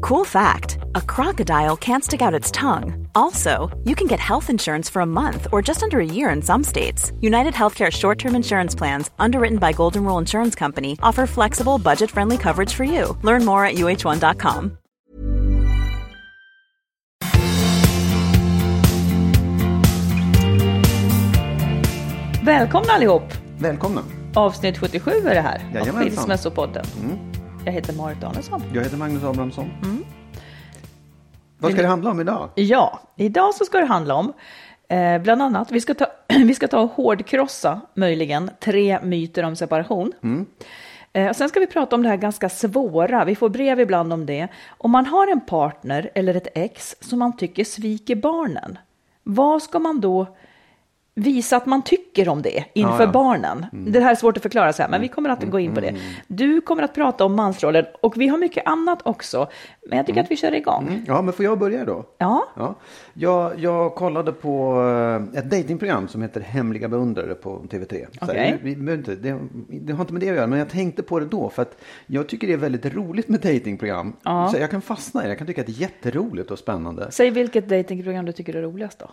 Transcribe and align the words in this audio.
Cool 0.00 0.24
fact 0.24 0.78
a 0.94 1.00
crocodile 1.00 1.76
can't 1.76 2.04
stick 2.04 2.20
out 2.22 2.34
its 2.34 2.50
tongue. 2.50 3.08
Also, 3.14 3.70
you 3.84 3.94
can 3.94 4.06
get 4.06 4.20
health 4.20 4.50
insurance 4.50 4.90
for 4.90 5.00
a 5.02 5.06
month 5.06 5.46
or 5.52 5.62
just 5.62 5.82
under 5.82 6.00
a 6.00 6.04
year 6.04 6.30
in 6.30 6.42
some 6.42 6.64
states. 6.64 7.12
United 7.20 7.54
Healthcare 7.54 7.90
short 7.90 8.18
term 8.18 8.34
insurance 8.34 8.74
plans, 8.74 9.10
underwritten 9.18 9.58
by 9.58 9.72
Golden 9.72 10.04
Rule 10.04 10.18
Insurance 10.18 10.54
Company, 10.54 10.96
offer 11.02 11.26
flexible, 11.26 11.78
budget 11.78 12.10
friendly 12.10 12.36
coverage 12.38 12.74
for 12.74 12.84
you. 12.84 13.16
Learn 13.22 13.44
more 13.44 13.64
at 13.64 13.74
uh1.com. 13.76 14.78
Välkomna 22.44 22.92
allihop! 22.92 23.22
Välkomna! 23.58 24.02
Avsnitt 24.34 24.78
77 24.78 25.10
är 25.10 25.34
det 25.34 25.40
här 25.40 25.54
av 25.68 25.74
Jajamensan. 25.74 26.02
Skilsmässopodden. 26.02 26.84
Mm. 27.02 27.18
Jag 27.66 27.72
heter 27.72 27.92
Marit 27.92 28.20
Danielsson. 28.20 28.62
Jag 28.74 28.82
heter 28.82 28.96
Magnus 28.96 29.24
Abrahamsson. 29.24 29.70
Mm. 29.82 30.04
Vad 31.58 31.72
ska 31.72 31.82
det 31.82 31.88
handla 31.88 32.10
om 32.10 32.20
idag? 32.20 32.50
Ja, 32.54 33.00
idag 33.16 33.54
så 33.54 33.64
ska 33.64 33.78
det 33.78 33.86
handla 33.86 34.14
om 34.14 34.32
eh, 34.88 35.18
bland 35.18 35.42
annat, 35.42 35.70
vi 35.70 35.80
ska, 35.80 35.94
ta, 35.94 36.06
vi 36.28 36.54
ska 36.54 36.68
ta 36.68 36.80
och 36.80 36.90
hårdkrossa 36.90 37.80
möjligen 37.94 38.50
tre 38.60 38.98
myter 39.02 39.42
om 39.42 39.56
separation. 39.56 40.12
Mm. 40.22 40.46
Eh, 41.12 41.28
och 41.28 41.36
sen 41.36 41.48
ska 41.48 41.60
vi 41.60 41.66
prata 41.66 41.96
om 41.96 42.02
det 42.02 42.08
här 42.08 42.16
ganska 42.16 42.48
svåra, 42.48 43.24
vi 43.24 43.34
får 43.34 43.48
brev 43.48 43.80
ibland 43.80 44.12
om 44.12 44.26
det. 44.26 44.48
Om 44.68 44.90
man 44.90 45.06
har 45.06 45.26
en 45.26 45.40
partner 45.40 46.10
eller 46.14 46.34
ett 46.34 46.48
ex 46.54 46.96
som 47.00 47.18
man 47.18 47.36
tycker 47.36 47.64
sviker 47.64 48.16
barnen, 48.16 48.78
vad 49.22 49.62
ska 49.62 49.78
man 49.78 50.00
då 50.00 50.26
visa 51.18 51.56
att 51.56 51.66
man 51.66 51.82
tycker 51.82 52.28
om 52.28 52.42
det 52.42 52.64
inför 52.74 52.92
Ja, 52.92 53.00
ja. 53.02 53.06
barnen. 53.06 53.66
Det 53.72 54.00
här 54.00 54.10
är 54.10 54.14
svårt 54.14 54.36
att 54.36 54.42
förklara 54.42 54.72
så 54.72 54.82
här, 54.82 54.90
men 54.90 55.00
vi 55.00 55.08
kommer 55.08 55.30
att 55.30 55.44
gå 55.44 55.58
in 55.60 55.74
på 55.74 55.80
det. 55.80 55.94
Du 56.26 56.60
kommer 56.60 56.82
att 56.82 56.94
prata 56.94 57.24
om 57.24 57.34
mansrollen 57.34 57.84
och 58.00 58.20
vi 58.20 58.28
har 58.28 58.38
mycket 58.38 58.66
annat 58.66 58.98
också. 59.04 59.48
Men 59.88 59.96
jag 59.96 60.06
tycker 60.06 60.20
att 60.20 60.30
vi 60.30 60.36
kör 60.36 60.54
igång. 60.54 61.02
Ja, 61.06 61.22
men 61.22 61.32
får 61.34 61.44
jag 61.44 61.58
börja 61.58 61.84
då? 61.84 62.04
Ja, 62.18 62.44
Ja. 62.56 62.74
Jag, 63.14 63.58
jag 63.58 63.94
kollade 63.94 64.32
på 64.32 64.82
eh, 65.34 65.38
ett 65.38 65.50
datingprogram 65.50 66.08
som 66.08 66.22
heter 66.22 66.40
Hemliga 66.40 66.88
beundrare 66.88 67.34
på 67.34 67.58
TV3. 67.70 68.06
Så 68.26 68.32
här, 68.32 68.58
vi, 68.62 68.70
inte, 68.92 69.14
det, 69.14 69.38
det 69.68 69.92
har 69.92 70.00
inte 70.00 70.12
med 70.12 70.22
det 70.22 70.30
att 70.30 70.36
göra, 70.36 70.46
men 70.46 70.58
jag 70.58 70.68
tänkte 70.68 71.02
på 71.02 71.18
det 71.20 71.26
då 71.26 71.50
för 71.50 71.62
att 71.62 71.76
jag 72.06 72.28
tycker 72.28 72.46
det 72.46 72.52
är 72.52 72.56
väldigt 72.56 72.94
roligt 72.94 73.28
med 73.28 73.40
datingprogram. 73.40 74.12
Ja. 74.22 74.48
Så 74.52 74.58
jag 74.60 74.70
kan 74.70 74.82
fastna 74.82 75.20
i 75.20 75.24
det, 75.24 75.28
jag 75.30 75.38
kan 75.38 75.46
tycka 75.46 75.60
att 75.60 75.66
det 75.66 75.72
är 75.72 75.80
jätteroligt 75.80 76.50
och 76.50 76.58
spännande. 76.58 77.06
säg 77.10 77.30
vilket 77.30 77.68
datingprogram 77.68 78.24
du 78.24 78.32
tycker 78.32 78.54
är 78.54 78.62
roligast 78.62 78.98
då. 78.98 79.10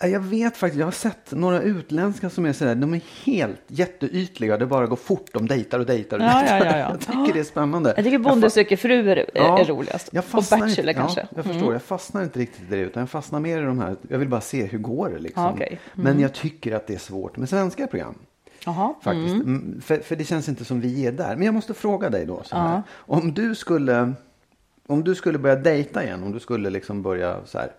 Ja, 0.00 0.06
Jag 0.06 0.20
vet 0.20 0.56
faktiskt, 0.56 0.78
jag 0.78 0.86
har 0.86 0.92
sett 0.92 1.32
några 1.32 1.62
utländska 1.62 2.30
som 2.30 2.46
är 2.46 2.52
sådär, 2.52 2.74
de 2.74 2.94
är 2.94 3.00
helt 3.24 3.60
jätteytliga, 3.66 4.56
det 4.56 4.66
bara 4.66 4.86
går 4.86 4.96
fort, 4.96 5.30
de 5.32 5.46
dejtar 5.48 5.78
och 5.78 5.86
dejtar 5.86 6.18
och 6.18 6.24
Ja, 6.24 6.38
dejtar. 6.38 6.56
ja, 6.56 6.64
ja, 6.64 6.78
ja. 6.78 6.90
Jag 6.90 7.00
tycker 7.00 7.32
det 7.34 7.40
är 7.40 7.44
spännande. 7.44 7.92
Jag 7.96 8.04
tycker 8.04 8.18
Bonde 8.18 8.50
söker 8.50 8.76
fru 8.76 9.10
är, 9.10 9.16
är 9.36 9.64
roligast. 9.64 10.08
Jag 10.12 10.24
och 10.32 10.44
Bachelor 10.50 10.78
inte, 10.78 10.94
kanske. 10.94 11.20
Mm. 11.20 11.28
Ja, 11.34 11.36
jag 11.36 11.44
förstår, 11.44 11.72
jag 11.72 11.82
fastnar 11.82 12.22
inte 12.22 12.38
riktigt 12.38 12.62
i 12.72 12.76
det 12.76 12.76
utan 12.76 13.00
jag 13.00 13.10
fastnar 13.10 13.40
mer 13.40 13.62
i 13.62 13.64
de 13.64 13.78
här, 13.78 13.96
jag 14.08 14.18
vill 14.18 14.28
bara 14.28 14.40
se 14.40 14.66
hur 14.66 14.78
går 14.78 15.08
det 15.08 15.18
liksom. 15.18 15.46
Okej. 15.46 15.66
Mm. 15.68 16.04
Men 16.04 16.20
jag 16.20 16.32
tycker 16.34 16.74
att 16.76 16.86
det 16.86 16.94
är 16.94 16.98
svårt 16.98 17.36
med 17.36 17.48
svenska 17.48 17.86
program. 17.86 18.14
Jaha. 18.64 18.94
Faktiskt. 19.02 19.34
Mm, 19.34 19.80
För, 19.84 19.98
för 19.98 20.16
det 20.16 20.24
känns 20.24 20.48
inte 20.48 20.64
som 20.64 20.80
vi 20.80 21.06
är 21.06 21.12
där. 21.12 21.36
Men 21.36 21.44
jag 21.44 21.54
måste 21.54 21.74
fråga 21.74 22.10
dig 22.10 22.26
då. 22.26 22.42
Så 22.44 22.56
här. 22.56 22.82
Om 22.92 23.34
du 23.34 23.54
skulle 23.54 24.12
om 24.86 25.04
du 25.04 25.14
skulle 25.14 25.38
börja 25.38 25.56
dejta 25.56 26.04
igen, 26.04 26.22
om 26.22 26.32
du 26.32 26.40
skulle 26.40 26.70
liksom 26.70 27.02
börja 27.02 27.36
så 27.46 27.58
här. 27.58 27.72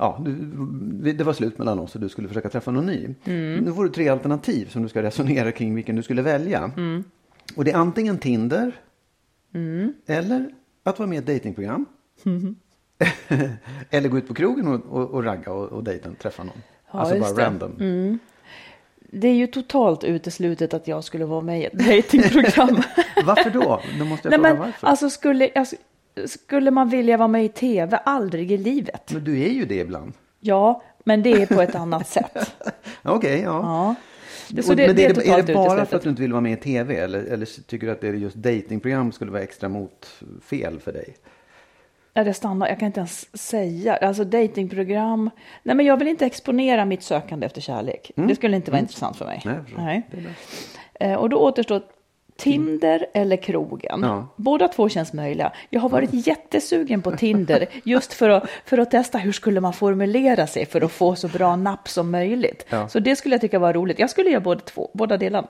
Ja, 0.00 0.20
du, 0.24 1.12
det 1.12 1.24
var 1.24 1.32
slut 1.32 1.58
mellan 1.58 1.78
oss 1.78 1.94
och 1.94 2.00
du 2.00 2.08
skulle 2.08 2.28
försöka 2.28 2.48
träffa 2.48 2.70
någon 2.70 2.86
ny. 2.86 3.14
Mm. 3.24 3.64
Nu 3.64 3.72
får 3.72 3.84
du 3.84 3.90
tre 3.90 4.08
alternativ 4.08 4.66
som 4.66 4.82
du 4.82 4.88
ska 4.88 5.02
resonera 5.02 5.52
kring 5.52 5.74
vilken 5.74 5.96
du 5.96 6.02
skulle 6.02 6.22
välja. 6.22 6.72
Mm. 6.76 7.04
Och 7.56 7.64
det 7.64 7.70
är 7.70 7.76
antingen 7.76 8.18
Tinder 8.18 8.72
eller 10.06 10.54
att 10.82 10.98
vara 10.98 11.08
med 11.08 11.16
i 11.16 11.18
ett 11.18 11.26
datingprogram. 11.26 11.86
eller 13.90 14.08
gå 14.08 14.18
ut 14.18 14.28
på 14.28 14.34
krogen 14.34 14.68
och, 14.68 14.86
och, 14.86 15.10
och 15.10 15.24
ragga 15.24 15.52
och, 15.52 15.68
och 15.68 15.84
dejta, 15.84 16.10
träffa 16.10 16.44
någon. 16.44 16.62
alltså 16.90 17.16
just 17.16 17.36
bara 17.36 17.50
det. 17.50 17.56
Mm. 17.56 17.60
random. 17.60 18.18
Det 19.12 19.28
är 19.28 19.34
ju 19.34 19.46
totalt 19.46 20.04
uteslutet 20.04 20.74
att 20.74 20.88
jag 20.88 21.04
skulle 21.04 21.24
vara 21.24 21.40
med 21.40 21.60
i 21.60 21.64
ett 21.64 21.72
datingprogram. 21.72 22.82
Varför 23.24 23.50
då? 23.50 23.80
Då 23.98 24.04
måste 24.04 24.28
jag 24.28 24.40
Nej, 24.40 24.50
fråga 24.50 24.54
men 24.54 24.58
varför. 24.58 24.86
alltså 24.86 25.10
skulle, 25.10 25.50
alltså, 25.54 25.76
skulle 26.28 26.70
man 26.70 26.88
vilja 26.88 27.16
vara 27.16 27.28
med 27.28 27.44
i 27.44 27.48
tv? 27.48 27.96
Aldrig 28.04 28.52
i 28.52 28.56
livet. 28.56 29.12
Men 29.12 29.24
du 29.24 29.40
är 29.42 29.48
ju 29.48 29.64
det 29.64 29.78
ibland. 29.78 30.12
Ja, 30.40 30.82
men 31.04 31.22
det 31.22 31.32
är 31.32 31.46
på 31.46 31.60
ett 31.60 31.74
annat 31.74 32.08
sätt. 32.08 32.54
Okej, 33.02 33.40
ja. 33.40 33.60
Ja. 33.62 33.94
Det, 34.48 34.62
så 34.62 34.74
det, 34.74 34.86
men 34.86 34.96
det 34.96 35.04
är, 35.04 35.14
det, 35.14 35.28
är 35.28 35.42
det 35.42 35.54
bara 35.54 35.86
för 35.86 35.96
att 35.96 36.02
du 36.02 36.10
inte 36.10 36.22
vill 36.22 36.32
vara 36.32 36.40
med 36.40 36.52
i 36.52 36.56
tv 36.56 36.96
eller, 36.96 37.24
eller 37.24 37.46
tycker 37.66 37.86
du 37.86 37.92
att 37.92 38.00
det 38.00 38.08
är 38.08 38.12
just 38.12 38.36
datingprogram 38.36 39.12
skulle 39.12 39.30
vara 39.30 39.42
extra 39.42 39.68
mot 39.68 40.22
fel 40.42 40.80
för 40.80 40.92
dig? 40.92 41.16
Ja, 42.14 42.24
det 42.24 42.34
stannar, 42.34 42.68
jag 42.68 42.78
kan 42.78 42.86
inte 42.86 43.00
ens 43.00 43.36
säga. 43.38 43.96
Alltså 43.96 44.24
datingprogram. 44.24 45.30
Nej, 45.62 45.76
men 45.76 45.86
jag 45.86 45.96
vill 45.96 46.08
inte 46.08 46.26
exponera 46.26 46.84
mitt 46.84 47.02
sökande 47.02 47.46
efter 47.46 47.60
kärlek. 47.60 48.10
Det 48.14 48.34
skulle 48.34 48.56
inte 48.56 48.70
vara 48.70 48.80
intressant 48.80 49.16
för 49.16 49.24
mig. 49.24 49.42
Mm. 49.44 49.64
Nej. 49.76 50.02
Nej. 50.10 50.34
Eh, 51.00 51.14
Och 51.14 51.28
då 51.30 51.36
återstår 51.36 51.82
Tinder 52.40 53.06
eller 53.14 53.36
krogen. 53.36 54.00
Ja. 54.02 54.34
Båda 54.36 54.68
två 54.68 54.88
känns 54.88 55.12
möjliga. 55.12 55.52
Jag 55.70 55.80
har 55.80 55.88
varit 55.88 56.26
jättesugen 56.26 57.02
på 57.02 57.12
Tinder 57.12 57.66
just 57.84 58.12
för 58.12 58.30
att, 58.30 58.50
för 58.64 58.78
att 58.78 58.90
testa 58.90 59.18
hur 59.18 59.32
skulle 59.32 59.60
man 59.60 59.72
formulera 59.72 60.46
sig 60.46 60.66
för 60.66 60.80
att 60.80 60.92
få 60.92 61.14
så 61.16 61.28
bra 61.28 61.56
napp 61.56 61.88
som 61.88 62.10
möjligt. 62.10 62.66
Ja. 62.68 62.88
Så 62.88 62.98
det 62.98 63.16
skulle 63.16 63.34
jag 63.34 63.40
tycka 63.40 63.58
var 63.58 63.72
roligt. 63.72 63.98
Jag 63.98 64.10
skulle 64.10 64.30
göra 64.30 64.40
båda, 64.40 64.60
två, 64.60 64.90
båda 64.94 65.16
delarna. 65.16 65.48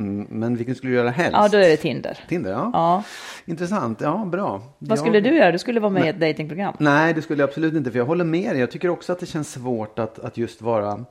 Mm, 0.00 0.26
men 0.30 0.56
vilken 0.56 0.74
skulle 0.74 0.92
du 0.92 0.96
göra 0.96 1.10
helst? 1.10 1.32
Ja, 1.32 1.48
då 1.48 1.58
är 1.58 1.68
det 1.68 1.76
Tinder. 1.76 2.18
Tinder, 2.28 2.50
ja. 2.50 2.70
Ja. 2.72 3.02
Intressant, 3.44 4.00
ja 4.00 4.28
bra. 4.32 4.62
Vad 4.78 4.98
skulle 4.98 5.20
du 5.20 5.36
göra? 5.36 5.52
Du 5.52 5.58
skulle 5.58 5.80
vara 5.80 5.90
med 5.90 6.06
i 6.06 6.08
ett 6.08 6.20
datingprogram. 6.20 6.76
Nej, 6.78 7.14
det 7.14 7.22
skulle 7.22 7.42
jag 7.42 7.48
absolut 7.48 7.74
inte. 7.74 7.90
För 7.90 7.98
jag 7.98 8.06
håller 8.06 8.24
med 8.24 8.50
dig. 8.50 8.60
Jag 8.60 8.70
tycker 8.70 8.88
också 8.88 9.12
att 9.12 9.20
det 9.20 9.26
känns 9.26 9.52
svårt 9.52 9.98
att, 9.98 10.18
att 10.18 10.36
just 10.36 10.62
vara 10.62 11.04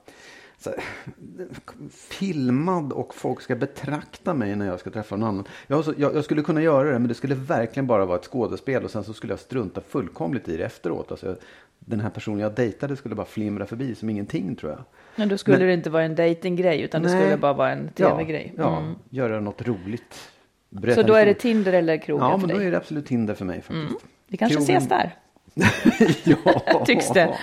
här, 0.70 0.84
filmad 1.92 2.94
och 2.94 3.16
folk 3.16 3.42
ska 3.42 3.56
betrakta 3.56 4.34
mig 4.34 4.56
när 4.56 4.66
jag 4.66 4.80
ska 4.80 4.90
träffa 4.90 5.16
någon 5.16 5.30
annan. 5.30 5.46
Jag, 5.68 5.86
så, 5.86 5.94
jag, 5.98 6.16
jag 6.16 6.24
skulle 6.24 6.42
kunna 6.42 6.62
göra 6.62 6.92
det, 6.92 7.00
men 7.00 7.08
det 7.08 7.14
skulle 7.14 7.36
verkligen 7.36 7.88
bara 7.88 8.06
vara 8.06 8.18
ett 8.20 8.26
skådespel 8.26 8.84
och 8.84 8.92
sen 8.92 9.04
så 9.04 9.14
skulle 9.14 9.34
jag 9.34 9.40
strunta 9.40 9.82
fullkomligt 9.82 10.50
i 10.50 10.58
det 10.58 10.64
efteråt. 10.64 11.12
Alltså, 11.12 11.36
den 11.80 12.00
här 12.00 12.10
personen 12.10 12.40
jag 12.40 12.56
dejtade 12.56 12.96
skulle 12.96 13.16
bara 13.16 13.26
flimra 13.26 13.66
förbi 13.66 13.96
som 13.96 14.10
ingenting 14.10 14.56
tror 14.56 14.72
jag. 14.72 14.82
Men 15.16 15.30
då 15.30 15.38
skulle 15.38 15.58
Men- 15.58 15.68
det 15.68 15.74
inte 15.74 15.90
vara 15.90 16.04
en 16.04 16.16
datinggrej 16.16 16.82
utan 16.82 17.02
det 17.04 17.10
Nej. 17.10 17.22
skulle 17.22 17.38
bara 17.38 17.54
vara 17.54 17.72
en 17.72 17.90
tv-grej. 17.90 18.54
Ja, 18.58 18.64
ja 18.64 18.78
Mm. 18.80 18.96
göra 19.10 19.40
något 19.40 19.68
roligt. 19.68 20.32
Så 20.96 21.04
då 21.04 21.14
är 21.14 21.26
det. 21.26 21.34
Tinder 21.34 21.74
eller 21.74 21.98
krogen 21.98 22.26
Ja, 22.28 22.38
men 22.38 22.50
då 22.50 22.62
är 22.62 22.72
det 22.72 22.78
absolut 22.78 23.06
Tinder 23.06 23.34
för 23.34 23.46
mig 23.46 23.62
faktiskt. 23.62 24.06
Vi 24.28 24.38
kanske 24.38 24.58
Krogen- 24.60 24.78
ses 24.78 24.90
där. 24.90 25.16
ja. 26.70 26.84
Tycks 26.86 27.10
det. 27.10 27.38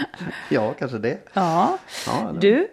Ja, 0.50 0.74
kanske 0.78 0.98
det. 0.98 1.18
Ja. 1.32 1.78
Ja, 2.06 2.32
Du, 2.40 2.68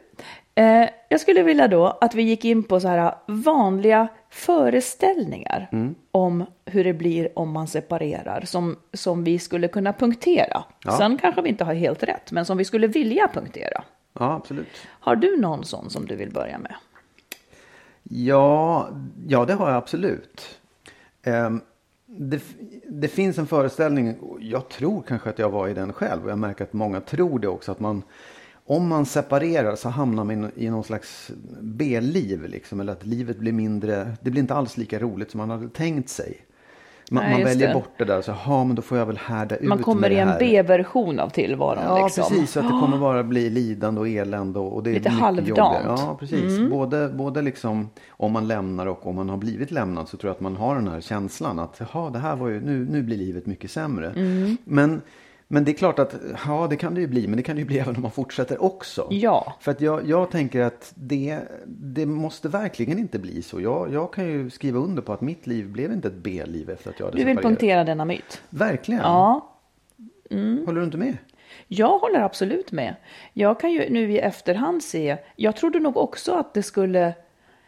eh, 0.56 0.90
jag 1.10 1.20
skulle 1.22 1.44
vilja 1.44 1.68
då 1.68 1.98
att 2.02 2.16
vi 2.16 2.24
gick 2.24 2.46
in 2.46 2.64
på 2.64 2.80
så 2.80 2.88
här 2.88 3.16
vanliga 3.28 4.08
föreställningar 4.30 5.70
Mm. 5.72 5.96
om 6.12 6.46
hur 6.66 6.84
det 6.84 6.94
blir 6.94 7.40
om 7.40 7.52
man 7.52 7.68
separerar 7.68 8.42
som, 8.46 8.76
som 8.94 9.24
vi 9.24 9.40
skulle 9.40 9.68
kunna 9.68 9.94
punktera. 9.94 10.64
Ja. 10.84 10.92
Sen 10.98 11.18
kanske 11.18 11.42
vi 11.42 11.50
inte 11.50 11.64
har 11.64 11.74
helt 11.74 12.04
rätt, 12.04 12.32
men 12.32 12.46
som 12.46 12.58
vi 12.58 12.66
skulle 12.66 12.88
vilja 12.88 13.28
punktera. 13.34 13.84
Ja, 14.20 14.34
absolut. 14.34 14.68
Har 14.88 15.16
du 15.16 15.38
någon 15.42 15.66
sån 15.66 15.90
som 15.90 16.06
du 16.06 16.16
vill 16.16 16.32
börja 16.32 16.58
med? 16.58 16.76
Ja, 18.04 18.90
ja, 19.28 19.46
det 19.46 19.54
har 19.54 19.68
jag 19.70 19.78
absolut. 19.78 20.60
Ehm, 21.24 21.62
det, 22.06 22.42
det 22.88 23.08
finns 23.08 23.38
en 23.38 23.48
föreställning, 23.48 24.16
jag 24.40 24.70
tror 24.70 25.02
kanske 25.08 25.30
att 25.30 25.40
jag 25.40 25.50
var 25.50 25.68
i 25.68 25.74
den 25.74 25.94
själv 25.94 26.24
och 26.26 26.32
jag 26.32 26.38
märker 26.40 26.64
att 26.64 26.74
många 26.74 27.02
tror 27.02 27.40
det 27.40 27.48
också, 27.48 27.72
att 27.72 27.80
man 27.80 28.04
om 28.68 28.88
man 28.88 29.06
separerar 29.06 29.76
så 29.76 29.90
hamnar 29.90 30.24
man 30.24 30.52
i 30.56 30.70
någon 30.70 30.84
slags 30.84 31.32
B-liv 31.62 32.44
liksom, 32.48 32.80
eller 32.80 32.94
att 32.94 33.06
livet 33.06 33.38
blir 33.40 33.52
mindre, 33.54 34.12
det 34.22 34.32
blir 34.32 34.42
inte 34.42 34.54
alls 34.56 34.78
lika 34.78 35.00
roligt 35.00 35.32
som 35.32 35.38
man 35.38 35.50
hade 35.50 35.70
tänkt 35.70 36.10
sig. 36.10 36.38
Man, 37.12 37.24
Nej, 37.24 37.34
man 37.34 37.44
väljer 37.44 37.68
det. 37.68 37.74
bort 37.74 37.90
det 37.98 38.06
där, 38.06 38.22
så 38.22 38.34
ja 38.46 38.64
men 38.64 38.76
då 38.76 38.82
får 38.82 38.98
jag 38.98 39.06
väl 39.06 39.18
härda 39.18 39.56
ut 39.56 39.68
Man 39.68 39.84
kommer 39.84 40.10
i 40.10 40.18
en. 40.18 40.30
B-version 40.40 41.20
av 41.20 41.30
tillvaron. 41.30 41.84
Ja, 41.84 42.04
liksom. 42.04 42.24
precis. 42.30 42.52
Så 42.52 42.60
att 42.60 42.66
det 42.66 42.72
kommer 42.80 42.98
bara 42.98 43.24
bli 43.24 43.50
lidande 43.50 44.02
och 44.02 44.08
elände. 44.08 44.60
Och 44.60 44.74
och 44.76 44.84
det 44.84 44.90
är 44.90 44.94
Lite 44.94 45.10
halvdant. 45.10 45.48
jobbigare. 45.48 45.84
Ja, 45.86 46.18
precis. 46.20 46.70
Både, 46.70 47.10
både 47.10 47.42
liksom 47.42 47.90
om 48.10 48.32
man 48.32 48.48
lämnar 48.48 48.86
och 48.86 49.08
om 49.08 49.16
man 49.16 49.30
har 49.30 49.38
blivit 49.38 49.72
lämnad 49.72 50.10
så 50.10 50.18
tror 50.18 50.30
jag 50.30 50.36
att 50.36 50.42
man 50.42 50.56
har 50.56 50.76
den 50.76 50.88
här 50.88 51.02
känslan 51.02 51.60
att 51.60 51.82
jaha, 51.94 52.10
det 52.10 52.20
här 52.20 52.36
var 52.36 52.48
ju, 52.48 52.62
nu, 52.62 52.88
nu 52.92 53.04
blir 53.04 53.18
livet 53.18 53.46
mycket 53.46 53.72
sämre. 53.72 54.14
Men, 54.64 55.02
men 55.48 55.64
det 55.64 55.72
är 55.72 55.74
klart 55.74 56.00
att 56.00 56.16
ja, 56.48 56.68
det 56.70 56.76
kan 56.76 56.94
det 56.96 57.02
ju 57.02 57.08
bli, 57.08 57.28
men 57.28 57.38
det 57.38 57.44
kan 57.44 57.56
det 57.56 57.60
ju 57.60 57.66
bli 57.66 57.80
även 57.84 57.96
om 57.96 58.02
man 58.02 58.12
fortsätter 58.12 58.64
också. 58.64 59.08
Ja. 59.12 59.54
För 59.60 59.72
att 59.72 59.82
jag, 59.82 60.10
jag 60.10 60.32
tänker 60.32 60.62
att 60.62 60.94
det, 60.96 61.40
det 61.68 62.06
måste 62.06 62.50
verkligen 62.50 63.00
inte 63.00 63.20
bli 63.20 63.42
så. 63.42 63.62
Jag, 63.62 63.94
jag 63.94 64.14
kan 64.14 64.26
ju 64.26 64.50
skriva 64.50 64.80
under 64.80 65.02
på 65.02 65.14
att 65.14 65.22
mitt 65.22 65.48
liv 65.48 65.70
blev 65.70 65.92
inte 65.92 66.08
ett 66.08 66.14
B-liv 66.24 66.70
efter 66.70 66.90
att 66.90 67.00
jag 67.00 67.06
hade 67.06 67.18
Du 67.18 67.24
vill 67.24 67.36
separerat. 67.36 67.60
punktera 67.60 67.84
denna 67.84 68.06
myt. 68.06 68.42
Verkligen. 68.50 69.02
Ja, 69.02 69.52
Håller 70.66 70.80
du 70.80 70.84
inte 70.84 70.98
med? 70.98 71.18
jag 71.68 72.00
håller 72.00 72.20
absolut 72.20 72.72
med. 72.72 72.96
Jag 73.34 73.60
kan 73.60 73.72
ju 73.72 73.90
nu 73.90 74.12
i 74.12 74.20
efterhand 74.20 74.84
se, 74.84 75.18
jag 75.36 75.56
trodde 75.56 75.80
nog 75.80 75.98
också 75.98 76.32
att 76.34 76.54
det 76.54 76.64
skulle, 76.64 77.14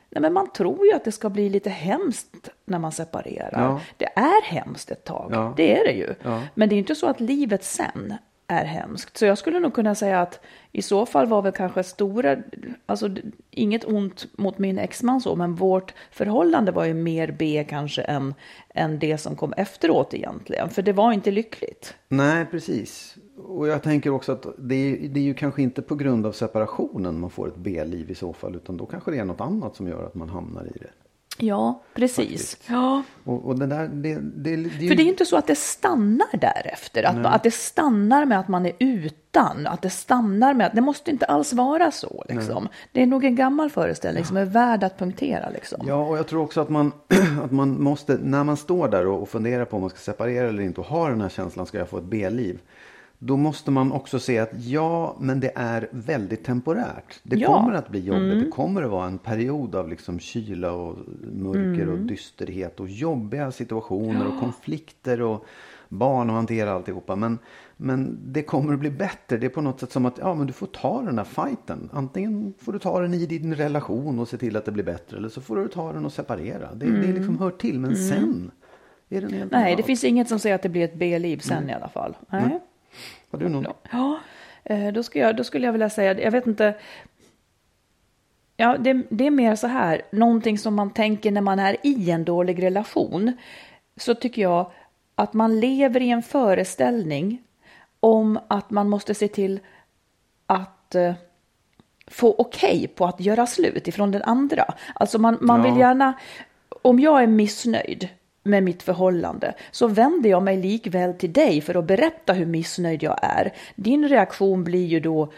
nej 0.10 0.22
men 0.22 0.34
man 0.34 0.52
tror 0.54 0.86
ju 0.86 0.94
att 0.94 1.04
det 1.04 1.12
ska 1.12 1.30
bli 1.30 1.50
lite 1.50 1.70
hemskt 1.70 2.50
när 2.66 2.80
man 2.80 2.92
separerar. 2.92 3.52
Ja. 3.54 3.82
Det 3.98 4.06
är 4.06 4.44
hemskt 4.44 4.92
ett 4.92 5.04
tag, 5.04 5.30
Ja. 5.34 5.54
det 5.58 5.80
är 5.80 5.86
det 5.86 5.92
ju. 5.94 6.16
Ja. 6.24 6.44
Men 6.56 6.70
det 6.70 6.76
är 6.76 6.78
inte 6.78 6.96
så 6.96 7.08
att 7.08 7.20
livet 7.20 7.64
sen 7.64 8.14
är 8.48 8.66
hemskt. 8.66 9.18
Så 9.18 9.26
jag 9.26 9.38
skulle 9.38 9.60
nog 9.60 9.74
kunna 9.74 9.96
säga 9.96 10.22
att 10.22 10.40
i 10.72 10.82
så 10.82 11.06
fall 11.06 11.28
var 11.28 11.42
väl 11.42 11.52
kanske 11.52 11.84
stora, 11.84 12.38
alltså 12.86 13.10
inget 13.52 13.86
ont 13.86 14.26
mot 14.38 14.58
min 14.58 14.80
exman 14.80 15.22
så, 15.22 15.36
men 15.36 15.56
vårt 15.56 15.94
förhållande 16.12 16.72
var 16.72 16.86
ju 16.86 16.94
mer 16.94 17.36
B 17.40 17.66
kanske 17.70 18.02
än, 18.02 18.34
än 18.74 19.00
det 19.00 19.18
som 19.18 19.36
kom 19.36 19.54
efteråt 19.58 20.14
egentligen. 20.14 20.70
För 20.70 20.82
det 20.82 20.94
var 20.94 21.12
inte 21.12 21.32
lyckligt. 21.32 21.96
Nej, 22.10 22.46
precis. 22.46 23.16
Och 23.38 23.68
jag 23.68 23.84
tänker 23.84 24.10
också 24.10 24.32
att 24.32 24.46
det 24.58 24.76
är, 24.76 25.10
det 25.10 25.20
är 25.20 25.24
ju 25.24 25.34
kanske 25.34 25.62
inte 25.62 25.82
på 25.82 25.96
grund 25.96 26.26
av 26.26 26.32
separationen 26.32 27.20
man 27.20 27.30
får 27.30 27.48
ett 27.48 27.58
B-liv 27.58 28.12
i 28.12 28.16
så 28.16 28.34
fall. 28.34 28.56
Utan 28.56 28.78
då 28.78 28.86
kanske 28.86 29.12
det 29.12 29.18
är 29.18 29.26
något 29.26 29.42
annat 29.42 29.76
som 29.76 29.88
gör 29.88 30.04
att 30.04 30.16
man 30.16 30.30
hamnar 30.30 30.66
i 30.66 30.80
det. 30.80 30.90
Ja, 31.40 31.82
precis. 31.94 32.16
Faktiskt. 32.28 32.64
Ja. 32.70 33.04
Och, 33.24 33.46
och 33.46 33.60
det 33.60 33.66
där, 33.68 33.88
det, 33.88 34.16
det, 34.16 34.56
det, 34.56 34.62
ju- 34.84 34.90
För 34.90 34.96
det 34.96 35.04
är 35.04 35.08
inte 35.08 35.26
så 35.26 35.38
att 35.38 35.48
det 35.48 35.56
stannar 35.56 36.28
därefter, 36.38 37.04
att, 37.04 37.26
att 37.26 37.44
det 37.44 37.52
stannar 37.52 38.26
med 38.26 38.40
att 38.40 38.48
man 38.48 38.66
är 38.66 38.72
utan, 38.80 39.68
att 39.68 39.82
det 39.82 39.90
stannar 39.90 40.54
med 40.54 40.68
att 40.68 40.76
det 40.76 40.82
måste 40.82 41.12
inte 41.12 41.26
alls 41.26 41.54
vara 41.54 41.92
så. 41.92 42.24
Liksom. 42.30 42.68
Det 42.92 43.02
är 43.02 43.06
nog 43.06 43.24
en 43.24 43.36
gammal 43.36 43.70
föreställning 43.70 44.26
som 44.26 44.38
är 44.38 44.46
värd 44.46 44.84
att 44.84 45.00
punktera. 45.00 45.50
Liksom. 45.50 45.84
Ja, 45.88 45.96
och 46.08 46.18
jag 46.18 46.28
tror 46.28 46.42
också 46.44 46.62
att 46.62 46.70
man, 46.70 46.92
att 47.44 47.52
man 47.52 47.82
måste, 47.84 48.18
när 48.24 48.44
man 48.44 48.58
står 48.58 48.88
där 48.88 49.08
och, 49.08 49.22
och 49.22 49.30
funderar 49.30 49.66
på 49.66 49.76
om 49.76 49.82
man 49.82 49.90
ska 49.90 50.00
separera 50.00 50.48
eller 50.48 50.64
inte 50.64 50.82
och 50.82 50.88
har 50.88 51.10
den 51.10 51.22
här 51.22 51.30
känslan, 51.30 51.66
ska 51.66 51.78
jag 51.78 51.90
få 51.90 51.98
ett 51.98 52.04
B-liv? 52.04 52.60
Då 53.20 53.38
måste 53.38 53.72
man 53.72 53.92
också 53.92 54.20
se 54.20 54.40
att 54.40 54.50
ja, 54.54 55.16
men 55.20 55.40
det 55.40 55.52
är 55.56 55.88
väldigt 55.92 56.44
temporärt. 56.44 57.20
Det 57.24 57.36
Ja. 57.36 57.48
kommer 57.48 57.74
att 57.74 57.90
bli 57.90 58.00
jobbigt. 58.00 58.44
Det 58.46 58.50
kommer 58.52 58.84
att 58.84 58.92
vara 58.92 59.08
en 59.08 59.18
period 59.18 59.76
av 59.76 59.90
liksom 59.90 60.20
kyla 60.20 60.72
och 60.72 60.98
mörker 61.34 61.90
och 61.90 62.00
dysterhet 62.00 62.80
och 62.80 62.90
jobbiga 62.90 63.52
situationer 63.52 64.28
och 64.28 64.40
konflikter 64.40 65.22
och 65.22 65.46
barn 65.90 66.30
och 66.30 66.36
hantera 66.36 66.72
alltihopa. 66.72 67.16
Men, 67.16 67.40
men 67.78 68.20
det 68.26 68.42
kommer 68.44 68.74
att 68.74 68.80
bli 68.80 68.90
bättre. 68.92 69.38
Det 69.38 69.46
är 69.46 69.50
på 69.50 69.62
något 69.62 69.80
sätt 69.80 69.92
som 69.92 70.06
att 70.06 70.18
ja, 70.18 70.36
men 70.36 70.48
du 70.48 70.54
får 70.54 70.68
ta 70.68 71.02
den 71.02 71.18
här 71.18 71.26
fighten. 71.26 71.90
Antingen 71.94 72.54
får 72.60 72.74
du 72.74 72.80
ta 72.80 73.00
den 73.00 73.14
i 73.14 73.26
din 73.26 73.56
relation 73.56 74.20
och 74.20 74.28
se 74.28 74.38
till 74.38 74.58
att 74.58 74.66
det 74.66 74.72
blir 74.72 74.84
bättre. 74.84 75.18
Eller 75.18 75.30
så 75.30 75.42
får 75.42 75.56
du 75.56 75.68
ta 75.68 75.94
den 75.94 76.06
och 76.06 76.14
separera. 76.14 76.74
Det, 76.76 76.86
det 76.86 77.12
liksom 77.14 77.40
hör 77.40 77.52
till. 77.52 77.80
Men 77.80 77.96
sen 77.96 78.52
är 79.10 79.22
den 79.22 79.34
helt 79.34 79.52
Nej, 79.52 79.76
det 79.76 79.84
finns 79.84 80.04
inget 80.04 80.28
som 80.30 80.40
säger 80.40 80.56
att 80.56 80.62
det 80.62 80.70
blir 80.70 80.84
ett 80.84 80.96
B-liv 80.96 81.38
sen 81.38 81.70
i 81.70 81.74
alla 81.74 81.90
fall. 81.90 82.18
Nej. 82.30 82.60
Har 83.32 83.40
du 83.40 83.50
någon? 83.50 83.68
Ja, 83.92 84.20
eh, 84.64 84.88
då, 84.94 85.04
ska 85.04 85.20
jag, 85.20 85.36
då 85.36 85.44
skulle 85.44 85.66
jag 85.66 85.72
vilja 85.72 85.90
säga, 85.90 86.22
jag 86.22 86.32
vet 86.32 86.48
inte. 86.48 86.76
Ja, 88.58 88.78
det, 88.78 89.04
det 89.10 89.28
är 89.28 89.32
mer 89.32 89.56
så 89.56 89.68
här, 89.68 90.02
någonting 90.12 90.58
som 90.58 90.76
man 90.76 90.94
tänker 90.94 91.32
när 91.32 91.42
man 91.42 91.60
är 91.60 91.78
i 91.84 92.12
en 92.12 92.24
dålig 92.26 92.64
relation. 92.64 93.32
Så 93.98 94.16
tycker 94.16 94.42
jag 94.42 94.72
att 95.16 95.34
man 95.34 95.60
lever 95.60 96.02
i 96.02 96.10
en 96.10 96.24
föreställning 96.24 97.44
om 98.00 98.40
att 98.48 98.70
man 98.72 98.90
måste 98.90 99.14
se 99.14 99.28
till 99.28 99.60
att 100.46 100.96
eh, 100.96 101.14
få 102.08 102.36
okej 102.38 102.88
på 102.88 103.06
att 103.06 103.20
göra 103.20 103.48
slut 103.48 103.88
ifrån 103.88 104.12
den 104.12 104.22
andra. 104.24 104.74
Alltså 104.96 105.20
man, 105.20 105.38
man 105.42 105.64
vill 105.64 105.72
Ja. 105.74 105.80
gärna, 105.80 106.14
om 106.82 107.00
jag 107.00 107.24
är 107.24 107.28
missnöjd 107.28 108.10
med 108.48 108.64
mitt 108.64 108.84
förhållande 108.84 109.54
så 109.72 109.88
vänder 109.88 110.30
jag 110.30 110.44
mig 110.44 110.58
likväl 110.58 111.14
till 111.14 111.34
dig 111.34 111.62
för 111.62 111.76
att 111.76 111.86
berätta 111.86 112.34
hur 112.34 112.46
missnöjd 112.46 113.04
jag 113.04 113.20
är. 113.22 113.54
Din 113.76 114.10
reaktion 114.10 114.64
blir 114.64 114.86
ju 114.86 115.00
då 115.00 115.32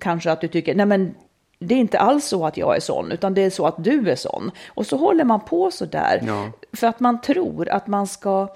kanske 0.00 0.32
att 0.32 0.40
du 0.40 0.48
tycker, 0.48 0.74
nej 0.74 0.86
men 0.86 1.14
det 1.58 1.74
är 1.74 1.78
inte 1.78 1.98
alls 1.98 2.26
så 2.26 2.46
att 2.46 2.56
jag 2.56 2.76
är 2.76 2.80
sån, 2.80 3.12
utan 3.12 3.34
det 3.34 3.40
är 3.40 3.50
så 3.50 3.66
att 3.66 3.84
du 3.84 4.10
är 4.10 4.16
sån. 4.16 4.50
Och 4.68 4.86
så 4.86 4.96
håller 4.96 5.24
man 5.24 5.40
på 5.40 5.70
så 5.70 5.84
där 5.84 6.22
Ja. 6.26 6.50
för 6.72 6.86
att 6.86 7.00
man 7.00 7.20
tror 7.20 7.68
att 7.68 7.86
man 7.86 8.06
ska 8.06 8.48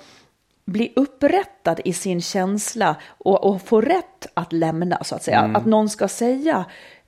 bli 0.64 0.92
upprättad 0.96 1.80
i 1.84 1.92
sin 1.92 2.20
känsla 2.20 2.96
och, 3.06 3.44
och 3.44 3.62
få 3.62 3.80
rätt 3.80 4.26
att 4.34 4.52
lämna, 4.52 5.04
så 5.04 5.14
att 5.14 5.22
säga. 5.22 5.38
Mm. 5.38 5.56
Att 5.56 5.66
någon 5.66 5.88
ska 5.88 6.08
säga 6.08 6.64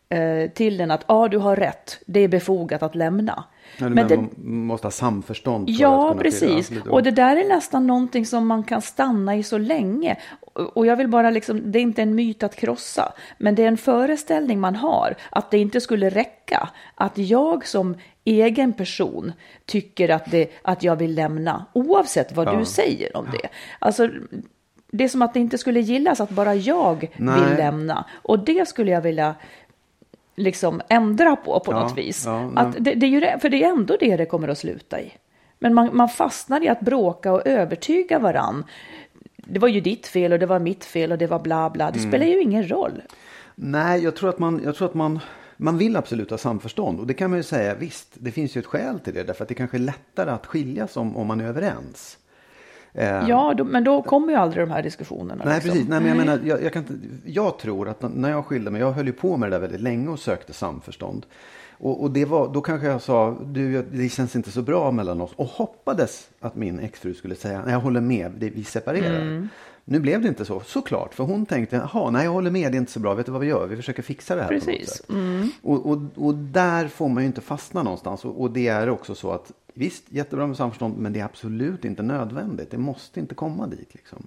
eh, 0.09 0.51
till 0.51 0.77
den 0.77 0.91
att 0.91 1.05
ah, 1.07 1.29
du 1.29 1.39
har 1.39 1.57
rätt, 1.57 1.99
det 2.07 2.21
är 2.21 2.29
befogat 2.29 2.83
att 2.83 2.95
lämna. 2.95 3.45
Ja, 3.77 3.89
Men 3.89 4.09
det, 4.09 4.17
man 4.17 4.31
måste 4.67 4.87
ha 4.87 4.91
samförstånd. 4.93 5.71
Ja, 5.71 6.15
precis. 6.19 6.69
till- 6.69 6.83
ja, 6.85 6.93
Och 6.93 7.03
det 7.03 7.11
där 7.11 7.37
är 7.37 7.49
nästan 7.49 7.87
någonting 7.87 8.27
som 8.27 8.47
man 8.47 8.65
kan 8.65 8.83
stanna 8.83 9.37
i 9.37 9.43
så 9.43 9.59
länge. 9.59 10.17
Och 10.53 10.87
jag 10.87 10.97
vill 10.97 11.09
bara 11.09 11.31
liksom, 11.31 11.73
det 11.73 11.79
är 11.79 11.83
inte 11.83 12.03
en 12.03 12.15
myt 12.15 12.43
att 12.43 12.57
krossa, 12.57 13.13
men 13.39 13.55
det 13.55 13.63
är 13.65 13.69
en 13.69 13.77
föreställning 13.77 14.61
man 14.61 14.77
har 14.77 15.15
att 15.31 15.51
det 15.51 15.59
inte 15.59 15.81
skulle 15.81 16.09
räcka. 16.11 16.69
Att 16.95 17.19
jag 17.19 17.67
som 17.67 17.97
egen 18.25 18.73
person 18.73 19.33
tycker 19.67 20.09
att, 20.09 20.31
det, 20.31 20.51
att 20.63 20.83
jag 20.83 20.97
vill 20.97 21.15
lämna, 21.15 21.67
oavsett 21.73 22.37
vad 22.37 22.59
du 22.59 22.65
säger 22.65 23.17
om 23.17 23.27
det. 23.33 23.49
Alltså, 23.79 24.09
det 24.93 25.05
är 25.05 25.09
som 25.09 25.23
att 25.23 25.35
det 25.35 25.41
inte 25.41 25.59
skulle 25.59 25.81
gillas 25.81 26.21
att 26.21 26.31
bara 26.31 26.55
jag 26.55 27.11
Nej. 27.17 27.41
vill 27.41 27.57
lämna. 27.59 28.05
Och 28.23 28.39
det 28.45 28.69
skulle 28.69 28.91
jag 28.91 29.01
vilja 29.01 29.35
liksom 30.39 30.81
ändra 30.89 31.37
på 31.37 31.61
på 31.61 31.73
Ja, 31.73 31.81
något 31.81 31.99
vis. 31.99 32.23
ja, 32.27 32.53
att 32.57 32.77
det, 32.79 32.95
det 32.95 33.07
är 33.07 33.11
ju 33.11 33.39
för 33.39 33.49
det 33.49 33.65
är 33.65 33.69
ändå 33.69 33.97
det 34.01 34.17
det 34.17 34.27
kommer 34.27 34.49
att 34.49 34.59
sluta 34.59 35.01
i. 35.01 35.13
Men 35.59 35.75
man, 35.75 35.97
man 35.97 36.09
fastnar 36.09 36.65
i 36.65 36.69
att 36.69 36.81
bråka 36.81 37.33
och 37.33 37.47
övertyga 37.47 38.19
varann. 38.19 38.65
Det 39.37 39.59
var 39.59 39.69
ju 39.69 39.81
ditt 39.81 40.07
fel 40.07 40.33
och 40.33 40.39
det 40.39 40.47
var 40.47 40.59
mitt 40.59 40.85
fel 40.85 41.13
och 41.13 41.19
det 41.19 41.27
var 41.27 41.39
bla 41.39 41.71
bla. 41.71 41.91
Det 41.91 41.99
Mm. 41.99 42.11
spelar 42.11 42.27
ju 42.27 42.41
ingen 42.43 42.71
roll. 42.71 43.03
Nej, 43.55 44.05
jag 44.05 44.17
tror 44.17 44.31
att 44.31 44.39
man, 44.39 44.61
jag 44.65 44.77
tror 44.77 44.89
att 44.89 44.95
man, 44.95 45.21
man 45.57 45.79
vill 45.79 45.97
absolut 45.97 46.31
ha 46.31 46.39
samförstånd. 46.39 47.01
Och 47.01 47.07
det 47.07 47.15
kan 47.15 47.31
man 47.31 47.39
ju 47.39 47.43
säga, 47.43 47.75
visst, 47.75 48.09
det 48.15 48.31
finns 48.31 48.57
ju 48.57 48.59
ett 48.59 48.67
skäl 48.67 48.99
till 49.01 49.15
det. 49.15 49.23
Därför 49.23 49.43
att 49.45 49.49
det 49.49 49.55
kanske 49.55 49.77
är 49.77 49.81
lättare 49.81 50.31
att 50.31 50.47
skiljas 50.47 50.97
om, 50.97 51.17
om 51.17 51.27
man 51.27 51.41
är 51.41 51.45
överens. 51.45 52.19
Eh, 52.95 53.29
Ja, 53.29 53.55
då, 53.57 53.65
men 53.65 53.85
då 53.85 54.03
kommer 54.03 54.33
ju 54.33 54.39
aldrig 54.39 54.67
de 54.67 54.73
här 54.73 54.83
diskussionerna. 54.83 55.45
Nej, 55.45 55.55
liksom. 55.55 55.71
precis. 55.71 55.89
Nej, 55.89 56.01
men 56.01 56.09
jag, 56.09 56.17
menar, 56.17 56.41
jag, 56.45 56.63
jag, 56.63 56.73
kan 56.73 57.01
jag 57.25 57.59
tror 57.59 57.89
att 57.89 58.15
när 58.15 58.31
jag 58.31 58.45
skilde 58.45 58.71
mig, 58.71 58.81
jag 58.81 58.93
höll 58.93 59.07
ju 59.07 59.13
på 59.13 59.37
med 59.37 59.51
det 59.51 59.57
där 59.57 59.61
väldigt 59.61 59.81
länge 59.81 60.09
och 60.09 60.19
sökte 60.19 60.53
samförstånd. 60.53 61.27
Och, 61.81 62.03
och 62.03 62.11
det 62.11 62.25
var, 62.25 62.49
då 62.49 62.61
kanske 62.61 62.87
jag 62.87 63.03
sa, 63.03 63.37
du, 63.45 63.83
det 63.83 64.09
känns 64.09 64.37
inte 64.37 64.51
så 64.51 64.63
bra 64.63 64.91
mellan 64.91 65.21
oss. 65.21 65.31
Och 65.37 65.47
hoppades 65.47 66.29
att 66.41 66.57
min 66.57 66.81
exfru 66.81 67.15
skulle 67.15 67.35
säga, 67.35 67.63
nej 67.65 67.73
jag 67.73 67.81
håller 67.81 68.01
med, 68.01 68.33
det, 68.39 68.51
vi 68.51 68.65
separerar. 68.65 69.21
Mm. 69.21 69.49
Nu 69.85 70.01
blev 70.01 70.23
det 70.23 70.29
inte 70.29 70.45
så, 70.45 70.61
såklart. 70.61 71.15
För 71.15 71.25
hon 71.25 71.47
tänkte, 71.47 71.77
jaha, 71.93 72.11
nej 72.11 72.25
jag 72.25 72.33
håller 72.33 72.51
med, 72.51 72.73
det 72.73 72.77
är 72.77 72.81
inte 72.81 72.93
så 72.93 73.01
bra, 73.01 73.15
vet 73.15 73.27
du 73.27 73.33
vad 73.33 73.41
vi 73.41 73.47
gör? 73.47 73.67
Vi 73.67 73.77
försöker 73.77 74.03
fixa 74.03 74.35
det 74.35 74.41
här 74.43 74.49
på 74.49 74.55
något 74.55 74.65
Precis. 74.65 75.03
Mm. 75.09 75.43
sätt. 75.43 75.53
Och, 75.63 75.87
och, 75.87 75.99
och 76.15 76.35
där 76.35 76.89
får 76.89 77.09
man 77.09 77.23
ju 77.23 77.27
inte 77.27 77.41
fastna 77.41 77.83
någonstans. 77.83 78.25
Och 78.25 78.51
det 78.51 78.69
är 78.69 78.91
också 78.91 79.15
så 79.15 79.31
att, 79.31 79.53
visst, 79.79 80.13
jättebra 80.13 80.47
med 80.47 80.57
samförstånd, 80.57 80.97
men 80.99 81.13
det 81.13 81.21
är 81.21 81.25
absolut 81.25 81.85
inte 81.85 82.03
nödvändigt. 82.03 82.71
Det 82.71 82.79
måste 82.79 83.21
inte 83.21 83.35
komma 83.35 83.67
dit 83.67 83.95
liksom. 83.95 84.27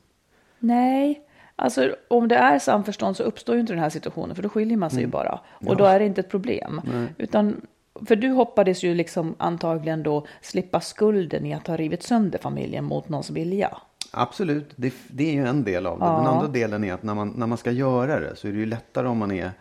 Nej, 0.60 1.22
alltså 1.56 1.96
om 2.08 2.28
det 2.28 2.36
är 2.36 2.60
samförstånd 2.60 3.18
så 3.18 3.24
uppstår 3.24 3.56
ju 3.56 3.62
inte 3.62 3.74
den 3.74 3.82
här 3.82 3.90
situationen 3.90 4.36
för 4.36 4.44
då 4.44 4.50
skiljer 4.50 4.78
man 4.78 4.90
sig 4.90 5.00
ju 5.00 5.08
bara. 5.08 5.40
Och 5.66 5.78
då 5.78 5.86
är 5.86 6.00
det 6.00 6.06
inte 6.06 6.22
ett 6.22 6.30
problem. 6.30 6.82
Utan, 7.18 7.62
för 8.06 8.16
du 8.16 8.30
hoppades 8.30 8.84
ju 8.84 8.96
liksom 8.96 9.36
antagligen 9.38 10.04
då 10.04 10.26
slippa 10.42 10.82
skulden 10.82 11.46
i 11.46 11.54
att 11.54 11.68
ha 11.68 11.78
rivit 11.78 12.04
sönder 12.04 12.40
familjen 12.40 12.86
mot 12.86 13.10
någons 13.10 13.30
vilja. 13.30 13.78
Absolut, 14.14 14.74
det, 14.76 14.94
det 15.08 15.30
är 15.30 15.34
ju 15.34 15.48
en 15.48 15.64
del 15.64 15.86
av 15.86 16.00
det. 16.00 16.06
Den 16.06 16.28
andra 16.28 16.48
delen 16.48 16.84
är 16.84 16.94
att 16.94 17.04
när 17.04 17.14
man, 17.14 17.34
när 17.36 17.48
man 17.48 17.58
ska 17.58 17.72
göra 17.72 18.20
det 18.20 18.36
så 18.36 18.48
är 18.48 18.52
det 18.52 18.58
ju 18.58 18.66
lättare 18.66 19.08
om 19.08 19.18
man 19.18 19.32
är 19.32 19.52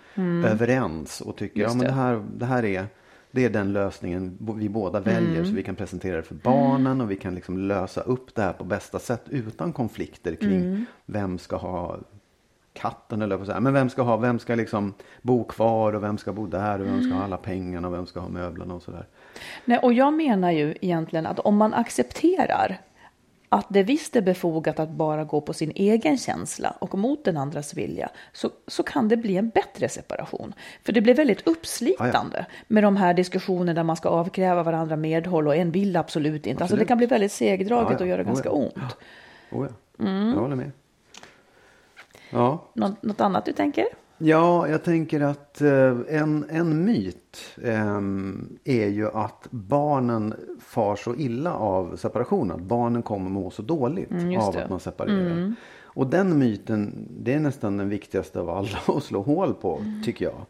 överens 0.47 1.21
och 1.21 1.37
tycker 1.37 1.61
Mm. 1.61 1.63
Just 1.63 1.75
ja, 1.75 1.79
men 1.79 1.87
det. 1.87 1.93
det. 1.93 2.03
här, 2.03 2.23
det 2.37 2.47
här 2.47 2.65
är 2.65 2.87
Det 3.31 3.45
är 3.45 3.51
den 3.51 3.73
lösningen 3.73 4.39
vi 4.57 4.69
båda 4.69 5.01
väljer 5.01 5.45
så 5.45 5.53
vi 5.53 5.63
kan 5.63 5.75
presentera 5.75 6.17
det 6.17 6.23
för 6.23 6.35
barnen 6.35 7.01
och 7.01 7.11
vi 7.11 7.17
kan 7.17 7.35
liksom 7.35 7.59
lösa 7.59 8.01
upp 8.01 8.35
det 8.35 8.43
här 8.43 8.53
på 8.53 8.65
bästa 8.65 8.99
sätt 8.99 9.23
utan 9.29 9.73
konflikter 9.73 10.35
kring 10.35 10.85
vem 11.07 11.39
ska 11.39 11.57
ha 11.57 11.99
katten 12.73 13.23
eller 13.23 13.39
på 13.39 13.45
så 13.45 13.53
här. 13.53 13.61
Men 13.61 13.73
vem 13.73 13.91
ska 13.91 14.03
ha, 14.03 14.17
vem 14.17 14.39
ska 14.39 14.55
liksom 14.55 14.95
bo 15.23 15.45
kvar 15.45 15.93
och 15.93 16.03
vem 16.03 16.19
ska 16.19 16.33
bo 16.33 16.47
där 16.47 16.81
och 16.81 16.87
vem 16.87 17.03
ska 17.03 17.15
ha 17.15 17.25
alla 17.25 17.37
pengarna 17.37 17.89
och 17.89 17.95
vem 17.95 18.07
ska 18.07 18.21
ha 18.21 18.29
möblerna 18.29 18.75
och 18.75 18.83
sådär. 18.83 19.07
Nej, 19.65 19.79
och 19.79 19.93
jag 19.93 20.13
menar 20.13 20.51
ju 20.51 20.75
egentligen 20.81 21.27
att 21.27 21.39
om 21.39 21.57
man 21.57 21.75
accepterar 21.75 22.81
att 23.53 23.67
det 23.69 23.83
visst 23.83 24.17
är 24.17 24.23
befogat 24.23 24.79
att 24.79 24.91
bara 24.91 25.25
gå 25.25 25.41
på 25.41 25.53
sin 25.53 25.73
egen 25.75 26.19
känsla 26.19 26.71
och 26.79 26.99
mot 26.99 27.25
den 27.25 27.37
andras 27.37 27.75
vilja, 27.75 28.11
så, 28.33 28.51
så 28.67 28.83
kan 28.83 29.09
det 29.09 29.17
bli 29.17 29.37
en 29.37 29.49
bättre 29.49 29.89
separation. 29.89 30.55
För 30.85 30.93
det 30.93 31.01
blir 31.01 31.15
väldigt 31.15 31.47
uppslitande 31.47 32.47
med 32.69 32.83
de 32.83 32.97
här 32.97 33.15
diskussionerna 33.15 33.75
där 33.75 33.83
man 33.83 33.97
ska 33.97 34.09
avkräva 34.09 34.63
varandra 34.63 34.97
medhåll 34.97 35.47
och 35.47 35.57
en 35.57 35.71
vill 35.71 35.97
absolut 35.97 36.47
inte. 36.47 36.49
Alltså 36.51 36.57
det 36.59 36.65
Absolut. 36.65 36.89
kan 36.89 36.99
bli 36.99 37.07
väldigt 37.07 37.33
segdraget 37.33 38.01
ja. 38.01 38.05
och 38.05 38.07
göra 38.07 38.23
Oh, 38.23 38.27
ganska 38.27 38.49
ja. 38.49 38.53
ont. 38.53 38.97
Oh, 39.51 39.69
ja. 39.97 40.05
Jag 40.07 40.41
håller 40.41 40.57
med. 40.57 40.71
Ja. 42.31 42.65
Något, 42.75 43.03
något 43.03 43.21
annat 43.21 43.45
du 43.45 43.53
tänker? 43.53 43.85
Ja, 44.23 44.69
jag 44.69 44.85
tänker 44.85 45.21
att 45.21 45.61
eh, 45.61 45.97
en, 46.09 46.45
en 46.51 46.85
myt 46.85 47.39
eh, 47.63 48.01
är 48.65 48.87
ju 48.89 49.09
att 49.15 49.47
barnen 49.51 50.35
far 50.61 50.97
så 50.97 51.15
illa 51.15 51.55
av 51.55 51.97
separation. 51.97 52.51
Att 52.51 52.61
barnen 52.61 53.03
kommer 53.03 53.31
må 53.31 53.51
så 53.51 53.63
dåligt 53.63 54.11
Mm, 54.11 54.39
av. 54.41 54.51
Mm. 54.55 54.65
att 54.65 54.71
man 54.71 54.81
separerar. 54.81 55.55
Och 55.83 56.07
den 56.07 56.39
myten, 56.39 57.09
det 57.21 57.35
är 57.35 57.41
nästan 57.41 57.77
den 57.77 57.89
viktigaste 57.89 58.41
av 58.41 58.51
alla 58.51 58.69
att 58.97 59.03
slå 59.03 59.23
hål 59.23 59.55
på, 59.55 59.77
Mm. 59.79 60.03
tycker 60.03 60.25
jag. 60.25 60.47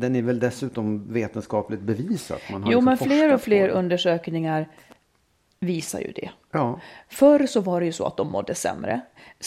Den 0.00 0.16
är 0.16 0.22
väl 0.22 0.38
dessutom 0.38 1.12
vetenskapligt 1.12 1.80
bevisat. 1.80 2.40
Man 2.52 2.62
har 2.62 2.72
Jo, 2.72 2.78
liksom 2.78 2.84
men 2.84 2.96
fler 2.98 3.34
och 3.34 3.40
fler 3.40 3.68
undersökningar 3.68 4.68
visar 5.60 6.00
ju 6.00 6.12
det. 6.12 6.30
Ja, 6.52 6.80
Förr 7.08 7.46
så 7.46 7.60
var 7.60 7.80
det 7.80 7.86
ju 7.86 7.92
så 7.92 8.04
att 8.04 8.16
de 8.16 8.32
mådde 8.32 8.54
sämre, 8.54 9.00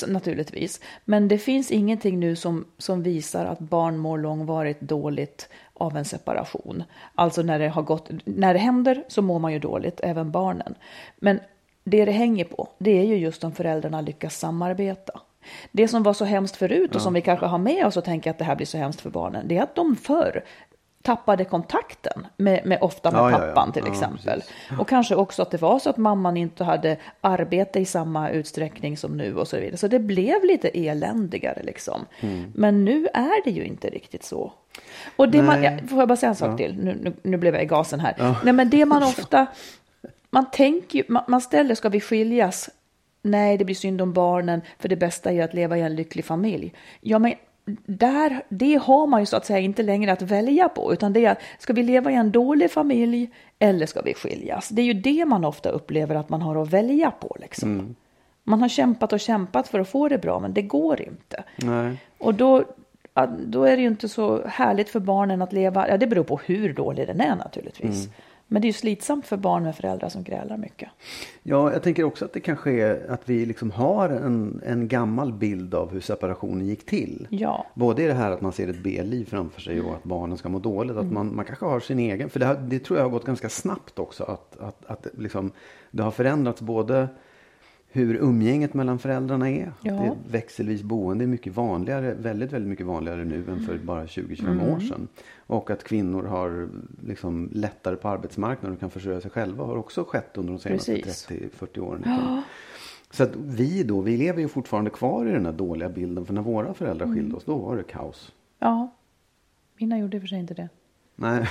naturligtvis. 0.08 0.80
Men 1.06 1.28
det 1.28 1.38
finns 1.38 1.72
ingenting 1.72 2.20
nu 2.20 2.36
som, 2.36 2.66
som 2.78 3.04
visar 3.04 3.46
att 3.46 3.60
barn 3.60 3.98
mår 3.98 4.18
långvarigt 4.18 4.82
dåligt 4.82 5.50
av 5.74 5.98
en 5.98 6.06
separation. 6.06 6.84
Alltså 7.16 7.42
när 7.42 7.60
det, 7.60 7.70
har 7.70 7.82
gått, 7.82 8.10
när 8.26 8.54
det 8.54 8.60
händer 8.60 9.04
så 9.08 9.22
mår 9.22 9.40
man 9.40 9.54
ju 9.54 9.60
dåligt, 9.60 10.00
även 10.04 10.32
barnen. 10.32 10.76
Men 11.16 11.40
det 11.84 12.06
det 12.06 12.12
hänger 12.12 12.46
på, 12.46 12.68
det 12.78 13.00
är 13.00 13.04
ju 13.04 13.16
just 13.16 13.44
om 13.44 13.52
föräldrarna 13.52 14.02
lyckas 14.02 14.40
samarbeta. 14.40 15.22
Det 15.72 15.88
som 15.88 16.04
var 16.04 16.14
så 16.14 16.26
hemskt 16.26 16.56
förut 16.56 16.96
och 16.96 17.02
som 17.02 17.14
vi 17.14 17.22
kanske 17.22 17.46
har 17.46 17.58
med 17.58 17.86
oss 17.86 17.98
och 17.98 18.04
tänker 18.04 18.32
att 18.32 18.38
det 18.38 18.44
här 18.44 18.56
blir 18.56 18.68
så 18.68 18.78
hemskt 18.78 19.02
för 19.02 19.10
barnen, 19.10 19.48
det 19.48 19.58
är 19.58 19.64
att 19.64 19.76
de 19.76 19.96
förr 19.96 20.44
tappade 21.02 21.46
kontakten 21.46 22.28
med, 22.38 22.66
med 22.66 22.78
ofta 22.82 23.12
med 23.12 23.20
Ja, 23.20 23.32
ja, 23.32 23.40
ja. 23.40 23.48
pappan 23.48 23.72
till 23.72 23.84
Ja, 23.86 23.92
exempel. 23.92 24.44
Och 24.80 24.90
kanske 24.90 25.16
också 25.16 25.42
att 25.42 25.52
det 25.52 25.62
var 25.62 25.80
så 25.80 25.90
att 25.90 25.98
mamman 25.98 26.38
inte 26.38 26.64
hade 26.64 26.98
arbete 27.22 27.80
i 27.80 27.86
samma 27.86 28.30
utsträckning 28.30 28.98
som 28.98 29.18
nu 29.18 29.36
och 29.36 29.48
så 29.48 29.58
vidare. 29.58 29.78
Så 29.78 29.88
det 29.88 30.00
blev 30.00 30.44
lite 30.44 30.68
eländigare 30.68 31.64
liksom. 31.64 32.06
Mm. 32.20 32.52
Men 32.56 32.86
nu 32.86 33.08
är 33.14 33.44
det 33.44 33.52
ju 33.52 33.64
inte 33.64 33.90
riktigt 33.90 34.24
så. 34.24 34.54
Och 35.16 35.30
det 35.30 35.42
man, 35.42 35.62
Nej. 35.62 35.80
ja, 35.82 35.88
får 35.88 36.00
jag 36.00 36.08
bara 36.08 36.16
säga 36.16 36.30
en 36.30 36.36
sak 36.36 36.58
till? 36.58 36.78
Nu, 36.84 37.00
nu, 37.02 37.14
nu 37.24 37.38
blev 37.38 37.54
jag 37.54 37.64
i 37.64 37.68
gasen 37.68 38.00
här. 38.00 38.36
Nej 38.44 38.54
men 38.54 38.70
det 38.70 38.86
man 38.86 39.04
ofta, 39.14 39.46
man 40.30 40.52
tänker 40.52 41.04
man, 41.08 41.24
man 41.28 41.42
ställer, 41.42 41.76
ska 41.76 41.90
vi 41.90 42.02
skiljas? 42.02 42.70
Nej, 43.24 43.58
det 43.58 43.66
blir 43.66 43.76
synd 43.76 44.02
om 44.02 44.14
barnen, 44.14 44.62
för 44.80 44.90
det 44.90 44.96
bästa 44.96 45.30
är 45.30 45.34
ju 45.34 45.42
att 45.42 45.54
leva 45.54 45.78
i 45.78 45.82
en 45.82 45.96
lycklig 45.96 46.26
familj. 46.26 46.74
Ja, 47.02 47.20
men 47.20 47.34
där, 47.86 48.44
det 48.50 48.76
har 48.76 49.08
man 49.08 49.20
ju 49.20 49.26
så 49.26 49.38
att 49.38 49.46
säga 49.46 49.60
inte 49.60 49.84
längre 49.84 50.12
att 50.12 50.22
välja 50.22 50.70
på, 50.70 50.94
utan 50.94 51.14
det 51.14 51.26
är, 51.26 51.38
ska 51.60 51.74
vi 51.74 51.84
leva 51.84 52.12
i 52.12 52.16
en 52.16 52.32
dålig 52.32 52.72
familj 52.72 53.30
eller 53.60 53.86
ska 53.86 54.02
vi 54.02 54.14
skiljas? 54.14 54.70
Det 54.70 54.82
är 54.82 54.86
ju 54.86 54.94
det 54.94 55.26
man 55.26 55.46
ofta 55.46 55.70
upplever 55.70 56.16
att 56.16 56.30
man 56.30 56.42
har 56.42 56.62
att 56.62 56.70
välja 56.70 57.12
på. 57.12 57.38
Liksom. 57.40 57.96
Man 58.44 58.62
har 58.62 58.70
kämpat 58.70 59.14
och 59.14 59.20
kämpat 59.20 59.68
för 59.68 59.80
att 59.80 59.90
få 59.90 60.08
det 60.08 60.18
bra, 60.18 60.40
men 60.40 60.54
det 60.54 60.62
går 60.62 61.02
inte. 61.02 61.44
nej. 61.56 61.98
Och 62.18 62.34
då, 62.34 62.64
då 63.46 63.64
är 63.64 63.76
det 63.76 63.82
ju 63.82 63.88
inte 63.88 64.10
så 64.10 64.48
härligt 64.48 64.90
för 64.90 65.00
barnen 65.00 65.42
att 65.42 65.54
leva, 65.54 65.90
ja 65.90 65.98
det 65.98 66.08
beror 66.08 66.24
på 66.24 66.40
hur 66.46 66.74
dålig 66.74 67.08
den 67.08 67.22
är 67.22 67.36
naturligtvis. 67.36 68.06
Mm. 68.06 68.12
Men 68.52 68.62
det 68.62 68.66
är 68.66 68.70
ju 68.70 68.74
slitsamt 68.74 69.26
för 69.26 69.38
barn 69.38 69.64
med 69.64 69.76
föräldrar 69.76 70.10
som 70.10 70.24
grälar 70.24 70.58
mycket. 70.58 70.90
Ja, 71.44 71.72
jag 71.72 71.84
tänker 71.84 72.04
också 72.04 72.26
att 72.26 72.34
det 72.34 72.40
kanske 72.40 72.72
är 72.72 73.12
att 73.12 73.30
vi 73.30 73.46
liksom 73.46 73.72
har 73.72 74.10
en, 74.10 74.62
en 74.66 74.88
gammal 74.88 75.34
bild 75.34 75.76
av 75.76 75.92
hur 75.92 76.00
separationen 76.00 76.68
gick 76.68 76.86
till. 76.86 77.28
Ja. 77.30 77.66
Både 77.74 78.04
i 78.04 78.08
det 78.08 78.14
här 78.14 78.32
att 78.32 78.42
man 78.42 78.52
ser 78.52 78.68
ett 78.68 78.84
B-liv 78.84 79.26
framför 79.26 79.62
sig 79.62 79.82
och 79.82 79.96
att 79.96 80.04
barnen 80.04 80.38
ska 80.38 80.50
må 80.50 80.60
dåligt. 80.60 80.98
Att 80.98 81.12
man, 81.12 81.36
man 81.36 81.46
kanske 81.46 81.66
har 81.66 81.80
sin 81.80 82.00
egen, 82.00 82.30
för 82.30 82.40
det, 82.40 82.46
har, 82.46 82.56
det 82.56 82.80
tror 82.80 83.00
jag 83.00 83.06
har 83.06 83.12
gått 83.12 83.26
ganska 83.26 83.50
snabbt 83.50 84.00
också. 84.00 84.24
Att, 84.24 84.58
att, 84.60 84.86
att 84.86 85.08
liksom, 85.18 85.52
det 85.92 86.04
har 86.04 86.12
förändrats 86.12 86.62
både 86.62 87.08
hur 87.94 88.16
umgänget 88.16 88.74
mellan 88.74 89.00
föräldrarna 89.00 89.50
är. 89.50 89.74
Ja. 89.82 89.94
Det 89.94 90.00
är 90.08 90.16
växelvis 90.32 90.84
boende 90.84 91.26
är 91.26 91.28
mycket 91.28 91.56
vanligare, 91.56 92.14
väldigt, 92.14 92.52
väldigt 92.54 92.70
mycket 92.70 92.86
vanligare 92.86 93.26
nu 93.26 93.44
än 93.52 93.60
för 93.60 93.78
bara 93.78 94.06
20-25 94.06 94.48
Mm. 94.52 94.70
år 94.74 94.80
sedan. 94.80 95.08
Och 95.38 95.70
att 95.72 95.84
kvinnor 95.84 96.24
har 96.24 96.70
liksom 97.08 97.50
lättare 97.54 97.96
på 97.96 98.08
arbetsmarknaden 98.10 98.74
och 98.74 98.80
kan 98.80 98.90
försörja 98.90 99.22
sig 99.22 99.32
själva 99.32 99.64
har 99.66 99.78
också 99.78 100.04
skett 100.04 100.38
under 100.38 100.54
de 100.54 100.60
senaste 100.60 100.96
Precis. 100.96 101.28
30-40 101.30 101.80
åren. 101.80 102.06
Så 103.12 103.24
att 103.24 103.36
vi 103.36 103.84
då, 103.84 104.02
vi 104.02 104.18
lever 104.18 104.42
ju 104.42 104.48
fortfarande 104.48 104.90
kvar 104.90 105.26
i 105.26 105.32
den 105.32 105.46
här 105.46 105.54
dåliga 105.54 105.90
bilden. 105.90 106.26
För 106.26 106.34
när 106.34 106.42
våra 106.42 106.74
föräldrar 106.74 107.06
Mm. 107.06 107.18
skilde 107.18 107.36
oss, 107.36 107.46
då 107.46 107.58
var 107.58 107.78
det 107.78 107.84
kaos. 107.84 108.32
Ja, 108.60 108.96
mina 109.78 110.00
gjorde 110.00 110.18
i 110.18 110.20
och 110.20 110.22
för 110.22 110.28
sig 110.28 110.40
inte 110.40 110.54
det. 110.54 110.70
Nej, 111.22 111.48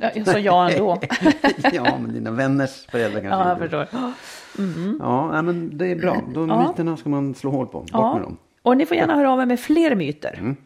Ja, 0.00 0.10
Jag 0.14 0.26
sa 0.26 0.38
ja 0.38 0.70
ändå. 0.70 0.98
ja 1.72 1.98
men 1.98 2.12
dina 2.12 2.30
vänners 2.30 2.86
föräldrar 2.86 3.20
kanske 3.20 3.38
ja, 3.38 3.48
jag 3.48 3.56
det. 3.58 3.62
förstår. 3.86 3.88
Ja, 5.00 5.30
nej, 5.32 5.42
men 5.42 5.78
det 5.78 5.86
är 5.86 5.96
bra. 5.96 6.16
De 6.34 6.48
Ja. 6.48 6.68
myterna 6.68 6.96
ska 6.96 7.08
man 7.08 7.34
slå 7.34 7.50
hål 7.50 7.66
på. 7.66 7.78
Bort 7.80 7.92
med 7.92 8.00
Ja. 8.00 8.18
dem. 8.22 8.36
Och 8.62 8.76
ni 8.76 8.86
får 8.86 8.96
gärna 8.96 9.14
höra 9.14 9.30
av 9.32 9.40
er 9.40 9.46
med 9.46 9.60
fler 9.60 9.94
myter. 9.94 10.34
Mm. 10.38 10.56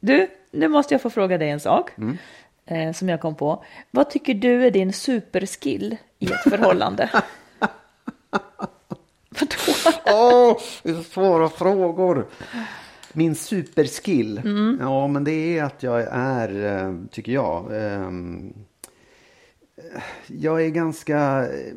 Du, 0.00 0.28
nu 0.50 0.68
måste 0.68 0.94
jag 0.94 1.00
få 1.02 1.10
fråga 1.10 1.38
dig 1.38 1.50
en 1.50 1.60
sak. 1.60 1.90
Mm. 1.98 2.18
Eh, 2.66 2.92
som 2.92 3.08
jag 3.08 3.20
kom 3.20 3.34
på. 3.34 3.64
Vad 3.90 4.10
tycker 4.10 4.34
du 4.34 4.66
är 4.66 4.70
din 4.70 4.92
superskill 4.92 5.96
i 6.18 6.26
ett 6.32 6.42
förhållande? 6.42 7.10
Vadå? 9.28 9.54
Åh, 10.06 10.56
det 10.82 10.90
är 10.90 10.94
så 10.94 11.02
svåra 11.02 11.48
frågor. 11.48 12.26
Min 13.16 13.34
superskill. 13.34 14.38
Mm. 14.38 14.78
Ja, 14.80 15.06
men 15.06 15.24
det 15.24 15.58
är 15.58 15.64
att 15.64 15.82
jag 15.82 16.06
är, 16.10 16.84
eh, 16.84 16.94
tycker 17.10 17.32
jag. 17.32 17.68
ehm, 17.72 18.54
eh, 19.76 20.02
Jag 20.26 20.64
är 20.64 20.68
ganska, 20.68 21.42
eh, 21.42 21.74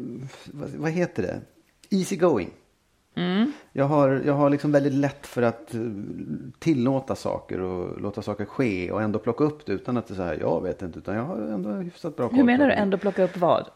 vad, 0.77 0.91
heter 0.91 1.24
det? 1.24 1.41
Easy 1.89 2.15
going. 2.15 2.50
Mm. 3.15 3.51
Jag 3.72 3.86
har, 3.86 4.22
jag 4.25 4.34
har 4.34 4.50
liksom 4.50 4.72
väldigt 4.72 4.93
lätt 4.93 5.27
för 5.27 5.41
att 5.41 5.75
tillåta 6.60 7.15
saker 7.15 7.62
och 7.62 8.01
låta 8.01 8.22
saker 8.22 8.46
ske 8.46 8.91
och 8.91 9.01
ändå 9.01 9.19
plocka 9.19 9.43
upp 9.43 9.65
det 9.65 9.74
utan 9.74 9.98
att 9.98 10.08
det 10.08 10.13
är 10.13 10.15
så 10.15 10.24
här, 10.24 10.38
jag 10.41 10.63
vet 10.63 10.81
inte, 10.81 11.00
utan 11.00 11.15
jag 11.15 11.24
har 11.24 11.38
ändå 11.38 11.69
hyfsat 11.69 12.15
bra 12.15 12.27
koll 12.27 12.38
Hur 12.38 12.43
menar 12.43 12.67
du 12.67 12.74
ändå 12.74 12.98
plocka 12.98 13.24
upp 13.24 13.38
vad? 13.38 13.69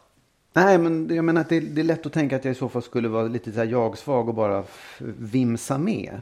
Nej, 0.52 0.78
men 0.78 1.14
jag 1.14 1.24
menar 1.24 1.40
att 1.40 1.48
det, 1.48 1.60
det 1.60 1.80
är 1.80 1.84
lätt 1.84 2.06
att 2.06 2.12
tänka 2.12 2.36
att 2.36 2.44
jag 2.44 2.52
i 2.52 2.58
så 2.58 2.68
fall 2.68 2.82
skulle 2.82 3.08
vara 3.08 3.28
lite 3.28 3.52
så 3.52 3.58
här 3.58 3.66
jag-svag 3.66 4.28
och 4.28 4.34
bara 4.34 4.64
vimsa 5.18 5.78
med. 5.78 6.20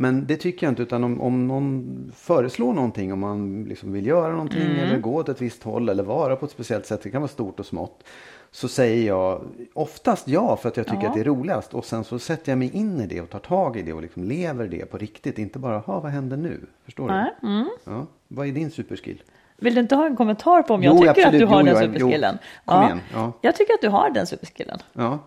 Men 0.00 0.26
det 0.26 0.36
tycker 0.36 0.66
jag 0.66 0.70
inte, 0.72 0.82
utan 0.82 1.04
om, 1.04 1.20
om 1.20 1.46
någon 1.48 2.12
föreslår 2.16 2.72
någonting, 2.72 3.12
om 3.12 3.20
man 3.20 3.64
liksom 3.64 3.92
vill 3.92 4.06
göra 4.06 4.32
någonting 4.32 4.62
eller 4.78 4.98
gå 4.98 5.14
åt 5.14 5.28
ett 5.28 5.42
visst 5.42 5.62
håll 5.62 5.88
eller 5.88 6.02
vara 6.02 6.36
på 6.36 6.44
ett 6.44 6.50
speciellt 6.52 6.86
sätt, 6.86 7.02
det 7.02 7.10
kan 7.10 7.20
vara 7.22 7.28
stort 7.28 7.60
och 7.60 7.66
smått. 7.66 8.04
Så 8.50 8.68
säger 8.68 9.06
jag 9.06 9.42
oftast 9.74 10.28
ja 10.28 10.56
för 10.56 10.68
att 10.68 10.76
jag 10.76 10.86
tycker 10.86 11.02
Ja. 11.02 11.08
att 11.08 11.14
det 11.14 11.20
är 11.20 11.24
roligast. 11.24 11.74
Och 11.74 11.84
sen 11.84 12.04
så 12.04 12.18
sätter 12.18 12.52
jag 12.52 12.58
mig 12.58 12.70
in 12.76 13.00
i 13.00 13.06
det 13.06 13.20
och 13.20 13.30
tar 13.30 13.38
tag 13.38 13.76
i 13.76 13.82
det 13.82 13.92
och 13.92 14.02
liksom 14.02 14.24
lever 14.24 14.68
det 14.68 14.86
på 14.90 14.98
riktigt. 14.98 15.38
Inte 15.38 15.58
bara, 15.58 15.78
ha 15.78 16.00
vad 16.00 16.12
händer 16.12 16.36
nu? 16.36 16.60
Förstår 16.84 17.06
Nej, 17.08 17.34
mm. 17.42 17.64
du? 17.84 17.90
Ja. 17.92 18.06
Vad 18.28 18.46
är 18.48 18.52
din 18.52 18.70
superskill? 18.70 19.22
Vill 19.56 19.74
du 19.74 19.80
inte 19.80 19.94
ha 19.96 20.06
en 20.06 20.16
kommentar 20.16 20.62
på 20.62 20.74
om 20.74 20.82
jag 20.82 20.94
Jo, 20.94 20.98
tycker 20.98 21.10
absolut. 21.10 21.42
att 21.42 21.48
du 21.48 21.54
har 21.54 21.60
Jo, 21.60 21.66
den 21.66 21.74
ja, 21.74 21.80
superskillen? 21.82 22.38
igen, 22.66 23.00
ja. 23.14 23.32
Jag 23.40 23.56
tycker 23.56 23.74
att 23.74 23.80
du 23.80 23.88
har 23.88 24.10
den 24.10 24.26
superskillen. 24.26 24.78
Ja. 24.92 25.18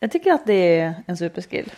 Jag 0.00 0.10
tycker 0.12 0.32
att 0.32 0.46
det 0.46 0.78
är 0.78 0.94
en 1.06 1.16
superskill. 1.16 1.72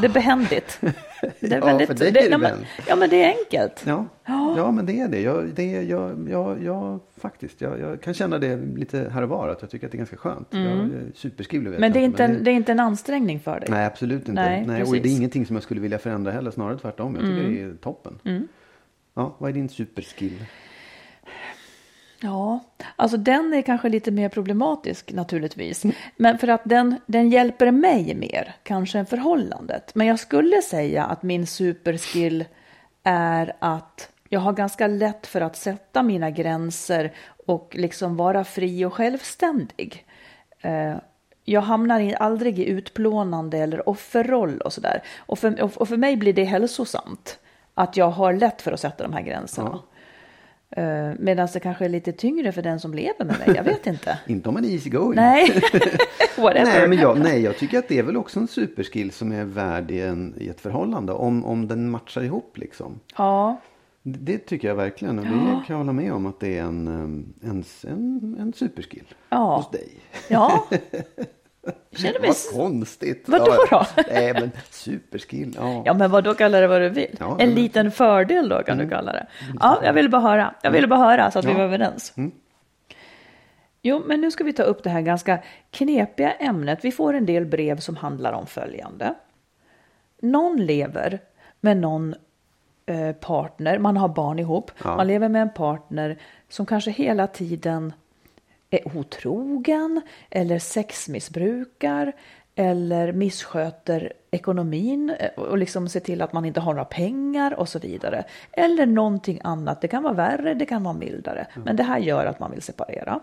Det 0.00 0.06
är 0.06 0.12
behändigt. 0.12 0.80
Det 1.40 1.52
är 1.52 1.80
Ja, 1.80 1.86
för 1.86 1.94
dig 1.94 2.08
är 2.08 2.12
det 2.12 2.26
ja, 2.26 2.38
men, 2.38 2.58
ja, 2.88 2.96
men 2.96 3.10
det 3.10 3.22
är 3.22 3.28
enkelt. 3.38 3.82
Ja, 3.86 4.06
ja 4.56 4.70
men 4.70 4.86
det 4.86 5.00
är 5.00 5.08
det. 5.08 5.20
Jag, 5.20 5.44
det 5.54 5.74
är, 5.74 5.82
jag, 5.82 6.28
jag, 6.30 6.64
jag, 6.64 7.00
faktiskt, 7.16 7.60
jag, 7.60 7.80
jag 7.80 8.02
kan 8.02 8.14
känna 8.14 8.38
det 8.38 8.56
lite 8.56 9.10
här 9.12 9.22
och 9.22 9.28
var. 9.28 9.48
Att 9.48 9.62
jag 9.62 9.70
tycker 9.70 9.86
att 9.86 9.92
det 9.92 9.96
är 9.96 9.98
ganska 9.98 10.16
skönt. 10.16 10.48
Jag, 10.50 10.62
jag, 10.62 10.90
superskill 11.14 11.60
vet 11.60 11.68
Mm. 11.68 11.80
Men 11.80 11.92
det 11.92 11.98
är, 11.98 12.04
inte 12.04 12.24
en, 12.24 12.44
det 12.44 12.50
är 12.50 12.54
inte 12.54 12.72
en 12.72 12.80
ansträngning 12.80 13.40
för 13.40 13.60
dig. 13.60 13.68
Nej, 13.70 13.86
absolut 13.86 14.28
inte. 14.28 14.32
Nej, 14.32 14.64
Nej, 14.66 14.82
och 14.82 14.92
det 14.92 15.08
är 15.08 15.16
ingenting 15.16 15.46
som 15.46 15.56
jag 15.56 15.62
skulle 15.62 15.80
vilja 15.80 15.98
förändra 15.98 16.32
heller. 16.32 16.50
Snarare 16.50 16.78
tvärtom. 16.78 17.14
Jag 17.14 17.24
tycker 17.24 17.50
det 17.50 17.62
är 17.62 17.76
toppen. 17.76 18.18
Mm. 18.24 18.48
Ja, 19.14 19.36
vad 19.38 19.50
är 19.50 19.54
din 19.54 19.68
superskill? 19.68 20.44
Ja, 22.20 22.60
alltså 22.96 23.16
den 23.16 23.54
är 23.54 23.62
kanske 23.62 23.88
lite 23.88 24.10
mer 24.10 24.28
problematisk 24.28 25.12
naturligtvis. 25.12 25.84
Men 26.16 26.38
för 26.38 26.48
att 26.48 26.60
den, 26.64 27.00
den 27.06 27.30
hjälper 27.30 27.70
mig 27.70 28.14
mer 28.14 28.54
kanske 28.62 28.98
än 28.98 29.06
förhållandet. 29.06 29.94
Men 29.94 30.06
jag 30.06 30.18
skulle 30.18 30.62
säga 30.62 31.04
att 31.04 31.22
min 31.22 31.46
superskill 31.46 32.44
är 33.02 33.56
att 33.58 34.10
jag 34.28 34.40
har 34.40 34.52
ganska 34.52 34.86
lätt 34.86 35.26
för 35.26 35.40
att 35.40 35.56
sätta 35.56 36.02
mina 36.02 36.30
gränser 36.30 37.12
och 37.46 37.76
liksom 37.78 38.16
vara 38.16 38.44
fri 38.44 38.84
och 38.84 38.94
självständig. 38.94 40.06
Eh, 40.60 40.96
jag 41.44 41.60
hamnar 41.60 42.12
aldrig 42.12 42.58
i 42.58 42.64
utplånande 42.64 43.58
eller 43.58 43.88
offerroll 43.88 44.60
och 44.60 44.72
sådär. 44.72 45.02
Och 45.18 45.38
för, 45.38 45.78
och 45.80 45.88
för 45.88 45.96
mig 45.96 46.16
blir 46.16 46.32
det 46.32 46.44
hälsosamt 46.44 47.38
att 47.74 47.96
jag 47.96 48.10
har 48.10 48.32
lätt 48.32 48.62
för 48.62 48.72
att 48.72 48.80
sätta 48.80 49.04
de 49.04 49.12
här 49.12 49.22
gränserna. 49.22 49.70
Ja. 49.72 49.95
Uh, 50.78 51.14
Medan 51.18 51.48
det 51.52 51.60
kanske 51.60 51.84
är 51.84 51.88
lite 51.88 52.12
tyngre 52.12 52.52
för 52.52 52.62
den 52.62 52.80
som 52.80 52.94
lever 52.94 53.24
med 53.24 53.38
mig. 53.38 53.56
Jag 53.56 53.64
vet 53.64 53.86
inte. 53.86 54.18
inte 54.26 54.48
om 54.48 54.54
man 54.54 54.64
är 54.64 54.68
easy 54.68 54.90
going. 54.90 55.16
Nej, 55.16 55.62
nej, 56.38 56.88
men 56.88 56.98
jag, 56.98 57.18
nej, 57.18 57.42
jag 57.42 57.58
tycker 57.58 57.78
att 57.78 57.88
det 57.88 57.98
är 57.98 58.02
väl 58.02 58.16
också 58.16 58.40
en 58.40 58.48
superskill 58.48 59.12
som 59.12 59.32
är 59.32 59.44
värd 59.44 59.90
i, 59.90 60.00
en, 60.00 60.34
i 60.38 60.48
ett 60.48 60.60
förhållande. 60.60 61.12
Om, 61.12 61.44
om 61.44 61.68
den 61.68 61.90
matchar 61.90 62.22
ihop 62.22 62.58
liksom. 62.58 63.00
Ja. 63.16 63.60
Det 64.02 64.38
tycker 64.38 64.68
jag 64.68 64.74
verkligen. 64.74 65.18
Och 65.18 65.24
det 65.24 65.30
kan 65.30 65.64
jag 65.68 65.76
hålla 65.76 65.92
med 65.92 66.12
om 66.12 66.26
att 66.26 66.40
det 66.40 66.58
är 66.58 66.62
en, 66.62 66.86
en, 67.42 67.64
en, 67.82 68.36
en 68.40 68.52
superskill. 68.52 69.14
Ja. 69.28 69.56
Hos 69.56 69.70
dig. 69.70 69.88
Ja. 70.28 70.68
Känner 71.92 72.20
mig... 72.20 72.30
Vad 72.52 72.62
konstigt. 72.62 73.24
Vadå 73.28 73.56
då? 73.70 73.86
Nej, 74.10 74.32
men 74.32 74.50
superskill. 74.70 75.56
Ja. 75.58 75.82
ja, 75.86 75.94
men 75.94 76.10
vad 76.10 76.24
då 76.24 76.34
kallar 76.34 76.60
det 76.60 76.66
vad 76.66 76.80
du 76.80 76.88
vill. 76.88 77.16
Ja, 77.20 77.36
en 77.40 77.54
liten 77.54 77.90
fördel 77.90 78.48
då 78.48 78.62
kan 78.62 78.74
mm. 78.74 78.86
du 78.86 78.94
kalla 78.94 79.12
det. 79.12 79.26
Ja, 79.60 79.80
jag 79.84 79.92
ville 79.92 80.08
bara 80.08 80.22
höra. 80.22 80.54
Jag 80.62 80.70
ville 80.70 80.86
bara 80.86 81.00
höra 81.00 81.30
så 81.30 81.38
att 81.38 81.44
ja. 81.44 81.50
vi 81.50 81.56
var 81.56 81.64
överens. 81.64 82.12
Mm. 82.16 82.32
Jo, 83.82 84.02
men 84.06 84.20
nu 84.20 84.30
ska 84.30 84.44
vi 84.44 84.52
ta 84.52 84.62
upp 84.62 84.82
det 84.82 84.90
här 84.90 85.00
ganska 85.00 85.38
knepiga 85.70 86.32
ämnet. 86.32 86.78
Vi 86.82 86.92
får 86.92 87.14
en 87.14 87.26
del 87.26 87.46
brev 87.46 87.76
som 87.76 87.96
handlar 87.96 88.32
om 88.32 88.46
följande. 88.46 89.14
Någon 90.20 90.56
lever 90.56 91.20
med 91.60 91.76
någon 91.76 92.14
eh, 92.86 93.12
partner, 93.12 93.78
man 93.78 93.96
har 93.96 94.08
barn 94.08 94.38
ihop, 94.38 94.70
ja. 94.84 94.96
man 94.96 95.06
lever 95.06 95.28
med 95.28 95.42
en 95.42 95.52
partner 95.52 96.18
som 96.48 96.66
kanske 96.66 96.90
hela 96.90 97.26
tiden 97.26 97.92
är 98.70 98.96
otrogen 98.96 100.02
eller 100.30 100.58
sexmissbrukar 100.58 102.12
eller 102.54 103.12
missköter 103.12 104.12
ekonomin 104.30 105.10
eh, 105.10 105.30
och 105.30 105.58
liksom 105.58 105.88
ser 105.88 106.00
till 106.00 106.22
att 106.22 106.32
man 106.32 106.44
inte 106.44 106.60
har 106.60 106.72
några 106.72 106.84
pengar 106.84 107.54
och 107.54 107.68
så 107.68 107.78
vidare. 107.78 108.24
Eller 108.52 108.86
någonting 108.86 109.40
annat. 109.44 109.80
Det 109.80 109.88
kan 109.88 110.02
vara 110.02 110.14
värre, 110.14 110.54
det 110.54 110.66
kan 110.66 110.82
vara 110.82 110.94
mildare. 110.94 111.46
Men 111.64 111.76
det 111.76 111.82
här 111.82 111.98
gör 111.98 112.26
att 112.26 112.40
man 112.40 112.50
vill 112.50 112.62
separera. 112.62 113.20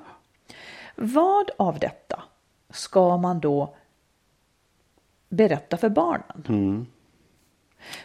Vad 0.95 1.51
av 1.57 1.79
detta 1.79 2.23
ska 2.69 3.17
man 3.17 3.39
då 3.39 3.75
berätta 5.29 5.77
för 5.77 5.89
barnen? 5.89 6.43
Mm. 6.49 6.85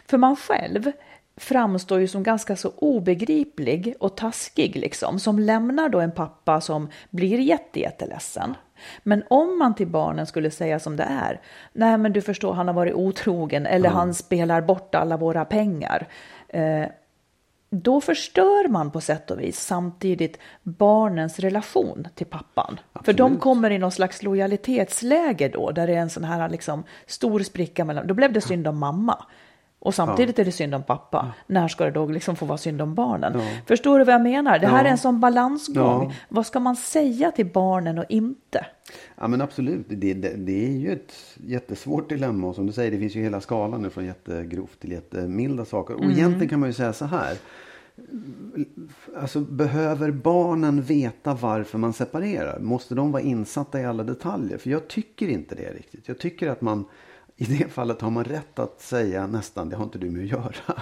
För 0.05 0.17
man 0.17 0.35
själv 0.35 0.91
framstår 1.39 1.99
ju 1.99 2.07
som 2.07 2.23
ganska 2.23 2.55
så 2.55 2.71
obegriplig 2.77 3.95
och 3.99 4.17
taskig 4.17 4.75
liksom, 4.75 5.19
som 5.19 5.39
lämnar 5.39 5.89
då 5.89 5.99
en 5.99 6.11
pappa 6.11 6.61
som 6.61 6.89
blir 7.09 7.39
jättejätteledsen. 7.39 8.55
Men 9.03 9.23
om 9.29 9.59
man 9.59 9.75
till 9.75 9.87
barnen 9.87 10.25
skulle 10.25 10.51
säga 10.51 10.79
som 10.79 10.95
det 10.95 11.03
är, 11.03 11.41
nej 11.73 11.97
men 11.97 12.13
du 12.13 12.21
förstår 12.21 12.53
han 12.53 12.67
har 12.67 12.73
varit 12.73 12.93
otrogen 12.93 13.65
eller 13.65 13.89
mm. 13.89 13.97
han 13.97 14.13
spelar 14.13 14.61
bort 14.61 14.95
alla 14.95 15.17
våra 15.17 15.45
pengar. 15.45 16.07
Eh, 16.47 16.85
då 17.69 18.01
förstör 18.01 18.67
man 18.67 18.91
på 18.91 19.01
sätt 19.01 19.31
och 19.31 19.39
vis 19.39 19.59
samtidigt 19.59 20.39
barnens 20.63 21.39
relation 21.39 22.07
till 22.15 22.25
pappan. 22.25 22.79
Absolut. 22.93 23.05
För 23.05 23.13
de 23.13 23.37
kommer 23.37 23.71
i 23.71 23.77
någon 23.77 23.91
slags 23.91 24.23
lojalitetsläge 24.23 25.49
då, 25.49 25.71
där 25.71 25.87
det 25.87 25.93
är 25.93 25.99
en 25.99 26.09
sån 26.09 26.23
här 26.23 26.49
liksom 26.49 26.83
stor 27.05 27.39
spricka 27.39 27.85
mellan, 27.85 28.07
då 28.07 28.13
blev 28.13 28.33
det 28.33 28.41
synd 28.41 28.67
om 28.67 28.77
mamma. 28.77 29.25
Och 29.79 29.95
samtidigt 29.95 30.37
ja. 30.37 30.41
är 30.41 30.45
det 30.45 30.51
synd 30.51 30.75
om 30.75 30.83
pappa. 30.83 31.33
Ja. 31.37 31.53
När 31.53 31.67
ska 31.67 31.85
det 31.85 31.91
då 31.91 32.05
liksom 32.05 32.35
få 32.35 32.45
vara 32.45 32.57
synd 32.57 32.81
om 32.81 32.95
barnen? 32.95 33.33
Ja. 33.35 33.45
Förstår 33.65 33.99
du 33.99 34.05
vad 34.05 34.13
jag 34.13 34.21
menar? 34.21 34.59
Det 34.59 34.67
här 34.67 34.85
är 34.85 34.89
en 34.89 34.97
sån 34.97 35.19
balansgång. 35.19 36.13
Vad 36.29 36.45
ska 36.45 36.59
man 36.59 36.75
säga 36.75 37.31
till 37.31 37.45
barnen 37.45 37.97
och 37.97 38.05
inte? 38.09 38.65
Ja 39.15 39.27
men 39.27 39.41
absolut. 39.41 39.85
Det, 39.89 40.13
det, 40.13 40.35
det, 40.35 40.65
är 40.65 40.71
ju 40.71 40.91
ett 40.91 41.13
jättesvårt 41.35 42.09
dilemma. 42.09 42.47
Och 42.47 42.55
som 42.55 42.67
du 42.67 42.73
säger, 42.73 42.91
det 42.91 42.97
finns 42.97 43.15
ju 43.15 43.23
hela 43.23 43.41
skalan 43.41 43.91
från 43.91 44.05
jättegrovt 44.05 44.79
till 44.79 44.91
jättemilda 44.91 45.65
saker. 45.65 45.93
Och 45.93 46.03
mm. 46.03 46.17
egentligen 46.17 46.49
kan 46.49 46.59
man 46.59 46.69
ju 46.69 46.73
säga 46.73 46.93
så 46.93 47.05
här. 47.05 47.37
Alltså 49.17 49.39
behöver 49.39 50.11
barnen 50.11 50.81
veta 50.81 51.33
varför 51.33 51.77
man 51.77 51.93
separerar? 51.93 52.59
Måste 52.59 52.95
de 52.95 53.11
vara 53.11 53.23
insatta 53.23 53.81
i 53.81 53.85
alla 53.85 54.03
detaljer? 54.03 54.57
För 54.57 54.69
jag 54.69 54.87
tycker 54.87 55.27
inte 55.27 55.55
det 55.55 55.73
riktigt. 55.73 56.07
Jag 56.07 56.19
tycker 56.19 56.49
att 56.49 56.61
man 56.61 56.85
i 57.39 57.45
det 57.45 57.71
fallet 57.71 58.01
har 58.01 58.09
man 58.09 58.23
rätt 58.23 58.59
att 58.59 58.81
säga 58.81 59.27
nästan, 59.27 59.69
det 59.69 59.75
har 59.75 59.83
inte 59.83 59.97
du 59.97 60.09
med 60.09 60.23
att 60.23 60.29
göra. 60.29 60.81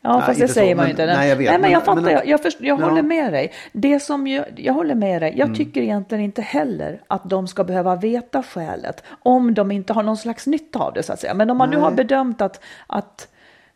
Ja, 0.00 0.20
fast 0.20 0.40
det 0.40 0.48
säger 0.48 0.74
så, 0.74 0.76
man 0.76 0.86
ju 0.86 0.90
inte. 0.90 1.06
Nej, 1.06 1.28
jag 1.28 1.36
vet. 1.36 1.50
Nej, 1.50 1.60
men 1.60 1.70
jag 1.70 1.84
fattar, 1.84 2.02
men, 2.02 2.12
jag, 2.12 2.26
jag, 2.26 2.42
först, 2.42 2.60
jag 2.60 2.80
ja. 2.80 2.84
håller 2.84 3.02
med 3.02 3.32
dig. 3.32 3.52
Det 3.72 4.00
som 4.00 4.26
jag, 4.26 4.44
jag 4.56 4.72
håller 4.72 4.94
med 4.94 5.22
dig, 5.22 5.30
jag 5.36 5.46
mm. 5.46 5.56
tycker 5.56 5.82
egentligen 5.82 6.24
inte 6.24 6.42
heller 6.42 7.02
att 7.06 7.30
de 7.30 7.46
ska 7.48 7.64
behöva 7.64 7.96
veta 7.96 8.42
skälet 8.42 9.02
om 9.22 9.54
de 9.54 9.70
inte 9.70 9.92
har 9.92 10.02
någon 10.02 10.16
slags 10.16 10.46
nytta 10.46 10.78
av 10.78 10.92
det 10.92 11.02
så 11.02 11.12
att 11.12 11.20
säga. 11.20 11.34
Men 11.34 11.50
om 11.50 11.56
man 11.56 11.68
Nej. 11.68 11.78
nu 11.78 11.84
har 11.84 11.90
bedömt 11.90 12.40
att, 12.40 12.64
att 12.86 13.28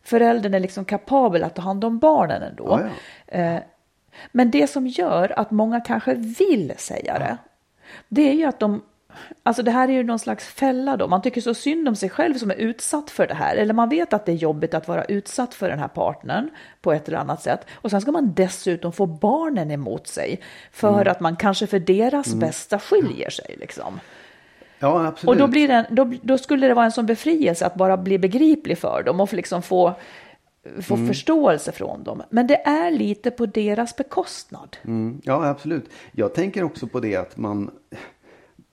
föräldern 0.03 0.53
är 0.53 0.59
liksom 0.59 0.85
kapabel 0.85 1.43
att 1.43 1.55
ta 1.55 1.61
hand 1.61 1.83
om 1.83 1.99
barnen 1.99 2.43
ändå. 2.43 2.65
Ja, 2.69 2.89
ja. 3.25 3.37
Eh, 3.37 3.59
men 4.31 4.51
det 4.51 4.69
som 4.69 4.87
gör 4.87 5.39
att 5.39 5.51
många 5.51 5.81
kanske 5.81 6.13
vill 6.13 6.73
säga 6.77 7.19
det, 7.19 7.37
det 8.07 8.29
är 8.29 8.33
ju 8.33 8.45
att 8.45 8.59
de 8.59 8.81
Alltså 9.43 9.63
det 9.63 9.71
här 9.71 9.87
är 9.87 9.93
ju 9.93 10.03
någon 10.03 10.19
slags 10.19 10.47
fälla 10.47 10.97
då. 10.97 11.07
Man 11.07 11.21
tycker 11.21 11.41
så 11.41 11.53
synd 11.53 11.87
om 11.87 11.95
sig 11.95 12.09
själv 12.09 12.33
som 12.33 12.51
är 12.51 12.55
utsatt 12.55 13.09
för 13.09 13.27
det 13.27 13.33
här. 13.33 13.55
Eller 13.55 13.73
man 13.73 13.89
vet 13.89 14.13
att 14.13 14.25
det 14.25 14.31
är 14.31 14.35
jobbigt 14.35 14.73
att 14.73 14.87
vara 14.87 15.03
utsatt 15.03 15.53
för 15.53 15.69
den 15.69 15.79
här 15.79 15.87
partnern 15.87 16.49
på 16.81 16.93
ett 16.93 17.07
eller 17.07 17.17
annat 17.17 17.41
sätt. 17.41 17.65
Och 17.73 17.89
sen 17.89 18.01
ska 18.01 18.11
man 18.11 18.33
dessutom 18.33 18.93
få 18.93 19.05
barnen 19.05 19.71
emot 19.71 20.07
sig. 20.07 20.41
För 20.71 21.01
mm. 21.01 21.11
att 21.11 21.19
man 21.19 21.35
kanske 21.35 21.67
för 21.67 21.79
deras 21.79 22.27
mm. 22.27 22.39
bästa 22.39 22.79
skiljer 22.79 23.29
sig 23.29 23.55
liksom. 23.59 23.99
Ja, 24.79 25.05
absolut. 25.07 25.29
Och 25.29 25.37
då, 25.37 25.47
blir 25.47 25.67
det, 25.67 25.85
då, 25.89 26.13
då, 26.21 26.37
skulle 26.37 26.67
det 26.67 26.73
vara 26.73 26.85
en 26.85 26.91
sån 26.91 27.05
befrielse 27.05 27.65
att 27.65 27.75
bara 27.75 27.97
bli 27.97 28.19
begriplig 28.19 28.77
för 28.77 29.03
dem 29.03 29.19
och 29.19 29.33
liksom 29.33 29.61
få, 29.61 29.93
få 30.81 30.93
mm. 30.93 31.07
förståelse 31.07 31.71
från 31.71 32.03
dem. 32.03 32.23
Men 32.29 32.47
det 32.47 32.67
är 32.67 32.91
lite 32.91 33.31
på 33.31 33.45
deras 33.45 33.95
bekostnad. 33.95 34.77
Mm. 34.85 35.21
Ja, 35.23 35.45
absolut. 35.45 35.89
Jag 36.11 36.33
tänker 36.33 36.63
också 36.63 36.87
på 36.87 36.99
det 36.99 37.15
att 37.15 37.37
man 37.37 37.71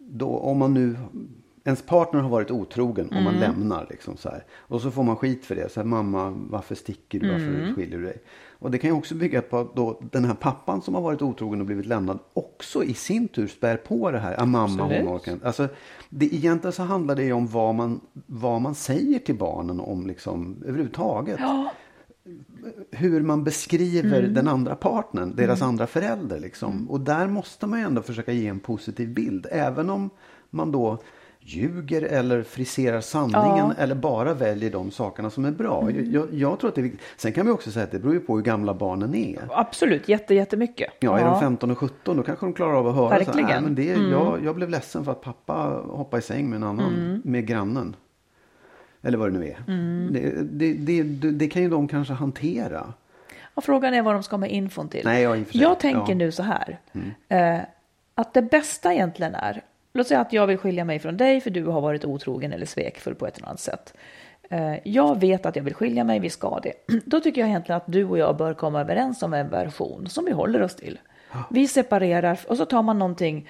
då, 0.09 0.39
om 0.39 0.59
man 0.59 0.75
nu, 0.75 0.97
ens 1.65 1.83
partner 1.83 2.21
har 2.21 2.31
varit 2.31 2.51
otrogen 2.51 3.09
och 3.09 3.23
man 3.23 3.35
mm. 3.35 3.41
lämnar 3.41 3.87
liksom 3.91 4.17
så 4.17 4.29
här. 4.29 4.45
Och 4.53 4.81
så 4.81 4.91
får 4.91 5.03
man 5.03 5.17
skit 5.17 5.45
för 5.45 5.55
det. 5.55 5.73
Så 5.73 5.81
här, 5.81 5.87
mamma, 5.87 6.31
varför 6.31 6.75
sticker 6.75 7.21
du? 7.21 7.31
Varför 7.33 7.47
mm. 7.47 7.75
skiljer 7.75 7.99
du 7.99 8.05
dig? 8.05 8.23
Och 8.59 8.71
det 8.71 8.79
kan 8.79 8.91
ju 8.91 8.97
också 8.97 9.15
bygga 9.15 9.43
på 9.43 9.59
att 9.59 9.77
då 9.77 10.01
den 10.13 10.25
här 10.25 10.35
pappan 10.35 10.83
som 10.83 10.95
har 10.95 11.03
varit 11.03 11.23
otrogen 11.23 11.61
och 11.61 11.67
blivit 11.67 11.87
lämnad 11.87 12.19
också 12.33 12.85
i 12.85 12.95
sin 12.95 13.29
tur 13.29 13.47
spär 13.47 13.77
på 13.77 14.11
det 14.11 14.19
här. 14.19 14.35
Ja, 14.39 14.45
mamma, 14.45 14.83
hon 14.83 15.09
orkar 15.09 15.39
Alltså, 15.45 15.69
det, 16.09 16.35
egentligen 16.35 16.73
så 16.73 16.83
handlar 16.83 17.15
det 17.15 17.25
ju 17.25 17.33
om 17.33 17.47
vad 17.47 17.75
man, 17.75 18.01
vad 18.27 18.61
man 18.61 18.75
säger 18.75 19.19
till 19.19 19.37
barnen 19.37 19.81
om 19.81 20.07
liksom 20.07 20.57
överhuvudtaget. 20.67 21.37
Ja 21.41 21.71
hur 22.91 23.23
man 23.23 23.45
beskriver 23.45 24.19
mm. 24.19 24.35
den 24.35 24.49
andra 24.49 24.77
partnern, 24.77 25.37
deras 25.37 25.61
mm. 25.61 25.69
andra 25.69 25.87
förälder. 25.87 26.41
Liksom. 26.41 26.73
Mm. 26.73 26.91
Och 26.91 27.01
där 27.01 27.27
måste 27.27 27.67
man 27.67 27.79
ju 27.79 27.85
ändå 27.85 28.03
försöka 28.03 28.33
ge 28.33 28.49
en 28.49 28.61
positiv 28.61 29.15
bild. 29.15 29.47
Även 29.51 29.91
om 29.91 30.11
man 30.51 30.73
då 30.73 30.99
ljuger 31.41 32.03
eller 32.03 32.43
friserar 32.43 33.01
sanningen 33.01 33.57
ja. 33.57 33.75
eller 33.79 33.95
bara 33.95 34.35
väljer 34.35 34.71
de 34.71 34.91
sakerna 34.91 35.31
som 35.31 35.45
är 35.45 35.51
bra. 35.51 35.83
Mm. 35.83 36.13
Jag, 36.13 36.35
jag, 36.35 36.61
tror 36.61 36.69
att 36.69 36.75
det 36.75 36.81
är 36.81 36.83
viktigt. 36.83 37.03
Sen 37.17 37.33
kan 37.33 37.47
vi 37.47 37.53
också 37.53 37.71
säga 37.71 37.85
att 37.85 37.91
det 37.91 37.99
beror 37.99 38.15
ju 38.15 38.21
på 38.21 38.37
hur 38.37 38.43
gamla 38.43 38.75
barnen 38.75 39.15
är. 39.15 39.49
Absolut, 39.51 40.09
jätte, 40.09 40.35
jättemycket. 40.35 40.93
Ja, 41.01 41.19
är 41.19 41.25
ja. 41.25 41.31
de 41.31 41.41
15 41.41 41.71
och 41.71 41.79
17 41.79 42.17
då 42.17 42.23
kanske 42.23 42.47
de 42.47 42.53
klarar 42.53 42.75
av 42.75 42.89
att 42.89 42.95
höra 42.95 43.09
Verkligen. 43.09 43.49
så 43.49 43.55
här, 43.55 43.61
men 43.61 43.75
det, 43.75 43.93
mm. 43.93 44.11
jag, 44.11 44.45
jag 44.45 44.55
blev 44.55 44.71
ledsen 44.71 45.05
för 45.05 45.13
att 45.13 45.21
pappa 45.21 45.83
hoppade 45.87 46.21
i 46.21 46.23
säng 46.23 46.51
med 46.51 46.57
en 46.57 46.63
annan, 46.63 46.95
mm. 46.95 47.21
med 47.25 47.47
grannen. 47.47 47.97
Eller 49.07 49.19
vad 49.19 49.33
det 49.33 49.39
nu 49.39 49.47
är. 49.47 49.57
Mm. 49.69 50.13
Det, 50.13 50.43
det, 50.43 51.03
det, 51.03 51.31
det, 51.31 51.49
kan 51.49 51.63
ju 51.63 51.69
de 51.69 51.89
kanske 51.89 52.15
hantera. 52.15 52.93
Och 53.55 53.65
frågan 53.65 53.95
är 53.95 54.03
vad 54.03 54.15
de 54.15 54.23
ska 54.23 54.37
med 54.37 54.51
infon 54.51 54.89
till. 54.89 55.05
Nej, 55.05 55.23
jag, 55.23 55.45
jag 55.51 55.81
tänker 55.81 56.13
ja. 56.13 56.15
nu 56.15 56.33
så 56.33 56.43
här. 56.43 56.79
Mm. 56.93 57.11
Eh, 57.29 57.65
att 58.15 58.35
det 58.35 58.43
bästa 58.43 58.95
egentligen 58.95 59.35
är, 59.35 59.63
låt 59.93 60.07
säga 60.07 60.21
att 60.21 60.33
jag 60.33 60.47
vill 60.47 60.59
skilja 60.59 60.85
mig 60.85 60.99
från 60.99 61.17
dig 61.17 61.41
för 61.41 61.51
du 61.51 61.65
har 61.65 61.81
varit 61.81 62.05
otrogen 62.05 62.53
eller 62.53 62.67
svekfull 62.67 63.15
på 63.15 63.27
ett 63.27 63.37
eller 63.37 63.49
annat 63.49 63.61
sätt. 63.61 63.95
Eh, 64.51 64.75
jag 64.85 65.21
vet 65.21 65.47
att 65.47 65.57
jag 65.57 65.63
vill 65.63 65.75
skilja 65.75 66.05
mig, 66.05 66.21
vi 66.21 66.31
ska 66.31 66.61
det. 66.61 66.73
Då 67.05 67.21
tycker 67.21 67.41
jag 67.41 67.49
egentligen 67.49 67.77
att 67.77 67.93
du 67.93 68.05
och 68.05 68.19
jag 68.19 68.37
bör 68.37 68.55
komma 68.55 68.81
överens 68.81 69.23
om 69.23 69.35
en 69.35 69.49
version 69.49 70.09
som 70.09 70.25
vi 70.25 70.33
håller 70.33 70.63
oss 70.63 70.77
till. 70.77 70.99
Vi 71.51 71.69
separerar 71.69 72.39
och 72.49 72.57
så 72.57 72.65
tar 72.65 72.83
man 72.83 72.99
någonting 72.99 73.49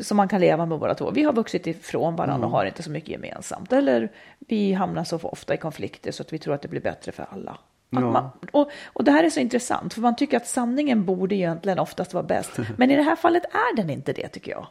som 0.00 0.16
man 0.16 0.28
kan 0.28 0.40
leva 0.40 0.66
med 0.66 0.78
båda 0.78 0.94
två. 0.94 1.10
Vi 1.10 1.22
har 1.22 1.32
vuxit 1.32 1.66
ifrån 1.66 2.16
varandra 2.16 2.34
mm. 2.34 2.44
och 2.44 2.50
har 2.50 2.64
inte 2.64 2.82
så 2.82 2.90
mycket 2.90 3.08
gemensamt. 3.08 3.72
Eller 3.72 4.12
vi 4.48 4.72
hamnar 4.72 5.04
så 5.04 5.18
ofta 5.22 5.54
i 5.54 5.56
konflikter 5.56 6.12
så 6.12 6.22
att 6.22 6.32
vi 6.32 6.38
tror 6.38 6.54
att 6.54 6.62
det 6.62 6.68
blir 6.68 6.80
bättre 6.80 7.12
för 7.12 7.26
alla. 7.30 7.58
Ja. 7.90 8.00
Man, 8.00 8.28
och, 8.52 8.70
och 8.84 9.04
det 9.04 9.10
här 9.10 9.24
är 9.24 9.30
så 9.30 9.40
intressant, 9.40 9.94
för 9.94 10.00
man 10.00 10.16
tycker 10.16 10.36
att 10.36 10.46
sanningen 10.46 11.04
borde 11.04 11.34
egentligen 11.34 11.78
oftast 11.78 12.14
vara 12.14 12.24
bäst. 12.24 12.50
Men 12.76 12.90
i 12.90 12.96
det 12.96 13.02
här 13.02 13.16
fallet 13.16 13.42
är 13.44 13.76
den 13.76 13.90
inte 13.90 14.12
det, 14.12 14.28
tycker 14.28 14.50
jag. 14.52 14.66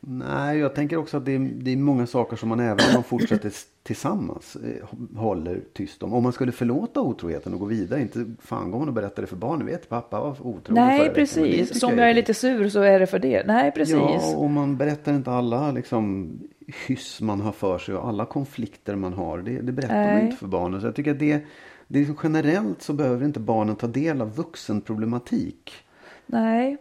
Nej, 0.00 0.58
jag 0.58 0.74
tänker 0.74 0.96
också 0.96 1.16
att 1.16 1.24
det 1.24 1.34
är, 1.34 1.38
det 1.38 1.72
är 1.72 1.76
många 1.76 2.06
saker 2.06 2.36
som 2.36 2.48
man 2.48 2.60
även 2.60 2.78
om 2.88 2.94
man 2.94 3.02
fortsätter 3.02 3.52
tillsammans 3.82 4.56
eh, 4.56 5.18
håller 5.18 5.60
tyst 5.72 6.02
om. 6.02 6.14
Om 6.14 6.22
man 6.22 6.32
skulle 6.32 6.52
förlåta 6.52 7.00
otroheten 7.00 7.54
och 7.54 7.60
gå 7.60 7.66
vidare, 7.66 8.00
inte 8.00 8.26
fan 8.40 8.70
går 8.70 8.78
man 8.78 8.88
och 8.88 8.94
berättar 8.94 9.22
det 9.22 9.26
för 9.26 9.36
barnen. 9.36 9.66
Vet 9.66 9.88
pappa 9.88 10.20
var 10.20 10.30
otrogen 10.30 10.84
Nej, 10.84 11.10
precis. 11.14 11.80
Som 11.80 11.90
jag 11.90 11.98
jag 11.98 12.10
är 12.10 12.14
lite 12.14 12.34
sur 12.34 12.68
så 12.68 12.82
är 12.82 13.00
det 13.00 13.06
för 13.06 13.18
det. 13.18 13.46
Nej, 13.46 13.72
precis. 13.72 13.96
Ja, 13.96 14.36
och 14.36 14.50
man 14.50 14.76
berättar 14.76 15.14
inte 15.14 15.30
alla 15.30 15.70
liksom, 15.70 16.30
hyss 16.68 17.20
man 17.20 17.40
har 17.40 17.52
för 17.52 17.78
sig 17.78 17.94
och 17.94 18.08
alla 18.08 18.26
konflikter 18.26 18.94
man 18.94 19.12
har. 19.12 19.38
Det, 19.38 19.60
det 19.60 19.72
berättar 19.72 19.94
man 19.94 20.14
Nej. 20.14 20.24
inte 20.24 20.36
för 20.36 20.46
barnen. 20.46 20.80
Så 20.80 20.86
jag 20.86 20.94
tycker 20.94 21.10
att 21.10 21.18
det, 21.18 21.44
det 21.86 21.98
är 21.98 22.14
generellt 22.22 22.82
så 22.82 22.92
behöver 22.92 23.24
inte 23.24 23.40
barnen 23.40 23.76
ta 23.76 23.86
del 23.86 24.22
av 24.22 24.34
vuxenproblematik. 24.34 25.72
Nej, 26.26 26.76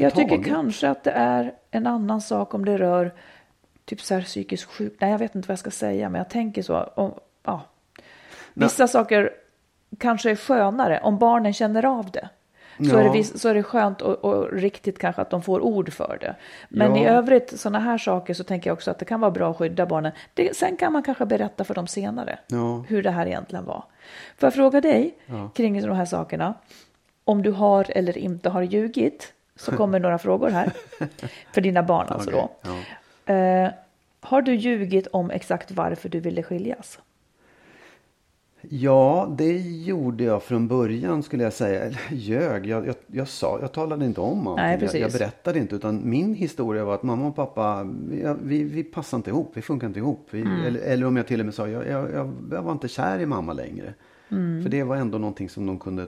jag 0.00 0.14
tycker 0.14 0.42
kanske 0.42 0.88
att 0.88 1.04
det 1.04 1.10
är 1.10 1.54
en 1.70 1.86
annan 1.86 2.20
sak 2.20 2.54
om 2.54 2.64
det 2.64 2.78
rör 2.78 3.14
typ 3.84 4.00
så 4.00 4.14
här 4.14 4.22
psykisk 4.22 4.68
sjuk. 4.68 4.96
Nej, 5.00 5.10
jag 5.10 5.18
vet 5.18 5.34
inte 5.34 5.48
vad 5.48 5.52
jag 5.52 5.58
ska 5.58 5.70
säga, 5.70 6.08
men 6.08 6.18
jag 6.18 6.30
tänker 6.30 6.62
så. 6.62 6.82
Om, 6.82 7.12
ja. 7.42 7.62
Vissa 8.54 8.88
saker 8.88 9.30
kanske 9.98 10.30
är 10.30 10.36
skönare 10.36 11.00
om 11.00 11.18
barnen 11.18 11.52
känner 11.52 11.84
av 11.84 12.10
det. 12.10 12.28
Så, 12.78 12.84
Ja. 12.84 13.00
är 13.00 13.12
det, 13.12 13.24
så 13.24 13.48
är 13.48 13.54
det 13.54 13.62
skönt 13.62 14.00
och, 14.02 14.24
och 14.24 14.52
riktigt 14.52 14.98
kanske 14.98 15.22
att 15.22 15.30
de 15.30 15.42
får 15.42 15.60
ord 15.60 15.92
för 15.92 16.18
det. 16.20 16.34
Men 16.68 16.96
Ja. 16.96 17.02
i 17.02 17.06
övrigt, 17.06 17.60
sådana 17.60 17.78
här 17.78 17.98
saker, 17.98 18.34
så 18.34 18.44
tänker 18.44 18.70
jag 18.70 18.74
också 18.74 18.90
att 18.90 18.98
det 18.98 19.04
kan 19.04 19.20
vara 19.20 19.30
bra 19.30 19.50
att 19.50 19.56
skydda 19.56 19.86
barnen. 19.86 20.12
Det, 20.34 20.56
sen 20.56 20.76
kan 20.76 20.92
man 20.92 21.02
kanske 21.02 21.26
berätta 21.26 21.64
för 21.64 21.74
dem 21.74 21.86
senare 21.86 22.38
Ja. 22.46 22.84
hur 22.88 23.02
det 23.02 23.10
här 23.10 23.26
egentligen 23.26 23.64
var. 23.64 23.84
Får 24.38 24.46
jag 24.46 24.54
fråga 24.54 24.80
dig 24.80 25.14
kring 25.54 25.82
de 25.82 25.90
här 25.96 26.04
sakerna? 26.04 26.54
Om 27.24 27.42
du 27.42 27.50
har 27.50 27.86
eller 27.96 28.18
inte 28.18 28.48
har 28.50 28.62
ljugit, 28.62 29.32
så 29.56 29.72
kommer 29.76 29.98
några 30.00 30.18
frågor 30.18 30.50
här. 30.50 30.72
För 31.52 31.60
dina 31.60 31.82
barn 31.82 32.06
alltså 32.08 32.30
Okej, 32.30 32.48
då. 33.26 33.32
Eh, 33.32 33.70
har 34.20 34.42
du 34.42 34.54
ljugit 34.54 35.06
om 35.06 35.30
exakt 35.30 35.70
varför 35.70 36.08
du 36.08 36.20
ville 36.20 36.42
skiljas? 36.42 36.98
Ja, 38.68 39.34
det 39.38 39.58
gjorde 39.60 40.24
jag 40.24 40.42
från 40.42 40.68
början 40.68 41.22
skulle 41.22 41.42
jag 41.44 41.52
säga. 41.52 41.80
Eller 41.84 42.00
ljög, 42.10 42.66
jag, 42.66 42.86
jag, 42.86 42.94
jag 43.06 43.28
sa, 43.28 43.58
jag 43.60 43.72
talade 43.72 44.04
inte 44.06 44.20
om 44.20 44.46
allting. 44.46 44.62
Nej, 44.64 44.70
jag, 44.72 44.80
precis. 44.80 45.00
jag 45.00 45.12
berättade 45.12 45.58
inte. 45.58 45.74
Utan 45.76 46.10
min 46.10 46.34
historia 46.34 46.84
var 46.84 46.94
att 46.94 47.02
mamma 47.02 47.26
och 47.26 47.36
pappa, 47.36 47.84
vi, 48.08 48.34
vi, 48.42 48.64
vi 48.64 48.84
passar 48.84 49.16
inte 49.16 49.30
ihop. 49.30 49.50
Vi 49.54 49.62
funkar 49.62 49.86
inte 49.86 49.98
ihop. 49.98 50.26
Vi, 50.30 50.40
Mm. 50.40 50.64
eller, 50.66 50.80
eller 50.80 51.06
om 51.06 51.16
jag 51.16 51.26
till 51.26 51.40
och 51.40 51.46
med 51.46 51.54
sa, 51.54 51.68
jag, 51.68 51.88
jag, 51.88 52.32
var 52.62 52.72
inte 52.72 52.88
kär 52.88 53.18
i 53.18 53.26
mamma 53.26 53.52
längre. 53.52 53.94
Mm. 54.30 54.62
För 54.62 54.70
det 54.70 54.82
var 54.82 54.96
ändå 54.96 55.18
någonting 55.18 55.48
som 55.48 55.66
de 55.66 55.78
kunde 55.78 56.06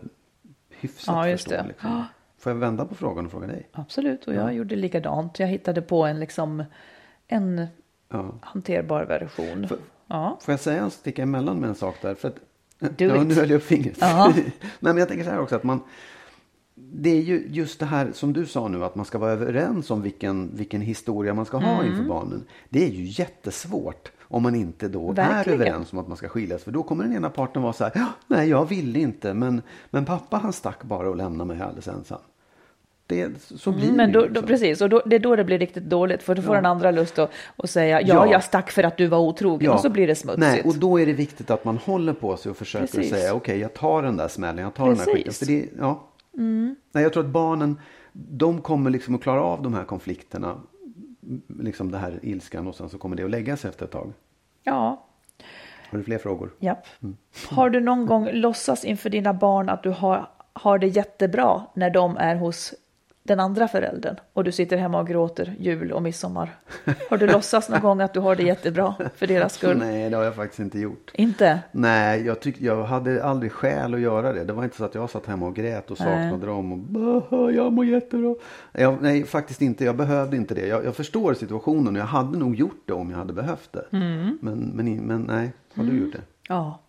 hyfsat 0.70 1.14
Ja, 1.28 1.32
förstå. 1.36 1.54
Liksom. 1.68 2.04
Får 2.38 2.52
jag 2.52 2.58
vända 2.58 2.84
på 2.84 2.94
frågan 2.94 3.24
och 3.26 3.30
fråga 3.32 3.46
dig? 3.46 3.68
Absolut, 3.72 4.24
och 4.26 4.34
jag 4.34 4.54
gjorde 4.54 4.76
likadant. 4.76 5.38
Jag 5.38 5.46
hittade 5.46 5.82
på 5.82 6.04
en, 6.04 6.20
liksom, 6.20 6.64
en 7.28 7.66
Ja. 8.08 8.34
hanterbar 8.40 9.04
version. 9.04 9.66
Ja. 10.06 10.38
Får 10.42 10.52
jag 10.52 10.60
säga 10.60 10.82
en 10.82 10.90
sticka 10.90 11.22
emellan 11.22 11.60
med 11.60 11.68
en 11.68 11.74
sak 11.74 11.96
där? 12.02 12.14
För 12.14 12.28
att, 12.28 12.36
Do 12.98 13.04
ja, 13.04 13.22
it. 13.22 13.28
nu 13.28 13.34
höll 13.34 13.50
jag 13.50 13.56
upp 13.56 13.62
fingret. 13.64 13.96
Nej, 14.00 14.52
men 14.80 14.96
jag 14.96 15.08
tänker 15.08 15.24
så 15.24 15.30
här 15.30 15.40
också 15.40 15.56
att 15.56 15.64
man 15.64 15.80
det 16.76 17.10
är 17.10 17.20
ju 17.20 17.46
just 17.50 17.80
det 17.80 17.86
här 17.86 18.10
som 18.12 18.32
du 18.32 18.46
sa 18.46 18.68
nu 18.68 18.84
att 18.84 18.94
man 18.94 19.04
ska 19.04 19.18
vara 19.18 19.30
överens 19.32 19.90
om 19.90 20.02
vilken, 20.02 20.50
vilken 20.56 20.80
historia 20.80 21.34
man 21.34 21.46
ska 21.46 21.56
ha 21.56 21.80
Mm. 21.80 21.86
inför 21.92 22.04
barnen. 22.08 22.44
Det 22.68 22.84
är 22.84 22.90
ju 22.90 23.04
jättesvårt 23.04 24.12
om 24.22 24.42
man 24.42 24.54
inte 24.54 24.88
då 24.88 25.12
Verkligen. 25.12 25.60
är 25.60 25.64
överens 25.64 25.92
om 25.92 25.98
att 25.98 26.08
man 26.08 26.16
ska 26.16 26.28
skiljas. 26.28 26.62
För 26.64 26.72
då 26.72 26.82
kommer 26.82 27.04
den 27.04 27.12
ena 27.16 27.30
parten 27.30 27.62
vara 27.62 27.72
så 27.72 27.84
här, 27.84 27.92
"Ja, 27.94 28.06
nej 28.26 28.48
jag 28.48 28.68
vill 28.68 28.96
inte 28.96 29.34
men, 29.34 29.62
men 29.90 30.04
pappa 30.04 30.36
han 30.36 30.52
stack 30.52 30.82
bara 30.84 31.08
och 31.08 31.16
lämnade 31.16 31.48
mig 31.54 31.62
alldeles 31.66 31.88
ensam. 31.88 32.18
Det, 33.06 33.42
så 33.42 33.72
blir 33.72 33.84
Mm, 33.84 33.96
Men 33.96 34.12
då, 34.12 34.20
då, 34.20 34.26
liksom. 34.26 34.46
precis, 34.46 34.80
och 34.80 34.88
då, 34.88 35.02
det 35.06 35.16
är 35.16 35.20
då 35.20 35.36
det 35.36 35.44
blir 35.44 35.58
riktigt 35.58 35.84
dåligt. 35.84 36.22
För 36.22 36.34
då 36.34 36.42
får 36.42 36.54
den 36.54 36.66
andra 36.66 36.90
lust 36.90 37.18
att, 37.18 37.30
att 37.56 37.70
säga 37.70 38.00
ja, 38.00 38.06
Ja. 38.26 38.32
jag 38.32 38.44
stack 38.44 38.70
för 38.70 38.82
att 38.82 38.96
du 38.96 39.06
var 39.06 39.18
otrogen. 39.18 39.70
Och 39.72 39.80
så 39.80 39.88
blir 39.90 40.06
det 40.06 40.14
smutsigt. 40.14 40.40
Nej, 40.40 40.62
och 40.64 40.74
då 40.74 41.00
är 41.00 41.06
det 41.06 41.12
viktigt 41.12 41.50
att 41.50 41.64
man 41.64 41.76
håller 41.76 42.12
på 42.12 42.36
sig 42.36 42.50
och 42.50 42.56
försöker 42.56 42.86
Precis. 42.86 43.10
säga 43.10 43.34
okej, 43.34 43.58
jag 43.58 43.74
tar 43.74 44.02
den 44.02 44.16
där 44.16 44.28
smällen, 44.28 44.64
jag 44.64 44.74
tar 44.74 44.86
den 44.88 44.96
där 44.96 45.04
skiten. 45.04 45.22
Precis. 45.24 45.38
För 45.38 45.46
det, 45.54 45.68
ja. 45.78 46.04
Nej, 46.92 47.02
jag 47.02 47.12
tror 47.12 47.24
att 47.24 47.30
barnen, 47.30 47.80
de 48.12 48.60
kommer 48.60 48.90
liksom 48.90 49.14
att 49.14 49.22
klara 49.22 49.42
av 49.42 49.62
de 49.62 49.74
här 49.74 49.84
konflikterna, 49.84 50.56
liksom 51.60 51.90
det 51.90 51.98
här 51.98 52.18
ilskan 52.22 52.66
och 52.66 52.74
sen 52.74 52.88
så 52.88 52.98
kommer 52.98 53.16
det 53.16 53.24
att 53.24 53.30
lägga 53.30 53.56
sig 53.56 53.70
efter 53.70 53.84
ett 53.84 53.90
tag. 53.90 54.12
Ja, 54.62 55.04
Har 55.90 55.98
du 55.98 56.04
fler 56.04 56.18
frågor? 56.18 56.50
japp. 56.58 56.86
Har 57.50 57.70
du 57.70 57.80
någon 57.80 58.06
gång 58.06 58.28
låtsas 58.32 58.84
inför 58.84 59.10
dina 59.10 59.34
barn 59.34 59.68
att 59.68 59.82
du 59.82 59.90
har, 59.90 60.28
har 60.52 60.78
det 60.78 60.86
jättebra 60.86 61.62
när 61.74 61.90
de 61.90 62.16
är 62.16 62.36
hos 62.36 62.74
den 63.26 63.40
andra 63.40 63.68
föräldern 63.68 64.16
och 64.32 64.44
du 64.44 64.52
sitter 64.52 64.76
hemma 64.76 65.00
och 65.00 65.06
gråter 65.06 65.54
jul 65.58 65.92
och 65.92 66.02
midsommar? 66.02 66.56
Har 67.10 67.18
du 67.18 67.26
låtsats 67.26 67.68
någon 67.68 67.80
gång 67.80 68.00
att 68.00 68.14
du 68.14 68.20
har 68.20 68.36
det 68.36 68.42
jättebra 68.42 68.94
för 69.16 69.26
deras 69.26 69.52
skull? 69.54 69.78
Nej, 69.78 70.10
det 70.10 70.16
har 70.16 70.24
jag 70.24 70.34
faktiskt 70.34 70.60
inte 70.60 70.78
gjort. 70.78 71.10
Inte? 71.14 71.60
Nej, 71.72 72.26
jag, 72.26 72.40
tyck, 72.40 72.60
jag 72.60 72.84
hade 72.84 73.24
aldrig 73.24 73.52
skäl 73.52 73.94
att 73.94 74.00
göra 74.00 74.32
det. 74.32 74.44
Det 74.44 74.52
var 74.52 74.64
inte 74.64 74.76
så 74.76 74.84
att 74.84 74.94
jag 74.94 75.10
satt 75.10 75.26
hemma 75.26 75.46
och 75.46 75.54
grät 75.56 75.90
och 75.90 75.98
saknade 75.98 76.46
dem 76.46 76.72
och 76.72 76.78
"Baha, 76.78 77.50
jag 77.50 77.72
mår 77.72 77.84
jättebra. 77.86 78.34
Jag, 78.72 79.02
nej, 79.02 79.24
faktiskt 79.24 79.62
inte. 79.62 79.84
Jag 79.84 79.96
behövde 79.96 80.36
inte 80.36 80.54
det. 80.54 80.66
Jag, 80.66 80.84
jag 80.84 80.96
förstår 80.96 81.34
situationen 81.34 81.94
och 81.96 82.00
jag 82.00 82.06
hade 82.06 82.38
nog 82.38 82.54
gjort 82.54 82.82
det 82.86 82.92
om 82.92 83.10
jag 83.10 83.18
hade 83.18 83.32
behövt 83.32 83.72
det. 83.72 83.84
Men, 83.90 84.38
men, 84.74 84.96
men 85.06 85.22
nej, 85.22 85.52
har 85.74 85.84
du 85.84 85.98
gjort 85.98 86.12
det? 86.12 86.22
Ja. 86.48 86.80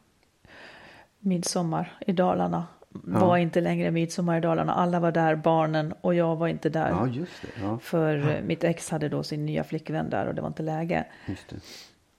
Midsommar 1.19 1.97
i 2.07 2.11
Dalarna 2.11 2.65
var 3.03 3.37
inte 3.37 3.61
längre 3.61 3.91
midsommar 3.91 4.37
i 4.37 4.41
Dalarna. 4.41 4.73
Alla 4.73 4.99
var 4.99 5.11
där, 5.11 5.35
barnen, 5.35 5.93
och 6.01 6.15
jag 6.15 6.35
var 6.35 6.47
inte 6.47 6.69
där. 6.69 6.89
Ja, 6.89 7.07
just 7.07 7.41
det. 7.41 7.47
Ja, 7.61 7.77
För 7.79 8.41
mitt 8.45 8.63
ex 8.63 8.89
hade 8.89 9.09
då 9.09 9.23
sin 9.23 9.45
nya 9.45 9.63
flickvän 9.63 10.09
där 10.09 10.25
och 10.27 10.35
det 10.35 10.41
var 10.41 10.47
inte 10.47 10.63
läge. 10.63 11.05
just 11.27 11.49
det. 11.49 11.55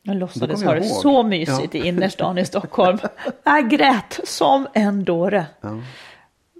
Jag 0.02 0.16
låtsades 0.16 0.64
ha 0.64 0.74
det 0.74 0.84
så 0.84 1.22
mysigt 1.22 1.74
i 1.74 1.86
innerstan 1.88 2.38
i 2.38 2.44
Stockholm. 2.44 2.98
Jag 3.44 3.70
grät 3.70 4.20
som 4.24 4.66
en 4.74 5.04
dåre. 5.04 5.46
Ja. 5.60 5.78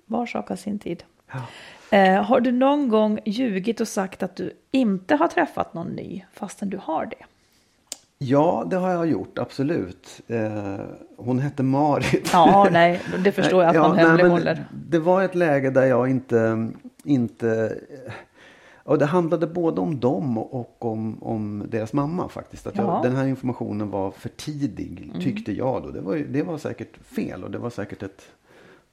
Var 0.07 0.27
sak 0.27 0.49
har 0.49 0.57
sin 0.57 0.79
tid. 0.79 1.05
Eh, 1.91 2.23
har 2.23 2.41
du 2.41 2.53
någon 2.53 2.89
gång 2.89 3.19
ljugit 3.25 3.81
och 3.81 3.89
sagt 3.89 4.23
att 4.23 4.37
du 4.37 4.53
inte 4.71 5.17
har 5.17 5.29
träffat 5.29 5.75
någon 5.75 5.87
ny 5.87 6.25
fastän 6.33 6.71
du 6.71 6.81
har 6.83 7.07
det? 7.07 7.25
Ja, 8.19 8.67
det 8.71 8.77
har 8.77 8.91
jag 8.91 9.07
gjort. 9.07 9.39
Absolut. 9.39 10.21
Eh, 10.27 10.77
hon 11.17 11.39
hette 11.39 11.63
Marit. 11.63 12.31
Ja, 12.33 12.69
nej, 12.73 13.01
det 13.25 13.33
förstår 13.33 13.63
jag 13.65 13.77
att 13.77 13.83
man 13.89 13.97
nej, 13.97 14.05
men 14.07 14.17
hemlighåller. 14.17 14.65
Det 14.89 14.99
var 14.99 15.23
ett 15.23 15.35
läge 15.35 15.71
där 15.71 15.85
jag 15.87 16.09
inte... 16.11 16.69
inte 17.05 17.79
och 18.87 18.99
det 18.99 19.07
handlade 19.07 19.47
både 19.47 19.81
om 19.81 20.01
dem 20.01 20.39
och 20.39 20.85
om, 20.85 21.23
om 21.23 21.65
deras 21.69 21.93
mamma 21.93 22.29
faktiskt. 22.29 22.67
Att 22.67 22.77
Ja. 22.77 22.83
jag, 22.83 23.03
den 23.03 23.17
här 23.17 23.27
informationen 23.27 23.91
var 23.91 24.11
för 24.11 24.29
tidig, 24.29 25.13
tyckte 25.21 25.53
jag 25.53 25.83
då. 25.83 25.91
Det 25.91 26.01
var, 26.01 26.17
det 26.17 26.43
var 26.43 26.59
säkert 26.59 26.97
fel 27.05 27.45
och 27.45 27.51
det 27.51 27.59
var 27.59 27.71
säkert 27.71 28.03
ett 28.03 28.23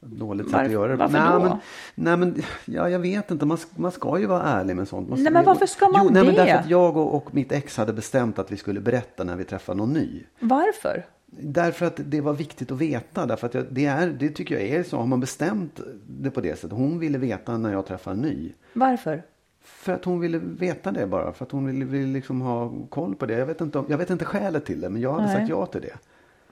dåligt 0.06 0.50
sätt 0.50 0.60
att 0.60 0.72
göra 0.72 0.92
det. 0.92 0.96
varför 0.96 1.20
nej, 1.20 1.32
då? 1.34 1.40
Men, 1.40 1.58
nej, 1.96 2.18
men 2.18 2.44
ja, 2.66 2.90
jag 2.90 3.00
vet 3.00 3.32
inte. 3.32 3.46
Man, 3.46 3.58
man 3.76 3.92
ska 3.92 4.20
ju 4.20 4.26
vara 4.26 4.44
ärlig 4.44 4.76
med 4.76 4.88
sånt. 4.88 5.10
Man 5.10 5.24
Nej, 5.24 5.34
men 5.34 5.46
varför 5.46 5.66
ska 5.66 5.90
man 5.90 6.02
jo, 6.04 6.10
nej, 6.14 6.24
Men 6.24 6.36
det? 6.36 6.42
därför 6.42 6.60
att 6.60 6.70
jag 6.70 6.98
och, 6.98 7.16
och 7.16 7.36
mitt 7.36 7.52
ex 7.52 7.78
hade 7.78 7.94
bestämt 7.94 8.40
att 8.40 8.52
vi 8.52 8.58
skulle 8.58 8.80
berätta 8.80 9.24
när 9.24 9.36
vi 9.36 9.44
träffade 9.44 9.78
någon 9.78 9.94
ny. 9.94 10.24
Varför? 10.40 11.06
Därför 11.42 11.86
att 11.86 12.00
det 12.06 12.22
var 12.22 12.34
viktigt 12.34 12.72
att 12.72 12.78
veta. 12.78 13.26
Därför 13.26 13.48
att 13.48 13.54
jag, 13.54 13.66
det, 13.70 13.86
är, 13.86 14.08
det 14.08 14.30
tycker 14.30 14.56
jag 14.56 14.64
är 14.64 14.84
så. 14.84 14.98
Har 14.98 15.06
man 15.06 15.20
bestämt 15.20 15.80
det 16.08 16.32
på 16.32 16.42
det 16.42 16.56
sättet. 16.56 16.78
Hon 16.78 17.00
ville 17.00 17.18
veta 17.18 17.58
när 17.58 17.72
jag 17.72 17.86
träffade 17.86 18.16
en 18.16 18.22
ny. 18.22 18.52
Varför? 18.74 19.24
För 19.64 19.94
att 19.94 20.06
hon 20.06 20.20
ville 20.20 20.38
veta 20.38 20.92
det 20.92 21.08
bara. 21.08 21.34
För 21.34 21.46
att 21.46 21.52
hon 21.52 21.66
ville, 21.66 21.86
ville 21.86 22.14
liksom 22.14 22.42
ha 22.42 22.74
koll 22.90 23.16
på 23.16 23.26
det. 23.26 23.34
Jag 23.34 23.46
vet, 23.46 23.62
inte 23.62 23.84
jag 23.88 23.98
vet 23.98 24.10
inte 24.10 24.26
skälet 24.26 24.66
till 24.66 24.82
det. 24.82 24.90
Men 24.90 25.02
jag 25.02 25.14
hade 25.14 25.26
Nej. 25.26 25.36
sagt 25.36 25.50
ja 25.50 25.66
till 25.66 25.82
det. 25.82 25.98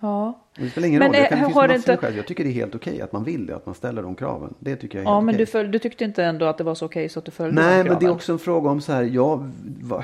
Ja. 0.01 0.39
Det 0.55 0.69
spelar 0.69 0.87
ingen 0.87 0.99
Men, 0.99 1.07
roll. 1.07 1.15
Det, 1.15 1.21
eh, 1.21 1.29
kan, 1.29 1.39
det 1.39 1.53
har 1.53 1.73
inte-. 1.73 2.13
Jag 2.15 2.27
tycker 2.27 2.43
det 2.43 2.49
är 2.49 2.53
helt 2.53 2.75
okej 2.75 3.01
att 3.01 3.11
man 3.11 3.23
vill 3.23 3.45
det. 3.45 3.55
Att 3.55 3.65
man 3.65 3.75
ställer 3.75 4.03
de 4.03 4.15
kraven. 4.15 4.53
Det 4.59 4.75
tycker 4.75 4.97
jag 4.97 5.05
är 5.05 5.09
Ja, 5.09 5.13
helt 5.15 5.25
men 5.25 5.35
okej. 5.35 5.45
du, 5.45 5.51
föl- 5.51 5.71
du 5.71 5.79
tyckte 5.79 6.03
inte 6.03 6.23
ändå 6.23 6.45
att 6.45 6.57
det 6.57 6.63
var 6.63 6.75
så 6.75 6.85
okej 6.85 7.09
så 7.09 7.19
att 7.19 7.25
du 7.25 7.31
följde 7.31 7.61
Nej, 7.61 7.71
de 7.71 7.77
men 7.77 7.83
det 7.83 7.89
är 7.89 7.99
kraven? 7.99 8.15
också 8.15 8.31
en 8.31 8.39
fråga 8.39 8.69
om 8.69 8.81
så 8.81 8.93
här. 8.93 9.03
Jag, 9.03 9.51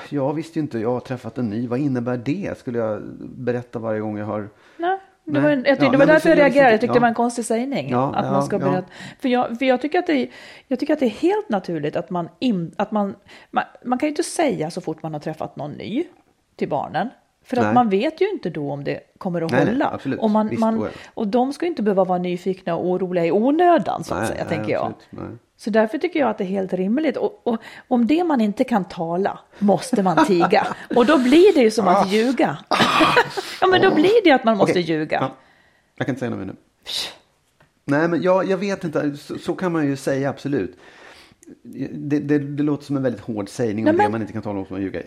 jag 0.10 0.33
visste 0.33 0.60
ju 0.60 0.62
inte. 0.63 0.79
Jag 0.79 0.91
har 0.91 0.99
träffat 0.99 1.38
en 1.38 1.49
ny. 1.49 1.67
Vad 1.67 1.79
innebär 1.79 2.17
det? 2.17 2.57
Skulle 2.57 2.79
jag 2.79 3.01
berätta 3.19 3.79
varje 3.79 3.99
gång 3.99 4.17
jag 4.17 4.25
har 4.25 4.49
Nej, 4.77 4.99
det 5.23 5.31
Nej. 5.33 5.41
var, 5.41 5.49
en, 5.49 5.57
jag 5.57 5.65
tyckte, 5.65 5.86
Ja, 5.86 5.91
det 5.91 5.97
nej, 5.97 6.07
var 6.07 6.13
därför 6.13 6.29
jag 6.29 6.38
reagerade. 6.38 6.71
Jag 6.71 6.81
tyckte 6.81 6.91
ja. 6.91 6.93
det 6.93 6.99
var 6.99 7.07
en 7.07 7.13
konstig 7.13 7.45
sägning. 7.45 7.89
Ja, 7.89 8.13
att 8.15 8.25
ja, 8.25 8.31
man 8.31 8.43
ska 8.43 8.55
ja. 8.55 8.60
berätta. 8.60 8.88
För, 9.19 9.29
jag, 9.29 9.57
för 9.60 9.65
jag, 9.65 9.81
tycker 9.81 9.99
att 9.99 10.07
det 10.07 10.13
är, 10.13 10.29
jag 10.67 10.79
tycker 10.79 10.93
att 10.93 10.99
det 10.99 11.05
är 11.05 11.10
helt 11.10 11.49
naturligt 11.49 11.95
att 11.95 12.10
man, 12.10 12.29
in, 12.39 12.71
att 12.77 12.91
man, 12.91 13.15
man... 13.51 13.63
Man 13.86 13.99
kan 13.99 14.07
ju 14.07 14.10
inte 14.10 14.23
säga 14.23 14.71
så 14.71 14.81
fort 14.81 15.03
man 15.03 15.13
har 15.13 15.19
träffat 15.19 15.55
någon 15.55 15.71
ny 15.71 16.03
till 16.55 16.69
barnen. 16.69 17.10
För 17.47 17.57
att 17.57 17.63
Nej. 17.63 17.73
man 17.73 17.89
vet 17.89 18.21
ju 18.21 18.29
inte 18.29 18.49
då 18.49 18.71
om 18.71 18.83
det 18.83 18.99
kommer 19.17 19.41
att 19.41 19.51
Nej, 19.51 19.65
hålla. 19.65 19.99
och, 20.19 20.29
man, 20.29 20.49
Visst, 20.49 20.60
man, 20.60 20.88
och 21.13 21.27
de 21.27 21.53
ska 21.53 21.65
ju 21.65 21.69
inte 21.69 21.83
behöva 21.83 22.03
vara 22.03 22.17
nyfikna 22.17 22.75
och 22.75 22.86
oroliga 22.89 23.25
i 23.25 23.31
onödan 23.31 24.03
så 24.03 24.15
att 24.15 24.27
säga, 24.27 24.45
tänker 24.45 24.71
jag. 24.71 24.93
absolut. 25.12 25.39
Så 25.57 25.69
därför 25.69 25.97
tycker 25.97 26.19
jag 26.19 26.29
att 26.29 26.38
det 26.38 26.43
är 26.43 26.45
helt 26.45 26.73
rimligt. 26.73 27.17
Och, 27.17 27.41
och 27.43 27.57
om 27.88 28.07
det 28.07 28.23
man 28.23 28.41
inte 28.41 28.63
kan 28.63 28.86
tala 28.86 29.39
måste 29.60 30.03
man 30.03 30.25
tiga. 30.25 30.67
och 30.95 31.05
då 31.05 31.17
blir 31.17 31.53
det 31.53 31.62
ju 31.62 31.71
som 31.71 31.88
att 31.88 32.12
ljuga. 32.12 32.57
ja, 33.62 33.67
men 33.67 33.81
då 33.81 33.95
blir 33.95 34.23
det 34.23 34.29
ju 34.29 34.36
att 34.36 34.43
man 34.43 34.57
måste 34.57 34.71
Okej, 34.71 34.81
ljuga. 34.81 35.17
ja. 35.21 35.31
Jag 35.97 36.05
kan 36.07 36.13
inte 36.13 36.19
säga 36.19 36.29
något 36.29 36.39
mer 36.39 36.45
nu. 36.45 36.55
Nej, 37.86 38.07
men 38.07 38.21
jag, 38.21 38.45
jag 38.49 38.57
vet 38.57 38.83
inte. 38.83 39.17
Så, 39.17 39.38
så 39.38 39.55
kan 39.55 39.71
man 39.71 39.86
ju 39.86 39.95
säga 39.95 40.29
absolut. 40.29 40.77
Det, 41.63 42.19
det, 42.19 42.39
det 42.39 42.63
låter 42.63 42.83
som 42.86 42.97
en 42.97 43.03
väldigt 43.03 43.21
hård 43.21 43.49
sägning 43.49 43.86
Nej, 43.86 43.91
om 43.91 43.97
men- 43.97 44.05
det 44.05 44.12
man 44.12 44.21
inte 44.21 44.33
kan 44.33 44.41
tala 44.41 44.60
om 44.60 44.65
som 44.65 44.75
att 44.75 44.81
ljuga. 44.81 45.01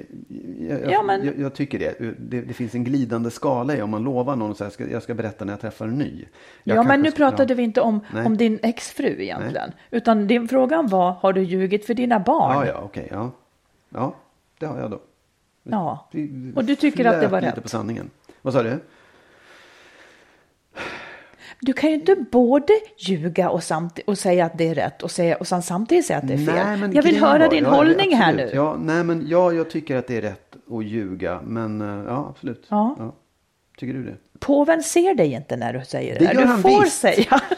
Jag, 0.68 0.81
jag, 0.81 0.92
Ja, 0.92 1.03
men- 1.03 1.24
jag, 1.26 1.38
jag 1.38 1.55
tycker 1.55 1.79
det. 1.79 2.14
det. 2.18 2.40
Det 2.40 2.55
finns 2.55 2.74
en 2.74 2.85
glidande 2.85 3.31
skala 3.31 3.76
i 3.76 3.83
om 3.83 3.90
man 3.90 4.03
lovar 4.03 4.37
någon 4.37 4.50
att 4.50 4.72
ska, 4.72 4.90
jag 4.90 5.03
ska 5.03 5.14
berätta 5.14 5.44
när 5.44 5.53
jag 5.53 5.61
träffar 5.61 5.85
en 5.88 5.98
ny. 5.98 6.24
Jag 6.64 6.76
ja, 6.76 6.83
men 6.83 7.00
nu 7.03 7.11
pratade 7.11 7.55
vi 7.55 7.62
inte 7.62 7.81
om, 7.81 8.00
Nej. 8.14 8.26
om 8.26 8.37
din 8.37 8.59
exfru 8.62 9.22
egentligen. 9.22 9.70
Utan 9.90 10.26
din 10.26 10.48
frågan 10.48 10.87
var, 10.87 11.12
har 11.12 11.33
du 11.33 11.42
ljugit 11.42 11.87
för 11.87 11.94
dina 11.94 12.20
barn? 12.20 12.53
Ja, 12.57 12.66
ja, 12.66 12.81
okej. 12.85 13.09
ja. 13.11 13.31
ja, 13.88 14.14
det 14.59 14.66
har 14.66 14.79
jag 14.81 14.90
då. 14.90 15.00
Ja. 15.62 16.09
Och 16.55 16.64
du 16.64 16.74
tycker 16.76 17.05
att 17.05 17.20
det 17.20 17.29
var 17.29 17.40
rätt? 17.40 17.62
på 17.62 17.68
sanningen. 17.68 18.11
Vad 18.42 18.53
sa 18.53 18.62
du? 18.62 18.79
Du 21.61 21.73
kan 21.73 21.90
ju 21.90 21.96
inte 21.96 22.16
både 22.31 22.73
ljuga 22.99 23.51
och, 23.51 23.62
samt, 23.62 23.99
och 24.07 24.18
säga 24.18 24.44
att 24.44 24.59
det 24.59 24.68
är 24.68 24.75
rätt 24.75 25.03
och, 25.03 25.11
säga, 25.11 25.37
och 25.37 25.46
samtidigt 25.46 26.07
säga 26.07 26.18
att 26.18 26.29
det 26.29 26.35
är 26.35 26.79
fel. 26.79 26.94
jag 26.94 27.03
vill 27.03 27.20
höra 27.20 27.49
din 27.49 27.64
ja, 27.64 27.70
hållning 27.70 28.16
här 28.16 28.33
absolut. 28.33 28.53
nu. 28.53 28.57
Ja, 28.57 28.77
nej, 28.81 29.05
men 29.05 29.27
ja, 29.29 29.53
jag 29.53 29.70
tycker 29.70 29.96
att 29.96 30.07
det 30.07 30.16
är 30.16 30.23
rätt 30.23 30.57
att 30.70 30.85
ljuga. 30.85 31.40
Men 31.44 31.81
eh, 31.81 32.05
ja, 32.07 32.27
absolut. 32.31 32.66
Ja. 32.68 33.14
Tycker 33.79 33.94
du 33.94 34.05
det? 34.05 34.16
Påven 34.38 34.83
ser 34.83 35.14
dig 35.14 35.33
inte 35.33 35.57
när 35.57 35.73
du 35.73 35.85
säger 35.85 36.18
det. 36.18 36.27
Det 36.27 36.33
gör 36.33 36.40
du 36.40 36.46
han 36.46 36.62
får 36.62 36.85
visst. 36.85 37.01
säga. 37.01 37.40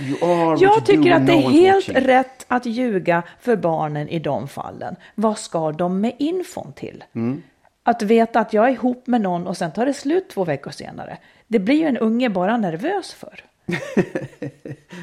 You 0.00 0.30
are 0.32 0.50
what 0.50 0.60
Jag 0.60 0.86
tycker 0.86 1.10
att 1.12 1.26
det 1.26 1.32
är 1.32 1.50
helt 1.50 1.88
watching. 1.88 2.04
rätt 2.04 2.44
att 2.48 2.66
ljuga 2.66 3.22
för 3.40 3.56
barnen 3.56 4.08
i 4.08 4.18
de 4.18 4.48
fallen. 4.48 4.96
Vad 5.14 5.38
ska 5.38 5.72
de 5.72 6.00
med 6.00 6.12
infon 6.18 6.72
till? 6.72 7.04
Mm. 7.14 7.42
Att 7.82 8.02
veta 8.02 8.40
att 8.40 8.52
jag 8.52 8.68
är 8.68 8.72
ihop 8.72 9.06
med 9.06 9.20
någon 9.20 9.46
och 9.46 9.56
sen 9.56 9.72
tar 9.72 9.86
det 9.86 9.94
slut 9.94 10.28
två 10.28 10.44
veckor 10.44 10.70
senare. 10.70 11.18
Det 11.50 11.58
blir 11.58 11.74
ju 11.76 11.84
en 11.86 11.96
unge 11.96 12.30
bara 12.30 12.56
nervös 12.56 13.12
för. 13.12 13.44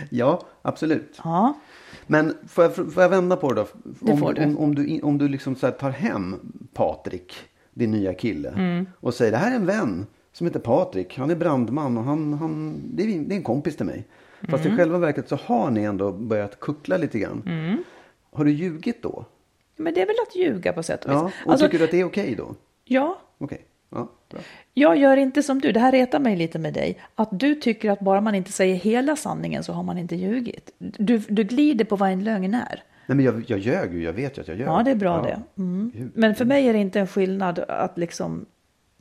Ja, 0.09 0.41
absolut. 0.61 1.19
Ja, 1.23 1.53
Men 2.07 2.37
får 2.47 2.63
jag, 2.63 2.75
får 2.93 3.03
jag 3.03 3.09
vända 3.09 3.35
på 3.35 3.53
det 3.53 3.61
då? 3.61 3.67
Det 3.83 4.11
om, 4.11 4.33
du. 4.33 4.43
Om, 4.43 4.57
om 4.57 4.75
du, 4.75 5.01
om 5.01 5.17
du 5.17 5.27
liksom 5.27 5.55
tar 5.55 5.89
hem 5.89 6.35
Patrik, 6.73 7.33
din 7.73 7.91
nya 7.91 8.13
kille, 8.13 8.49
Mm. 8.49 8.85
och 8.99 9.13
säger 9.13 9.31
det 9.31 9.37
här 9.37 9.51
är 9.51 9.55
en 9.55 9.65
vän 9.65 10.05
som 10.31 10.47
heter 10.47 10.59
Patrik, 10.59 11.17
han 11.17 11.31
är 11.31 11.35
brandman 11.35 11.97
och 11.97 12.03
han, 12.03 12.33
han, 12.33 12.81
det, 12.95 13.03
är, 13.03 13.19
det 13.19 13.33
är 13.35 13.37
en 13.37 13.43
kompis 13.43 13.77
till 13.77 13.85
mig. 13.85 14.07
Fast 14.49 14.65
Mm. 14.65 14.73
i 14.73 14.77
själva 14.77 14.97
verket 14.97 15.29
så 15.29 15.35
har 15.35 15.71
ni 15.71 15.83
ändå 15.83 16.11
börjat 16.11 16.59
kuckla 16.59 16.97
lite 16.97 17.19
grann. 17.19 17.43
Mm. 17.45 17.83
Har 18.33 18.45
du 18.45 18.51
ljugit 18.51 19.03
då? 19.03 19.25
men 19.79 19.93
det 19.93 20.01
är 20.01 20.05
väl 20.05 20.15
att 20.27 20.35
ljuga 20.35 20.73
på 20.73 20.83
sätt 20.83 21.05
och 21.05 21.11
vis. 21.11 21.15
Ja, 21.15 21.31
och 21.45 21.51
Alltså, 21.51 21.65
tycker 21.67 21.77
du 21.77 21.83
att 21.85 21.91
det 21.91 21.99
är 21.99 22.03
okej 22.05 22.35
då? 22.37 22.55
ja, 22.85 23.17
Okej, 23.37 23.65
ja, 23.89 24.11
bra. 24.29 24.39
Jag 24.79 24.97
gör 24.97 25.17
inte 25.17 25.43
som 25.43 25.61
du. 25.61 25.71
Det 25.71 25.79
här 25.79 25.91
retar 25.91 26.19
mig 26.19 26.35
lite 26.35 26.59
med 26.59 26.73
dig. 26.73 26.99
Att 27.15 27.29
du 27.39 27.55
tycker 27.55 27.91
att 27.91 27.99
bara 27.99 28.21
man 28.21 28.35
inte 28.35 28.51
säger 28.51 28.75
hela 28.75 29.15
sanningen 29.15 29.63
så 29.63 29.73
har 29.73 29.83
man 29.83 29.97
inte 29.97 30.15
ljugit. 30.15 30.71
Du, 30.77 31.17
du 31.17 31.43
glider 31.43 31.85
på 31.85 31.95
vad 31.95 32.09
en 32.11 32.23
lögn 32.23 32.53
är. 32.53 32.83
Nej 33.05 33.15
men 33.15 33.25
jag, 33.25 33.43
jag 33.47 33.59
ljög 33.59 33.93
ju, 33.93 34.03
jag 34.03 34.13
vet 34.13 34.37
ju 34.37 34.41
att 34.41 34.47
jag 34.47 34.57
ljög. 34.57 34.67
Ja, 34.67 34.81
det 34.85 34.91
är 34.91 34.95
bra 34.95 35.15
Ja. 35.15 35.35
det. 35.55 35.61
Mm. 35.61 36.11
Men 36.15 36.35
för 36.35 36.45
mig 36.45 36.67
är 36.67 36.73
det 36.73 36.79
inte 36.79 36.99
en 36.99 37.07
skillnad 37.07 37.59
att 37.59 37.97
liksom 37.97 38.45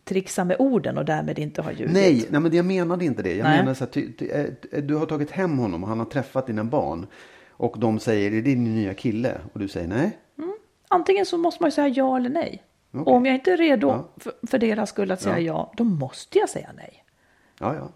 trixa 0.04 0.44
med 0.44 0.56
orden 0.58 0.98
och 0.98 1.04
därmed 1.04 1.38
inte 1.38 1.62
ha 1.62 1.72
ljugit. 1.72 1.92
Nej, 1.92 2.26
nej, 2.30 2.40
men 2.40 2.54
jag 2.56 2.64
menade 2.64 3.04
inte 3.04 3.22
det. 3.22 3.34
Jag 3.36 3.44
Nej. 3.44 3.58
menar 3.58 3.74
så 3.74 3.84
här, 3.84 3.90
ty, 3.90 4.12
ty, 4.12 4.28
eh, 4.28 4.82
du 4.82 4.94
har 4.94 5.06
tagit 5.06 5.30
hem 5.30 5.58
honom 5.58 5.82
och 5.82 5.88
han 5.88 5.98
har 5.98 6.06
träffat 6.06 6.46
dina 6.46 6.64
barn. 6.64 7.06
Och 7.50 7.78
de 7.78 7.98
säger, 7.98 8.26
är 8.30 8.34
det 8.34 8.40
din 8.40 8.64
nya 8.74 8.94
kille? 8.94 9.32
Och 9.52 9.60
du 9.60 9.68
säger 9.68 9.88
nej. 9.88 10.18
Antingen 10.88 11.26
så 11.26 11.38
måste 11.38 11.62
man 11.62 11.68
ju 11.68 11.72
säga 11.72 11.88
ja 11.88 12.16
eller 12.16 12.30
nej. 12.30 12.62
Och 12.92 13.09
om 13.14 13.27
jag 13.27 13.35
inte 13.35 13.53
är 13.53 13.57
redo 13.57 13.88
Ja. 13.88 14.09
för, 14.16 14.33
för 14.46 14.59
deras 14.59 14.88
skull 14.88 15.11
att 15.11 15.20
säga 15.22 15.38
ja. 15.40 15.72
då 15.77 15.85
måste 15.85 16.38
jag 16.38 16.49
säga 16.49 16.68
nej. 16.77 17.05
Ja, 17.61 17.75
ja. 17.75 17.88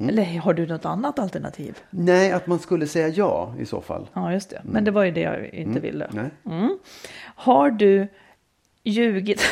Mm. 0.00 0.08
Eller 0.08 0.38
har 0.38 0.54
du 0.54 0.66
något 0.66 0.84
annat 0.84 1.18
alternativ? 1.18 1.78
Nej, 1.90 2.32
att 2.32 2.46
man 2.46 2.58
skulle 2.58 2.86
säga 2.86 3.08
ja 3.08 3.54
i 3.58 3.66
så 3.66 3.80
fall. 3.80 4.08
Ja, 4.12 4.32
just 4.32 4.50
det. 4.50 4.60
Men 4.64 4.84
det 4.84 4.90
var 4.90 5.04
ju 5.04 5.10
det 5.10 5.20
jag 5.20 5.54
inte 5.54 5.80
ville. 5.80 6.10
Nej. 6.12 6.70
Har 7.22 7.70
du 7.70 8.08
ljugit? 8.84 9.42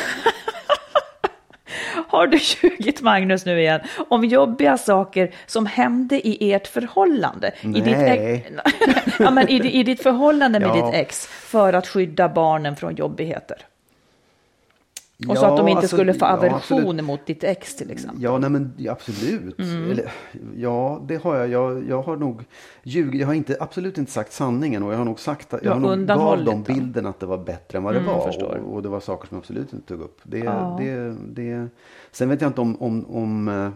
Har 2.09 2.27
du 2.27 2.37
ljugit, 2.37 3.01
Magnus, 3.01 3.45
nu 3.45 3.59
igen, 3.59 3.81
om 4.09 4.23
jobbiga 4.25 4.77
saker 4.77 5.35
som 5.45 5.65
hände 5.65 6.27
i 6.27 6.53
ert 6.53 6.67
förhållande? 6.67 7.51
I 7.61 7.67
ditt, 7.67 7.85
Nej. 7.85 8.51
ja, 9.19 9.31
men 9.31 9.49
i, 9.49 9.55
I 9.79 9.83
ditt 9.83 10.03
förhållande 10.03 10.59
med 10.59 10.69
Ja. 10.69 10.85
ditt 10.85 10.95
ex 10.95 11.27
för 11.27 11.73
att 11.73 11.87
skydda 11.87 12.29
barnen 12.29 12.75
från 12.75 12.95
jobbigheter? 12.95 13.57
Och 15.29 15.37
så 15.37 15.45
att 15.45 15.57
de 15.57 15.67
inte 15.67 15.79
alltså, 15.79 15.95
skulle 15.95 16.13
få 16.13 16.25
ja, 16.25 16.33
aversion 16.33 16.79
absolut. 16.79 17.05
mot 17.05 17.25
ditt 17.25 17.43
ex 17.43 17.75
till 17.75 17.91
exempel. 17.91 18.23
Ja, 18.23 18.37
nej, 18.37 18.49
men 18.49 18.73
ja, 18.77 18.91
absolut. 18.91 19.59
Mm. 19.59 19.91
Eller, 19.91 20.11
ja, 20.55 21.01
det 21.07 21.23
har 21.23 21.35
jag. 21.35 21.49
jag. 21.49 21.89
Jag 21.89 22.01
har 22.01 22.15
nog 22.15 22.43
ljugit. 22.83 23.21
Jag 23.21 23.27
har 23.27 23.33
inte, 23.33 23.57
absolut 23.59 23.97
inte 23.97 24.11
sagt 24.11 24.33
sanningen 24.33 24.83
och 24.83 24.93
jag 24.93 24.97
har 24.97 25.05
nog 25.05 25.19
sagt 25.19 25.53
att 25.53 25.63
jag 25.63 25.71
har 25.73 25.79
nog 25.79 26.07
gav 26.07 26.43
dem 26.43 26.63
den. 26.63 26.75
bilden 26.75 27.05
att 27.05 27.19
det 27.19 27.25
var 27.25 27.37
bättre 27.37 27.77
än 27.77 27.83
vad 27.83 27.93
det 27.93 27.99
Mm, 27.99 28.11
var. 28.11 28.43
Och, 28.43 28.73
och 28.73 28.81
det 28.81 28.89
var 28.89 28.99
saker 28.99 29.27
som 29.27 29.35
jag 29.35 29.41
absolut 29.41 29.73
inte 29.73 29.87
tog 29.87 30.01
upp. 30.01 30.19
Det, 30.23 30.39
Ja. 30.39 30.77
det, 30.79 31.15
det, 31.27 31.67
sen 32.11 32.29
vet 32.29 32.41
jag 32.41 32.49
inte 32.49 32.61
om, 32.61 32.81
om, 32.81 33.05
om, 33.15 33.47
eh, 33.47 33.69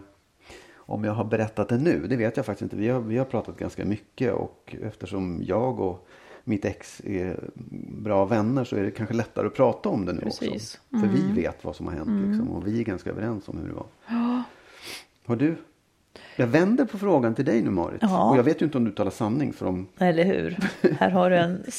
om 0.76 1.04
jag 1.04 1.12
har 1.12 1.24
berättat 1.24 1.68
det 1.68 1.78
nu. 1.78 2.06
Det 2.08 2.16
vet 2.16 2.36
jag 2.36 2.46
faktiskt 2.46 2.62
inte. 2.62 2.76
Vi 2.76 2.88
har, 2.88 3.00
vi 3.00 3.18
har 3.18 3.24
pratat 3.24 3.56
ganska 3.58 3.84
mycket 3.84 4.32
och 4.32 4.76
eftersom 4.82 5.40
jag 5.42 5.80
och 5.80 6.08
mitt 6.44 6.64
ex 6.64 7.00
är 7.04 7.40
bra 8.02 8.24
vänner 8.24 8.64
så 8.64 8.76
är 8.76 8.82
det 8.82 8.90
kanske 8.90 9.14
lättare 9.14 9.46
att 9.46 9.54
prata 9.54 9.88
om 9.88 10.06
det 10.06 10.12
nu 10.12 10.20
Precis. 10.20 10.50
också. 10.50 10.78
För 11.00 11.06
vi 11.06 11.42
vet 11.42 11.64
vad 11.64 11.76
som 11.76 11.86
har 11.86 11.94
hänt 11.94 12.28
liksom, 12.28 12.50
och 12.50 12.66
vi 12.66 12.80
är 12.80 12.84
ganska 12.84 13.10
överens 13.10 13.48
om 13.48 13.58
hur 13.58 13.68
det 13.68 13.74
var. 13.74 13.86
Har 15.26 15.36
du? 15.36 15.56
Jag 16.36 16.46
vänder 16.46 16.84
på 16.84 16.98
frågan 16.98 17.34
till 17.34 17.44
dig 17.44 17.62
nu 17.62 17.70
Marit. 17.70 17.98
Ja. 18.02 18.30
Och 18.30 18.38
jag 18.38 18.42
vet 18.42 18.62
ju 18.62 18.66
inte 18.66 18.78
om 18.78 18.84
du 18.84 18.90
talar 18.90 19.10
sanning 19.10 19.52
för 19.52 19.66
om... 19.66 19.86
Eller 19.98 20.24
hur? 20.24 20.58
Här 20.98 21.10
har 21.10 21.30
du 21.30 21.36
en 21.36 21.64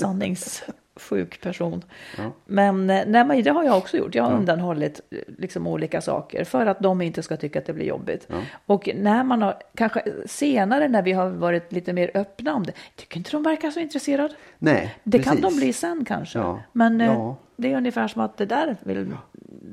sanningssjuk 0.97 1.41
person. 1.41 1.83
Ja. 2.17 2.31
Men, 2.45 2.89
eh, 2.89 3.03
nej, 3.07 3.25
men 3.25 3.43
det 3.43 3.49
har 3.51 3.63
jag 3.63 3.77
också 3.77 3.97
gjort. 3.97 4.15
Jag 4.15 4.23
har 4.23 4.31
Ja. 4.31 4.37
undanhållit 4.37 5.01
eh, 5.11 5.17
liksom, 5.37 5.67
olika 5.67 6.01
saker 6.01 6.43
för 6.43 6.65
att 6.65 6.79
de 6.79 7.01
inte 7.01 7.23
ska 7.23 7.37
tycka 7.37 7.59
att 7.59 7.65
det 7.65 7.73
blir 7.73 7.85
jobbigt. 7.85 8.27
Ja. 8.29 8.35
Och 8.65 8.89
när 8.95 9.23
man 9.23 9.41
har, 9.41 9.55
kanske 9.75 10.03
senare 10.25 10.87
när 10.87 11.01
vi 11.01 11.11
har 11.11 11.29
varit 11.29 11.71
lite 11.71 11.93
mer 11.93 12.11
öppna 12.13 12.53
om 12.55 12.63
det, 12.63 12.73
tycker 12.95 13.17
inte 13.17 13.31
de 13.31 13.43
verkar 13.43 13.71
så 13.71 13.79
intresserade. 13.79 14.33
Nej, 14.59 14.95
Det 15.03 15.19
kan 15.19 15.37
precis. 15.37 15.53
de 15.55 15.59
bli 15.59 15.73
sen 15.73 16.05
kanske. 16.05 16.39
Men 16.71 17.01
eh. 17.01 17.33
Det 17.63 17.73
är 17.73 17.77
ungefär 17.77 18.07
som 18.07 18.21
att 18.21 18.37
det 18.37 18.45
där 18.45 18.77
vill 18.83 19.13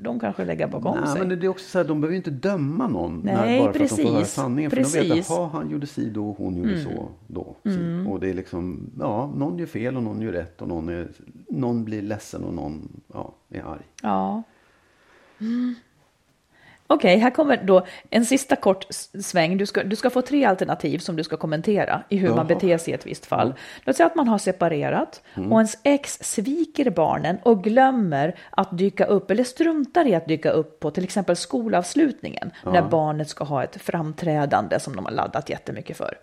de 0.02 0.20
kanske 0.20 0.44
lägga 0.44 0.68
bakom 0.68 0.98
Nej, 1.00 1.08
sig. 1.08 1.26
men 1.26 1.40
det 1.40 1.46
är 1.46 1.48
också 1.48 1.64
så 1.70 1.78
här, 1.78 1.84
de 1.84 2.00
behöver 2.00 2.12
ju 2.12 2.16
inte 2.16 2.30
döma 2.30 2.88
någon 2.88 3.20
när, 3.24 3.36
Nej, 3.36 3.60
bara 3.60 3.72
för 3.72 3.84
att 3.84 3.90
de 3.90 3.96
får 3.96 4.08
höra 4.10 4.18
precis. 4.18 4.34
sanningen. 4.34 4.70
För 4.70 4.76
de 4.76 4.82
vet 4.82 4.92
Precis. 4.92 5.30
att 5.30 5.36
"Ha, 5.36 5.46
han 5.48 5.70
gjorde 5.70 5.86
si 5.86 6.10
då, 6.10 6.34
hon 6.38 6.56
gjorde 6.56 6.78
så 6.80 7.08
då. 7.26 7.56
Si. 7.64 8.04
Och 8.08 8.20
det 8.20 8.30
är 8.30 8.34
liksom, 8.34 8.90
ja, 8.98 9.32
någon 9.36 9.58
gör 9.58 9.66
fel 9.66 9.96
och 9.96 10.02
någon 10.02 10.20
gör 10.22 10.32
rätt 10.32 10.62
och 10.62 10.68
någon, 10.68 10.88
är, 10.88 11.08
någon 11.48 11.84
blir 11.84 12.02
ledsen 12.02 12.44
och 12.44 12.54
någon 12.54 13.00
ja, 13.12 13.34
är 13.50 13.62
arg. 13.62 13.82
Ja. 14.02 14.42
Mm. 15.40 15.74
Okej, 16.92 17.16
här 17.18 17.30
kommer 17.30 17.56
då 17.56 17.86
en 18.10 18.24
sista 18.26 18.56
kort 18.56 18.86
sväng. 19.24 19.56
Du 19.58 19.66
ska, 19.66 19.82
du 19.84 19.96
ska 19.96 20.10
få 20.10 20.22
tre 20.22 20.44
alternativ 20.44 20.98
som 20.98 21.16
du 21.16 21.24
ska 21.24 21.36
kommentera 21.36 22.02
i 22.08 22.16
hur 22.16 22.28
man 22.28 22.36
Jaha. 22.36 22.44
beter 22.44 22.78
sig 22.78 22.90
i 22.90 22.94
ett 22.94 23.06
visst 23.06 23.26
fall. 23.26 23.54
Låt 23.84 23.96
säga 23.96 24.06
att 24.06 24.14
man 24.14 24.28
har 24.28 24.38
separerat 24.38 25.22
Mm. 25.34 25.52
och 25.52 25.58
ens 25.58 25.78
ex 25.82 26.18
sviker 26.22 26.90
barnen 26.90 27.38
och 27.42 27.64
glömmer 27.64 28.34
att 28.50 28.78
dyka 28.78 29.04
upp 29.04 29.30
eller 29.30 29.44
struntar 29.44 30.06
i 30.06 30.14
att 30.14 30.26
dyka 30.28 30.50
upp 30.50 30.80
på 30.80 30.90
till 30.90 31.04
exempel 31.04 31.36
skolavslutningen 31.36 32.50
när 32.64 32.82
barnet 32.82 33.28
ska 33.28 33.44
ha 33.44 33.64
ett 33.64 33.82
framträdande 33.82 34.80
som 34.80 34.96
de 34.96 35.04
har 35.04 35.12
laddat 35.12 35.48
jättemycket 35.50 35.96
för. 35.96 36.14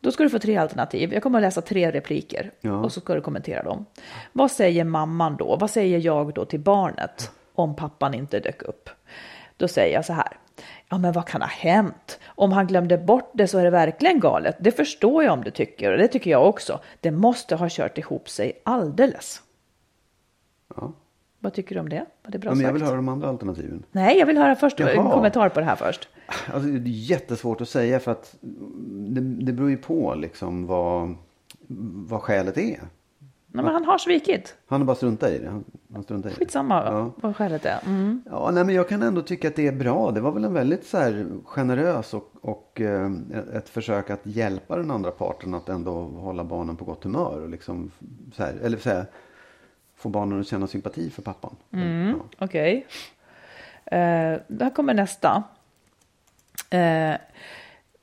Då 0.00 0.12
ska 0.12 0.22
du 0.22 0.30
få 0.30 0.38
tre 0.38 0.56
alternativ. 0.56 1.12
Jag 1.14 1.22
kommer 1.22 1.38
att 1.38 1.42
läsa 1.42 1.60
tre 1.62 1.90
repliker 1.90 2.50
Ja. 2.60 2.72
och 2.72 2.92
så 2.92 3.00
ska 3.00 3.14
du 3.14 3.20
kommentera 3.20 3.62
dem. 3.62 3.86
Vad 4.32 4.50
säger 4.50 4.84
mamman 4.84 5.36
då? 5.36 5.56
Vad 5.56 5.70
säger 5.70 5.98
jag 5.98 6.34
då 6.34 6.44
till 6.44 6.60
barnet 6.60 7.30
om 7.54 7.76
pappan 7.76 8.14
inte 8.14 8.38
dök 8.40 8.62
upp? 8.62 8.90
Då 9.56 9.68
säger 9.68 9.94
jag 9.94 10.04
så 10.04 10.12
här. 10.12 10.38
Ja, 10.88 10.98
men 10.98 11.12
vad 11.12 11.26
kan 11.26 11.40
ha 11.42 11.48
hänt? 11.48 12.18
Om 12.26 12.52
han 12.52 12.66
glömde 12.66 12.98
bort 12.98 13.30
det 13.34 13.48
så 13.48 13.58
är 13.58 13.64
det 13.64 13.70
verkligen 13.70 14.20
galet. 14.20 14.56
Det 14.60 14.70
förstår 14.72 15.24
jag 15.24 15.32
om 15.32 15.44
du 15.44 15.50
tycker 15.50 15.92
och 15.92 15.98
det 15.98 16.08
tycker 16.08 16.30
jag 16.30 16.48
också. 16.48 16.80
Det 17.00 17.10
måste 17.10 17.56
ha 17.56 17.66
kört 17.70 17.98
ihop 17.98 18.28
sig 18.28 18.52
alldeles. 18.64 19.42
Ja. 20.76 20.92
Vad 21.38 21.52
tycker 21.54 21.74
du 21.74 21.80
om 21.80 21.88
det? 21.88 22.06
Var 22.24 22.30
det 22.30 22.38
bra 22.38 22.50
Ja, 22.50 22.54
men 22.54 22.64
jag 22.66 22.72
vill 22.72 22.80
sagt? 22.82 22.88
höra 22.88 22.96
de 22.96 23.08
andra 23.08 23.28
alternativen. 23.28 23.82
Nej, 23.92 24.18
jag 24.18 24.26
vill 24.26 24.38
höra 24.38 24.56
först 24.56 24.80
en 24.80 24.86
Jaha. 24.94 25.12
kommentar 25.12 25.48
på 25.48 25.60
det 25.60 25.66
här 25.66 25.76
först. 25.76 26.08
Alltså, 26.52 26.68
det 26.68 26.90
är 26.90 27.10
jättesvårt 27.10 27.60
att 27.60 27.68
säga 27.68 28.00
för 28.00 28.12
att 28.12 28.36
det, 29.10 29.20
det 29.20 29.52
beror 29.52 29.70
ju 29.70 29.76
på 29.76 30.14
liksom 30.14 30.66
vad, 30.66 31.14
vad 32.08 32.22
skälet 32.22 32.58
är. 32.58 32.80
Nej, 33.56 33.64
men 33.64 33.74
han 33.74 33.84
har 33.84 33.98
svikit. 33.98 34.56
Han 34.66 34.80
har 34.80 34.86
bara 34.86 34.96
struntat 34.96 35.30
i 35.30 35.38
det. 35.38 35.48
Han, 35.48 35.64
han 35.94 36.02
struntar 36.02 36.30
i 36.30 36.32
det. 36.32 36.38
Skitsamma 36.38 36.82
Ja. 36.86 37.12
vad 37.16 37.36
skälet 37.36 37.64
är. 37.66 37.78
Mm. 37.86 38.22
Ja, 38.30 38.50
nej, 38.50 38.64
men 38.64 38.74
jag 38.74 38.88
kan 38.88 39.02
ändå 39.02 39.22
tycka 39.22 39.48
att 39.48 39.56
det 39.56 39.66
är 39.66 39.72
bra. 39.72 40.10
Det 40.10 40.20
var 40.20 40.32
väl 40.32 40.44
en 40.44 40.52
väldigt 40.54 40.86
så 40.86 40.98
här, 40.98 41.26
generös 41.44 42.14
och, 42.14 42.30
och 42.40 42.80
eh, 42.80 43.10
ett 43.54 43.68
försök 43.68 44.10
att 44.10 44.20
hjälpa 44.22 44.76
den 44.76 44.90
andra 44.90 45.10
parten 45.10 45.54
att 45.54 45.68
ändå 45.68 45.92
hålla 46.02 46.44
barnen 46.44 46.76
på 46.76 46.84
gott 46.84 47.04
humör. 47.04 47.40
Och 47.42 47.48
liksom, 47.50 47.90
så 48.34 48.42
här, 48.42 48.54
eller 48.62 48.78
så 48.78 48.90
här, 48.90 49.06
få 49.96 50.08
barnen 50.08 50.40
att 50.40 50.46
känna 50.46 50.66
sympati 50.66 51.10
för 51.10 51.22
pappan. 51.22 51.56
Mm. 51.72 52.08
Ja. 52.08 52.44
Okej. 52.44 52.86
Eh, 53.84 53.98
här 54.60 54.74
kommer 54.74 54.94
nästa. 54.94 55.42
Eh, 56.70 57.14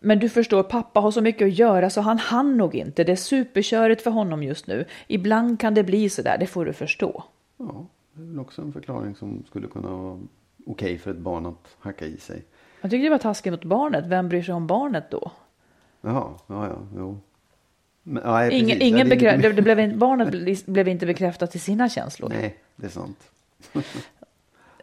Men 0.05 0.19
du 0.19 0.29
förstår, 0.29 0.63
pappa 0.63 0.99
har 0.99 1.11
så 1.11 1.21
mycket 1.21 1.45
att 1.45 1.53
göra 1.53 1.89
så 1.89 2.01
han 2.01 2.17
hann 2.19 2.57
nog 2.57 2.75
inte. 2.75 3.03
Det 3.03 3.11
är 3.11 3.15
superkörigt 3.15 4.01
för 4.01 4.11
honom 4.11 4.43
just 4.43 4.67
nu. 4.67 4.85
Ibland 5.07 5.59
kan 5.59 5.73
det 5.73 5.83
bli 5.83 6.09
så 6.09 6.21
där, 6.21 6.37
det 6.37 6.47
får 6.47 6.65
du 6.65 6.73
förstå. 6.73 7.23
Ja, 7.57 7.85
det 8.13 8.21
är 8.21 8.25
väl 8.27 8.39
också 8.39 8.61
en 8.61 8.73
förklaring 8.73 9.15
som 9.15 9.43
skulle 9.47 9.67
kunna 9.67 9.87
vara 9.89 10.19
okej 10.65 10.97
för 10.97 11.11
ett 11.11 11.17
barn 11.17 11.45
att 11.45 11.75
hacka 11.79 12.05
i 12.05 12.17
sig. 12.17 12.43
Jag 12.81 12.91
tyckte 12.91 13.03
det 13.05 13.09
var 13.09 13.17
taskigt 13.17 13.53
mot 13.53 13.63
barnet. 13.63 14.05
Vem 14.07 14.29
bryr 14.29 14.41
sig 14.43 14.53
om 14.53 14.67
barnet 14.67 15.11
då? 15.11 15.31
Jaha, 16.01 16.29
ja, 16.47 16.67
ja, 16.67 16.77
jo. 16.97 17.19
Men, 18.03 18.23
ja, 18.25 18.49
ingen, 18.49 18.67
precis. 18.67 18.83
ingen 18.83 19.07
bekrä- 19.07 19.41
det, 19.41 19.51
det 19.51 19.61
blev, 19.61 19.97
barnet 19.97 20.65
blev 20.65 20.87
inte 20.87 21.05
bekräftat 21.05 21.51
till 21.51 21.61
sina 21.61 21.89
känslor. 21.89 22.29
Nej, 22.29 22.57
det 22.75 22.85
är 22.85 22.89
sant. 22.89 23.31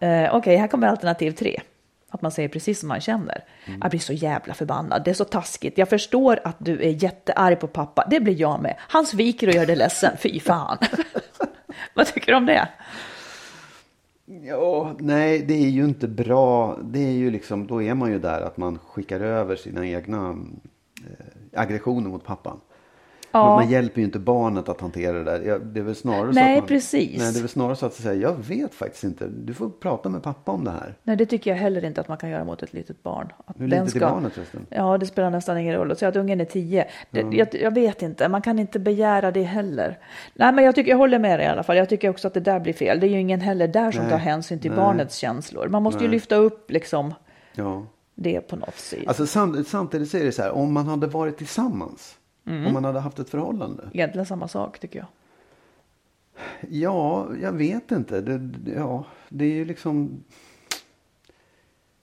Eh, 0.03 0.35
Okej, 0.35 0.57
här 0.57 0.69
kommer 0.69 0.89
alternativ 0.89 1.31
tre. 1.31 1.61
Att 2.11 2.23
man 2.23 2.33
säger 2.33 2.49
precis 2.49 2.81
som 2.81 2.89
man 2.89 3.01
känner. 3.01 3.45
Jag 3.81 3.91
blir 3.91 4.01
så 4.01 4.13
jävla 4.13 4.55
förbannad. 4.55 5.05
Det 5.05 5.11
är 5.11 5.15
så 5.15 5.25
taskigt. 5.25 5.79
Jag 5.79 5.89
förstår 5.89 6.41
att 6.45 6.57
du 6.59 6.83
är 6.83 7.03
jättearg 7.03 7.61
på 7.61 7.67
pappa. 7.67 8.07
Det 8.11 8.21
blir 8.21 8.41
jag 8.41 8.63
med. 8.63 8.77
Han 8.79 9.07
sviker 9.07 9.49
och 9.49 9.55
gör 9.55 9.67
det 9.67 9.77
ledsen. 9.77 10.17
Fy 10.19 10.41
fan. 10.41 10.79
Vad 11.95 12.07
tycker 12.07 12.33
du 12.33 12.39
om 12.39 12.47
det? 12.47 12.69
Ja, 14.43 14.97
nej, 14.99 15.43
det 15.43 15.55
är 15.55 15.69
ju 15.69 15.85
inte 15.85 16.09
bra. 16.09 16.79
Det 16.83 16.99
är 16.99 17.13
ju 17.13 17.31
liksom, 17.31 17.67
då 17.67 17.83
är 17.83 17.95
man 17.95 18.11
ju 18.11 18.19
där 18.19 18.41
att 18.41 18.57
man 18.57 18.79
skickar 18.79 19.21
över 19.21 19.57
sina 19.57 19.87
egna 19.87 20.39
eh, 21.07 21.61
aggressioner 21.61 22.11
mot 22.11 22.25
pappan. 22.25 22.61
Ja. 23.33 23.45
Man, 23.57 23.71
hjälper 23.71 23.99
ju 24.01 24.05
inte 24.05 24.19
barnet 24.19 24.69
att 24.69 24.81
hantera 24.81 25.13
det 25.13 25.25
där. 25.25 25.41
Ja, 25.47 25.59
det 25.59 25.81
är 25.81 25.85
väl 25.85 25.95
snarare 25.95 26.33
så 26.33 26.41
Nej, 26.41 26.55
att 26.55 26.61
man, 26.63 26.69
precis. 26.69 27.19
Nej, 27.19 27.33
det 27.33 27.39
är 27.39 27.41
väl 27.41 27.49
snarare 27.49 27.77
så 27.77 27.87
att 27.87 27.95
säga, 27.95 28.15
jag 28.15 28.37
vet 28.49 28.75
faktiskt 28.75 29.05
inte. 29.05 29.27
Du 29.29 29.55
får 29.55 29.69
prata 29.69 30.09
med 30.09 30.23
pappa 30.23 30.53
om 30.53 30.65
det 30.65 30.71
här. 30.71 30.95
Nej, 31.03 31.17
det 31.17 31.27
tycker 31.27 31.51
jag 31.51 31.59
heller 31.59 31.85
inte 31.85 32.01
att 32.01 32.09
man 32.09 32.17
kan 32.19 32.31
göra 32.31 32.45
mot 32.45 32.63
ett 32.63 32.73
litet 32.73 33.03
barn. 33.03 33.33
Att 33.47 33.61
Hur 33.61 33.69
litet 33.69 33.97
är 33.97 34.01
barnet 34.01 34.33
förresten? 34.33 34.67
Ja, 34.69 34.99
det 34.99 35.07
spelar 35.07 35.31
nästan 35.31 35.59
ingen 35.59 35.75
roll. 35.75 35.97
Säg 35.97 36.09
att 36.09 36.17
ungen 36.17 36.41
är 36.41 36.45
tio. 36.45 36.87
Det, 37.11 37.21
jag, 37.21 37.49
jag 37.55 37.75
vet 37.75 38.03
inte, 38.03 38.29
man 38.29 38.43
kan 38.43 38.59
inte 38.59 38.79
begära 38.79 39.31
det 39.31 39.43
heller. 39.43 39.99
Nej, 40.35 40.53
men 40.53 40.65
jag, 40.65 40.75
tycker, 40.75 40.91
jag 40.91 40.99
håller 40.99 41.19
med 41.19 41.39
dig 41.39 41.47
i 41.47 41.51
alla 41.51 41.63
fall. 41.63 41.77
Jag 41.77 41.89
tycker 41.89 42.09
också 42.09 42.29
att 42.29 42.35
det 42.35 42.41
där 42.41 42.61
blir 42.61 42.73
fel. 42.73 43.01
Det 43.01 43.07
är 43.07 43.11
ju 43.11 43.21
ingen 43.21 43.41
heller 43.41 43.69
där 43.69 43.91
som 43.93 44.03
Nej, 44.03 44.11
tar 44.11 44.19
hänsyn 44.19 44.59
till 44.59 44.71
nej. 44.71 44.81
barnets 44.81 45.17
känslor. 45.17 45.69
Man 45.69 45.83
måste 45.83 45.99
ju 45.99 46.09
Nej. 46.09 46.17
lyfta 46.17 46.37
upp 46.37 46.71
liksom 46.71 47.15
Ja. 47.55 47.87
det 48.15 48.41
på 48.41 48.57
något 48.57 48.77
sätt. 48.77 48.99
Alltså 49.07 49.27
samt, 49.27 49.69
samtidigt 49.69 50.11
så 50.11 50.17
är 50.17 50.25
det 50.25 50.33
så 50.33 50.43
här, 50.43 50.51
om 50.51 50.73
man 50.73 50.87
hade 50.87 51.07
varit 51.07 51.39
tillsammans. 51.39 52.17
Mm. 52.51 52.67
Om 52.67 52.73
man 52.73 52.85
hade 52.85 53.01
haft 53.01 53.19
ett 53.19 53.31
förhållande. 53.31 53.91
Egentligen 53.93 54.27
samma 54.27 54.49
sak 54.49 54.79
tycker 54.79 54.99
jag. 54.99 55.09
Ja, 56.69 57.29
jag 57.43 57.53
vet 57.53 57.91
inte. 57.91 58.21
Det, 58.21 58.73
ja, 58.77 59.05
det 59.29 59.45
är 59.45 59.55
ju 59.55 59.65
liksom... 59.65 60.25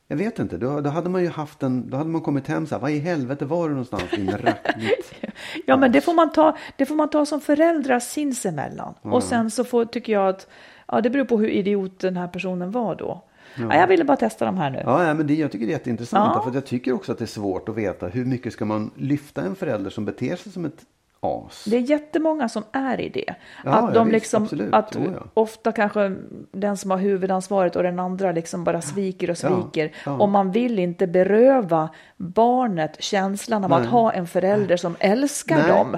Jag 0.07 0.17
vet 0.17 0.39
inte. 0.39 0.57
Då, 0.57 0.81
då 0.81 0.89
hade 0.89 1.09
man 1.09 1.21
ju 1.23 1.29
haft 1.29 1.63
en... 1.63 1.89
Då 1.89 1.97
hade 1.97 2.09
man 2.09 2.21
kommit 2.21 2.47
hem 2.47 2.67
så 2.67 2.75
här. 2.75 2.81
Vad 2.81 2.91
i 2.91 2.99
helvete 2.99 3.45
var 3.45 3.63
du 3.63 3.69
någonstans 3.69 4.03
din 4.11 4.31
rackligt? 4.31 5.13
Ja, 5.65 5.77
men 5.77 5.91
det 5.91 6.01
får 6.01 6.13
man 6.13 6.31
ta, 6.31 6.57
det 6.75 6.85
får 6.85 6.95
man 6.95 7.09
ta 7.09 7.25
som 7.25 7.41
föräldrar 7.41 7.99
sinsemellan. 7.99 8.93
Och 9.01 9.23
sen 9.23 9.51
så 9.51 9.63
får, 9.63 9.85
tycker 9.85 10.13
jag 10.13 10.29
att, 10.29 10.47
ja 10.87 11.01
det 11.01 11.09
beror 11.09 11.25
på 11.25 11.37
hur 11.37 11.47
idiot 11.47 11.99
den 11.99 12.17
här 12.17 12.27
personen 12.27 12.71
var 12.71 12.95
då. 12.95 13.23
Ja. 13.59 13.75
jag 13.75 13.87
ville 13.87 14.03
bara 14.03 14.17
testa 14.17 14.45
de 14.45 14.57
här 14.57 14.69
nu. 14.69 14.81
Ja, 14.85 15.07
ja, 15.07 15.13
men 15.13 15.27
det, 15.27 15.33
jag 15.35 15.51
tycker 15.51 15.65
det 15.65 15.71
är 15.71 15.77
jätteintressant. 15.77 16.31
Ja. 16.35 16.41
För 16.41 16.49
att 16.49 16.55
jag 16.55 16.65
tycker 16.65 16.93
också 16.93 17.11
att 17.11 17.17
det 17.17 17.25
är 17.25 17.27
svårt 17.27 17.69
att 17.69 17.75
veta 17.75 18.07
hur 18.07 18.25
mycket 18.25 18.53
ska 18.53 18.65
man 18.65 18.91
lyfta 18.95 19.41
en 19.41 19.55
förälder 19.55 19.89
som 19.89 20.05
beter 20.05 20.35
sig 20.35 20.51
som 20.51 20.65
ett 20.65 20.85
as. 21.19 21.65
Det 21.65 21.77
är 21.77 21.81
jättemånga 21.81 22.49
som 22.49 22.63
är 22.71 23.01
i 23.01 23.09
det. 23.09 23.35
Ja, 23.65 23.71
att 23.71 23.83
ja, 23.83 23.91
de 23.93 24.07
visst, 24.07 24.13
liksom, 24.13 24.43
absolut. 24.43 24.73
att 24.73 24.95
ja. 24.95 25.23
ofta 25.33 25.71
kanske 25.71 26.15
den 26.51 26.77
som 26.77 26.91
har 26.91 26.97
huvudansvaret 26.97 27.75
och 27.75 27.83
den 27.83 27.99
andra 27.99 28.31
liksom 28.31 28.63
bara 28.63 28.81
sviker 28.81 29.29
och 29.29 29.37
Ja, 29.43 29.61
sviker. 29.61 29.91
ja. 30.05 30.11
Och 30.17 30.29
man 30.29 30.51
vill 30.51 30.79
inte 30.79 31.07
beröva 31.07 31.89
barnet 32.17 33.03
känslan 33.03 33.63
av 33.63 33.73
att 33.73 33.81
Nej. 33.81 33.89
ha 33.91 34.11
en 34.13 34.27
förälder 34.27 34.77
som 34.77 34.95
älskar 34.99 35.57
Nej. 35.57 35.67
dem. 35.67 35.97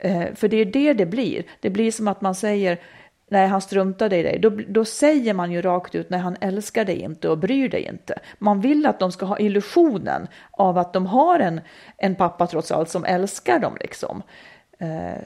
Eh, 0.00 0.34
för 0.34 0.48
det 0.48 0.56
är 0.56 0.64
det 0.64 0.92
det 0.92 1.06
blir. 1.06 1.42
Det 1.60 1.70
blir 1.70 1.92
som 1.92 2.08
att 2.08 2.20
man 2.20 2.34
säger 2.34 2.78
Nej, 3.32 3.48
han 3.48 3.60
struntade 3.60 4.16
i 4.16 4.22
dig. 4.22 4.38
Då, 4.38 4.50
då 4.68 4.84
säger 4.84 5.34
man 5.34 5.52
ju 5.52 5.62
rakt 5.62 5.94
ut, 5.94 6.10
nej 6.10 6.20
han 6.20 6.36
älskar 6.40 6.84
dig 6.84 6.98
inte 7.00 7.28
och 7.28 7.38
bryr 7.38 7.68
dig 7.68 7.82
inte. 7.82 8.18
Man 8.38 8.60
vill 8.60 8.86
att 8.86 8.98
de 9.00 9.12
ska 9.12 9.26
ha 9.26 9.38
illusionen 9.38 10.26
av 10.50 10.78
att 10.78 10.92
de 10.92 11.06
har 11.06 11.38
en, 11.40 11.60
en 11.96 12.14
pappa 12.14 12.46
trots 12.46 12.70
allt 12.72 12.88
som 12.88 13.04
älskar 13.04 13.58
dem 13.58 13.76
liksom. 13.80 14.22
Eh, 14.78 15.22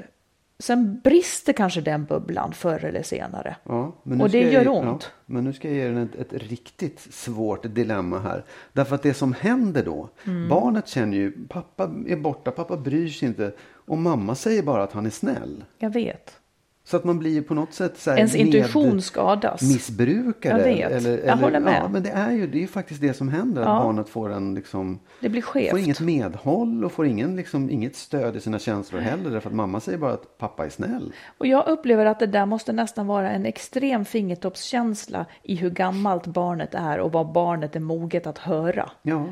sen 0.59 1.01
brister 1.05 1.53
kanske 1.53 1.81
den 1.81 2.05
bubblan 2.05 2.53
förr 2.53 2.85
eller 2.85 3.03
senare. 3.03 3.57
Ja, 3.65 3.97
Och 4.21 4.31
det 4.31 4.41
jag 4.41 4.53
gör 4.53 4.63
ge- 4.63 4.69
ont. 4.69 5.03
Ja, 5.03 5.23
men 5.27 5.45
nu 5.45 5.53
ska 5.53 5.69
jag 5.69 5.77
ge 5.77 5.85
den 5.89 5.99
ett, 5.99 6.15
ett 6.33 6.43
riktigt 6.43 7.01
svårt 7.01 7.75
dilemma 7.75 8.19
här. 8.19 8.45
Därför 8.73 8.95
att 8.95 9.03
det 9.03 9.15
som 9.15 9.33
händer 9.33 9.85
då, 9.85 10.09
Mm. 10.27 10.49
barnet 10.49 10.89
känner 10.89 11.17
ju, 11.17 11.33
pappa 11.49 11.91
är 12.09 12.17
borta, 12.17 12.51
pappa 12.51 12.77
bryr 12.77 13.09
sig 13.09 13.29
inte. 13.29 13.53
Och 13.87 13.99
mamma 13.99 14.35
säger 14.35 14.63
bara 14.63 14.83
att 14.83 14.93
han 14.93 15.07
är 15.07 15.11
snäll. 15.11 15.65
Jag 15.79 15.91
vet. 15.91 16.41
Så 16.87 16.97
att 16.97 17.05
man 17.05 17.19
blir 17.19 17.43
på 17.43 17.55
något 17.55 17.73
sätt 17.75 17.99
så 17.99 18.11
här 18.11 18.17
Ens 18.19 18.35
intuition 18.35 19.03
skadas. 19.03 19.63
missbrukare. 19.63 20.59
Jag 20.59 20.65
vet. 20.91 20.93
Eller, 20.93 21.11
Jag 21.11 21.19
eller, 21.21 21.35
håller 21.43 21.61
med. 21.61 21.81
Ja, 21.83 21.89
men 21.89 22.03
det 22.03 22.11
är 22.11 22.31
ju 22.33 22.47
det 22.47 22.63
är 22.63 22.67
faktiskt 22.67 23.01
det 23.01 23.15
som 23.15 23.29
händer. 23.29 23.63
Att 23.63 23.69
Ja. 23.69 23.83
barnet 23.85 24.09
får 24.09 24.33
en 24.33 24.55
liksom... 24.55 24.99
Det 25.21 25.29
blir 25.29 25.43
skevt. 25.43 25.71
Får 25.71 25.79
inget 25.79 26.01
medhåll 26.01 26.85
och 26.85 26.93
får 26.93 27.07
ingen, 27.07 27.37
liksom, 27.37 27.71
inget 27.71 27.97
stöd 27.97 28.37
i 28.37 28.41
sina 28.41 28.59
känslor 28.59 29.01
heller. 29.01 29.31
Därför 29.31 29.51
att 29.51 29.57
mamma 29.57 29.81
säger 29.81 29.99
bara 29.99 30.13
att 30.13 30.39
pappa 30.39 30.65
är 30.65 30.69
snäll. 30.71 31.13
Och 31.39 31.47
jag 31.47 31.69
upplever 31.69 32.07
att 32.07 32.19
det 32.21 32.27
där 32.27 32.47
måste 32.47 32.73
nästan 32.73 33.07
vara 33.07 33.31
en 33.31 33.47
extrem 33.47 34.05
fingertoppskänsla 34.05 35.27
i 35.43 35.55
hur 35.57 35.71
gammalt 35.71 36.27
barnet 36.27 36.75
är 36.75 36.99
och 37.01 37.13
vad 37.13 37.33
barnet 37.33 37.77
är 37.77 37.81
moget 37.81 38.27
att 38.27 38.39
höra. 38.39 38.91
Ja, 39.03 39.27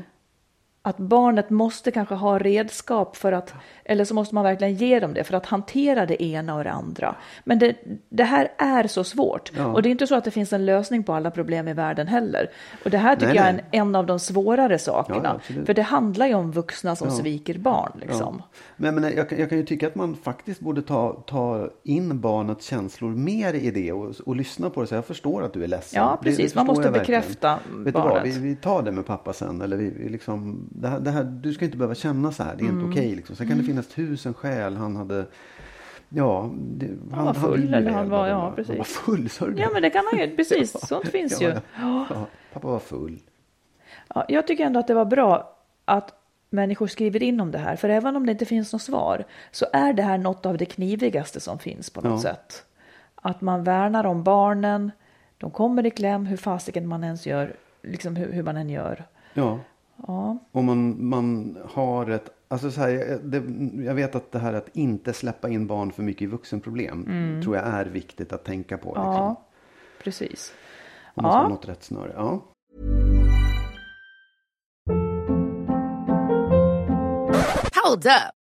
Att 0.85 0.97
barnet 0.99 1.51
måste 1.51 1.91
kanske 1.91 2.15
ha 2.15 2.39
redskap 2.39 3.17
för 3.17 3.33
att, 3.33 3.55
eller 3.85 4.05
så 4.05 4.15
måste 4.15 4.35
man 4.35 4.45
verkligen 4.45 4.75
ge 4.75 5.01
dem 5.01 5.15
det 5.15 5.25
för 5.25 5.35
att 5.35 5.47
hantera 5.47 6.07
det 6.07 6.23
ena 6.23 6.55
och 6.55 6.65
det 6.65 6.71
andra. 6.73 7.15
Men 7.45 7.59
det, 7.59 7.77
det 8.09 8.25
här 8.25 8.49
är 8.59 8.87
så 8.87 9.05
svårt. 9.05 9.53
Ja. 9.57 9.67
Och 9.67 9.83
det 9.83 9.89
är 9.89 9.91
inte 9.91 10.07
så 10.07 10.15
att 10.15 10.25
det 10.25 10.31
finns 10.31 10.53
en 10.53 10.67
lösning 10.67 11.03
på 11.03 11.13
alla 11.15 11.31
problem 11.31 11.69
i 11.69 11.73
världen 11.73 12.07
heller. 12.09 12.51
Och 12.85 12.91
det 12.91 12.99
här 12.99 13.15
tycker 13.17 13.27
Nej, 13.27 13.37
jag 13.37 13.47
är 13.47 13.51
en, 13.53 13.61
en 13.71 13.95
av 13.95 14.07
de 14.07 14.19
svårare 14.19 14.79
sakerna. 14.79 15.41
Ja, 15.49 15.63
för 15.67 15.75
det 15.75 15.83
handlar 15.83 16.27
ju 16.27 16.35
om 16.35 16.53
vuxna 16.53 16.97
som 16.97 17.09
Ja. 17.09 17.15
sviker 17.15 17.59
barn. 17.59 17.93
Liksom. 18.01 18.43
Men, 18.77 18.95
men 18.95 19.05
jag, 19.17 19.29
kan- 19.29 19.39
jag 19.39 19.49
kan 19.49 19.59
ju 19.59 19.65
tycka 19.65 19.87
att 19.87 19.95
man 19.95 20.15
faktiskt 20.17 20.61
borde 20.61 20.83
ta, 20.83 21.13
ta 21.27 21.69
in 21.83 22.21
barnets 22.21 22.67
känslor 22.67 23.11
mer 23.11 23.55
i 23.55 23.71
det 23.71 23.93
och, 23.93 24.15
och 24.27 24.37
lyssna 24.37 24.71
på 24.71 24.81
det. 24.81 24.87
Så 24.87 24.95
jag 24.95 25.05
förstår 25.07 25.43
att 25.43 25.53
du 25.53 25.65
är 25.65 25.69
ledsen. 25.69 26.03
Ja, 26.03 26.19
Det- 26.23 26.25
precis. 26.31 26.53
det 26.53 26.57
Man 26.59 26.67
förstår 26.67 26.75
måste 26.77 26.89
jag 26.89 26.93
verkligen. 26.93 27.21
bekräfta 27.21 27.59
Vet 27.77 27.85
du 27.95 28.01
vad, 28.01 28.09
barnet. 28.09 28.37
vi, 28.37 28.41
vi 28.41 28.57
tar 28.57 28.83
det 28.83 28.93
med 28.93 29.07
pappa 29.07 29.33
sen. 29.33 29.61
Eller 29.63 29.77
vi, 29.77 29.91
vi 29.91 30.09
liksom, 30.09 30.69
det 30.75 30.89
här, 30.89 31.01
det 31.01 31.11
här, 31.11 31.25
du 31.25 31.53
ska 31.53 31.65
inte 31.65 31.77
behöva 31.77 31.95
känna 31.95 32.33
så 32.33 32.43
här. 32.43 32.57
Det 32.57 32.65
är 32.65 32.69
Mm. 32.69 32.81
inte 32.85 32.91
okej. 33.01 33.15
liksom. 33.15 33.37
Sen 33.37 33.49
kan 33.49 33.59
det 33.59 33.65
finnas 33.65 33.87
tusen 33.89 34.35
skäl. 34.35 34.77
Han 34.77 34.97
hade... 34.97 35.27
Ja, 36.09 36.51
det, 36.59 36.89
han, 37.13 37.25
var 37.25 37.35
full 37.35 37.75
eller 37.75 37.91
han 37.91 38.11
var- 38.11 38.29
ja, 38.29 38.41
var. 38.41 38.51
precis. 38.51 38.69
Han 38.69 38.79
var 38.79 38.85
full, 38.85 39.29
sa 39.31 39.47
du? 39.47 39.61
Ja, 39.61 39.69
men 39.73 39.83
det 39.83 39.91
kan 39.91 40.05
man 40.13 40.21
ju. 40.21 40.37
Precis, 40.37 40.89
sånt 40.89 41.09
finns 41.09 41.41
ja, 41.41 41.49
ju. 41.49 41.55
Ja, 41.81 42.07
ja, 42.11 42.27
pappa 42.53 42.69
var 42.69 42.79
full. 42.79 43.19
Ja, 44.15 44.25
jag 44.29 44.47
tycker 44.47 44.65
ändå 44.67 44.81
att 44.81 44.87
det 44.87 44.95
var 44.95 45.05
bra 45.05 45.57
att 45.85 46.15
människor 46.51 46.87
skriver 46.87 47.23
in 47.23 47.41
om 47.41 47.51
det 47.51 47.59
här. 47.59 47.77
För 47.77 47.89
även 47.89 48.17
om 48.17 48.27
det 48.27 48.33
inte 48.33 48.45
finns 48.45 48.73
något 48.73 48.83
svar 48.83 49.25
så 49.51 49.67
är 49.73 49.93
det 49.93 50.03
här 50.03 50.19
något 50.19 50.47
av 50.47 50.59
det 50.59 50.65
knivigaste 50.67 51.41
som 51.41 51.59
finns 51.59 51.91
på 51.91 52.01
något 52.01 52.11
Ja. 52.25 52.31
sätt. 52.31 52.65
Att 53.15 53.41
man 53.41 53.65
värnar 53.65 54.05
om 54.07 54.23
barnen, 54.23 54.91
de 55.39 55.51
kommer 55.51 55.87
i 55.87 55.91
kläm 55.91 56.27
hur 56.27 56.37
fasiken 56.37 56.87
man 56.89 57.05
ens 57.05 57.27
gör, 57.27 57.57
liksom 57.83 58.17
hur, 58.17 58.33
hur 58.33 58.43
man 58.43 58.57
än 58.57 58.71
gör. 58.71 59.05
Ja. 59.35 59.59
Ja, 60.07 60.39
Om 60.53 60.65
man, 60.65 61.09
man 61.09 61.57
har 61.75 62.11
ett... 62.11 62.31
Alltså 62.49 62.71
så 62.71 62.81
här, 62.81 62.89
jag- 62.89 63.21
det, 63.25 63.43
jag 63.85 63.95
vet 63.95 64.15
att 64.15 64.33
det 64.33 64.39
här 64.39 64.53
att 64.53 64.77
inte 64.77 65.13
släppa 65.13 65.49
in 65.49 65.67
barn 65.67 65.93
för 65.93 66.03
mycket 66.03 66.23
i 66.23 66.27
vuxenproblem 66.27 67.05
tror 67.45 67.57
jag 67.57 67.67
är 67.67 67.85
viktigt 67.87 68.33
att 68.33 68.45
tänka 68.45 68.79
på. 68.79 68.89
Liksom. 68.89 69.03
Mm. 69.05 69.17
ja 69.17 69.45
precis. 70.05 70.53
Om 71.15 71.23
man 71.23 71.33
ska 71.33 71.39
Ja. 71.39 71.43
ha 71.43 71.49
något 71.49 71.69
rätt 71.69 71.83
snöre. 71.83 72.13
Ja. 72.17 72.41
Hold 77.85 78.07
up. 78.07 78.42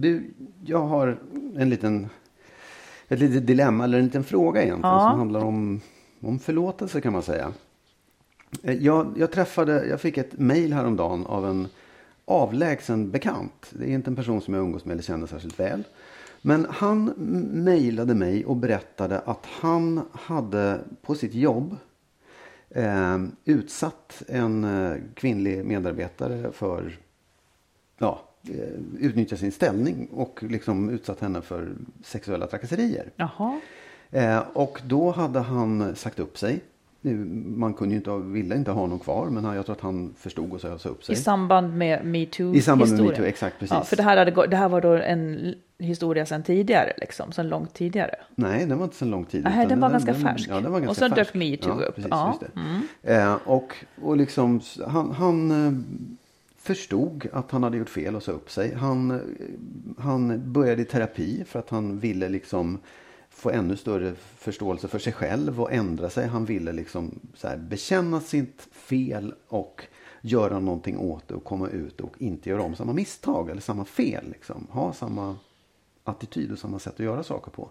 Du, 0.00 0.30
jag 0.64 0.78
har 0.86 1.18
en 1.56 1.68
liten, 1.70 2.08
ett 3.08 3.18
litet 3.18 3.46
dilemma 3.46 3.84
eller 3.84 3.98
en 3.98 4.04
liten 4.04 4.24
fråga 4.24 4.62
egentligen 4.62 4.94
Ja. 4.94 5.10
som 5.10 5.18
handlar 5.18 5.44
om, 5.44 5.80
om 6.20 6.38
förlåtelse 6.38 7.00
kan 7.00 7.12
man 7.12 7.22
säga. 7.22 7.52
Eh, 8.62 8.74
Jag, 8.74 9.12
jag 9.16 9.30
träffade, 9.32 9.86
jag 9.86 10.00
fick 10.00 10.18
ett 10.18 10.38
mejl 10.38 10.72
häromdagen 10.72 11.26
av 11.26 11.46
en 11.46 11.68
avlägsen 12.24 13.10
bekant. 13.10 13.70
Det 13.70 13.84
är 13.84 13.94
inte 13.94 14.10
en 14.10 14.16
person 14.16 14.40
som 14.40 14.54
jag 14.54 14.62
umgås 14.64 14.84
med 14.84 14.92
eller 14.92 15.02
känner 15.02 15.26
särskilt 15.26 15.60
väl. 15.60 15.82
Men 16.42 16.66
han 16.70 17.04
mejlade 17.52 18.14
mig 18.14 18.44
och 18.44 18.56
berättade 18.56 19.18
att 19.20 19.46
han 19.46 20.00
hade 20.12 20.80
på 21.02 21.14
sitt 21.14 21.34
jobb 21.34 21.76
eh, 22.70 23.18
utsatt 23.44 24.22
en 24.28 24.64
eh, 24.64 24.96
kvinnlig 25.14 25.64
medarbetare 25.64 26.52
för 26.52 26.98
ja, 27.98 28.26
eh, 28.48 28.54
utnyttja 29.00 29.36
sin 29.36 29.52
ställning 29.52 30.08
och 30.12 30.42
liksom 30.42 30.90
utsatt 30.90 31.20
henne 31.20 31.42
för 31.42 31.72
sexuella 32.02 32.46
trakasserier. 32.46 33.10
Jaha. 33.16 33.60
Eh, 34.10 34.42
och 34.52 34.80
då 34.86 35.10
hade 35.10 35.40
han 35.40 35.96
sagt 35.96 36.18
upp 36.18 36.38
sig. 36.38 36.60
Man 37.44 37.74
kunde 37.74 37.94
inte, 37.94 38.16
ville 38.16 38.54
inte 38.54 38.70
ha 38.70 38.80
honom 38.80 38.98
kvar 38.98 39.26
men 39.26 39.44
jag 39.44 39.66
tror 39.66 39.76
att 39.76 39.80
han 39.80 40.14
förstod 40.18 40.52
och 40.52 40.60
sa 40.60 40.78
sa 40.78 40.88
upp 40.88 41.04
sig. 41.04 41.12
I 41.12 41.16
samband 41.16 41.76
med 41.76 42.04
metoo 42.04 42.54
I 42.54 42.60
samband 42.60 42.92
med 42.92 43.00
metoo, 43.00 43.24
exakt, 43.24 43.58
precis. 43.58 43.74
Ja, 43.74 43.84
för 43.84 43.96
det 43.96 44.02
här, 44.02 44.16
hade, 44.16 44.46
det 44.46 44.56
här 44.56 44.68
var 44.68 44.80
då 44.80 44.92
en 44.92 45.54
historia 45.78 46.26
sedan 46.26 46.42
tidigare, 46.42 46.92
liksom, 46.96 47.32
sedan 47.32 47.48
långt 47.48 47.74
tidigare. 47.74 48.14
Nej, 48.34 48.66
den 48.66 48.78
var 48.78 48.84
inte 48.84 48.96
så 48.96 49.04
lång 49.04 49.24
tid. 49.24 49.44
Nej, 49.44 49.66
den 49.66 49.80
var 49.80 49.90
ganska 49.90 50.14
färsk. 50.14 50.48
Ja, 50.50 50.60
den 50.60 50.72
var 50.72 50.80
ganska 50.80 50.90
Och 50.90 50.96
sen 50.96 51.10
dök 51.10 51.34
metoo 51.34 51.80
ja, 51.80 51.86
upp. 51.86 51.94
Precis, 51.94 52.10
Ja, 52.10 52.38
det. 53.02 53.14
Eh, 53.14 53.34
och, 53.44 53.74
och 54.02 54.16
liksom, 54.16 54.60
han, 54.86 55.10
han 55.10 55.50
eh, 55.50 55.72
förstod 56.74 57.26
att 57.32 57.50
han 57.50 57.62
hade 57.62 57.76
gjort 57.76 57.88
fel 57.88 58.16
och 58.16 58.22
sa 58.22 58.32
upp 58.32 58.50
sig. 58.50 58.74
Han, 58.74 59.20
han 59.98 60.52
började 60.52 60.82
i 60.82 60.84
terapi 60.84 61.44
för 61.46 61.58
att 61.58 61.70
han 61.70 61.98
ville 61.98 62.28
liksom 62.28 62.78
få 63.30 63.50
ännu 63.50 63.76
större 63.76 64.14
förståelse 64.14 64.88
för 64.88 64.98
sig 64.98 65.12
själv 65.12 65.60
och 65.60 65.72
ändra 65.72 66.10
sig. 66.10 66.26
Han 66.26 66.44
ville 66.44 66.72
liksom 66.72 67.20
så 67.34 67.48
här, 67.48 67.56
bekänna 67.56 68.20
sitt 68.20 68.68
fel 68.72 69.34
och 69.48 69.84
göra 70.20 70.60
någonting 70.60 70.98
åt 70.98 71.28
det 71.28 71.34
och 71.34 71.44
komma 71.44 71.68
ut 71.68 72.00
och 72.00 72.14
inte 72.18 72.50
göra 72.50 72.62
om 72.62 72.74
samma 72.74 72.92
misstag 72.92 73.50
eller 73.50 73.60
samma 73.60 73.84
fel. 73.84 74.24
Liksom. 74.28 74.66
Ha 74.70 74.92
samma 74.92 75.36
attityd 76.04 76.52
och 76.52 76.58
samma 76.58 76.78
sätt 76.78 76.94
att 76.94 77.00
göra 77.00 77.22
saker 77.22 77.50
på. 77.50 77.70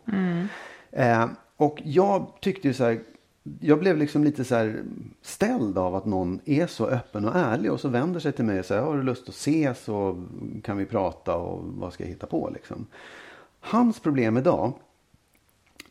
Eh, 0.91 1.30
och 1.58 1.82
jag 1.84 2.32
tyckte 2.41 2.68
ju 2.68 2.74
så 2.74 2.84
här, 2.84 3.00
jag 3.60 3.80
blev 3.80 3.98
liksom 3.98 4.24
lite 4.24 4.44
så 4.44 4.56
här 4.56 4.84
ställd 5.22 5.78
av 5.78 5.96
att 5.96 6.06
någon 6.06 6.40
är 6.46 6.68
så 6.68 6.88
öppen 6.88 7.26
och 7.26 7.36
ärlig 7.36 7.72
och 7.72 7.80
så 7.80 7.88
vänder 7.90 8.20
sig 8.20 8.32
till 8.32 8.46
mig 8.46 8.60
och 8.60 8.66
säger 8.66 8.82
har 8.82 8.98
du 8.98 9.04
lust 9.04 9.30
att 9.30 9.36
ses 9.36 9.90
och 9.90 10.16
kan 10.64 10.78
vi 10.78 10.86
prata 10.86 11.36
och 11.36 11.64
vad 11.64 11.94
ska 11.94 12.04
jag 12.04 12.10
hitta 12.10 12.28
på 12.28 12.50
liksom. 12.54 12.86
Hans 13.60 14.00
problem 14.00 14.38
idag 14.38 14.74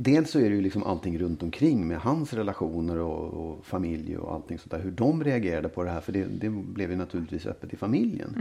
Dels 0.01 0.31
så 0.31 0.39
är 0.39 0.51
det 0.51 0.57
ju 0.57 0.63
liksom 0.63 0.83
allting 0.83 1.19
runt 1.19 1.43
omkring 1.43 1.89
med 1.89 1.99
hans 1.99 2.33
relationer 2.33 2.99
och, 2.99 3.51
och 3.51 3.65
familj 3.65 4.17
och 4.17 4.35
allting 4.35 4.59
sånt 4.59 4.71
där. 4.71 4.81
Hur 4.81 4.91
de 4.91 5.25
reagerade 5.25 5.69
på 5.69 5.85
det 5.85 5.91
här. 5.91 6.01
För 6.01 6.13
det, 6.13 6.25
det 6.25 6.51
blev 6.51 6.91
ju 6.91 6.97
naturligtvis 6.97 7.47
öppet 7.47 7.73
i 7.73 7.77
familjen. 7.77 8.35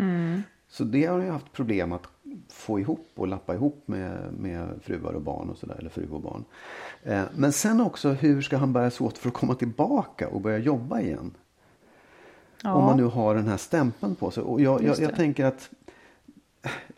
Så 0.70 0.84
det 0.84 1.05
har 1.05 1.20
jag 1.20 1.34
haft 1.34 1.53
problem 1.53 1.91
att 1.91 2.08
få 2.49 2.80
ihop 2.80 3.09
och 3.15 3.28
lappa 3.28 3.53
ihop 3.55 3.84
med, 3.86 4.34
med 4.34 4.69
fruar 4.82 5.13
och 5.13 5.21
barn 5.21 5.49
och 5.49 5.57
sådär. 5.57 5.75
Eller 5.80 5.89
fru 5.89 6.07
och 6.11 6.21
barn. 6.21 6.45
Eh, 7.03 7.23
men 7.36 7.53
sen 7.53 7.82
också 7.82 8.09
hur 8.09 8.41
ska 8.41 8.57
han 8.57 8.73
bära 8.73 8.91
sig 8.91 9.05
åt 9.05 9.17
för 9.17 9.28
att 9.28 9.34
komma 9.34 9.55
tillbaka 9.55 10.28
och 10.28 10.41
börja 10.41 10.57
jobba 10.57 10.99
igen? 11.01 11.32
Ja. 12.63 12.73
Om 12.73 12.84
man 12.84 12.97
nu 12.97 13.03
har 13.03 13.36
den 13.36 13.47
här 13.47 13.57
stämpeln 13.57 14.15
på 14.15 14.32
sig. 14.32 14.43
Och 14.43 14.61
jag, 14.61 14.84
jag, 14.84 14.99
jag 14.99 15.15
tänker 15.15 15.45
att 15.45 15.69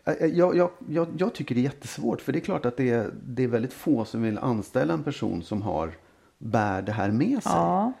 Eh, 0.04 0.26
jag, 0.26 0.56
jag, 0.56 0.70
jag, 0.88 1.08
jag 1.18 1.34
tycker 1.34 1.54
det 1.54 1.60
är 1.60 1.62
jättesvårt. 1.62 2.20
För 2.20 2.32
det 2.32 2.38
är 2.38 2.40
klart 2.40 2.66
att 2.66 2.76
det 2.76 2.90
är, 2.90 3.10
det 3.24 3.44
är 3.44 3.48
väldigt 3.48 3.72
få 3.72 4.04
som 4.04 4.22
vill 4.22 4.38
anställa 4.38 4.94
en 4.94 5.02
person 5.02 5.42
som 5.42 5.62
har 5.62 5.92
bär 6.38 6.82
det 6.82 6.92
här 6.92 7.10
med 7.10 7.42
sig. 7.42 7.52
Ja. 7.54 7.92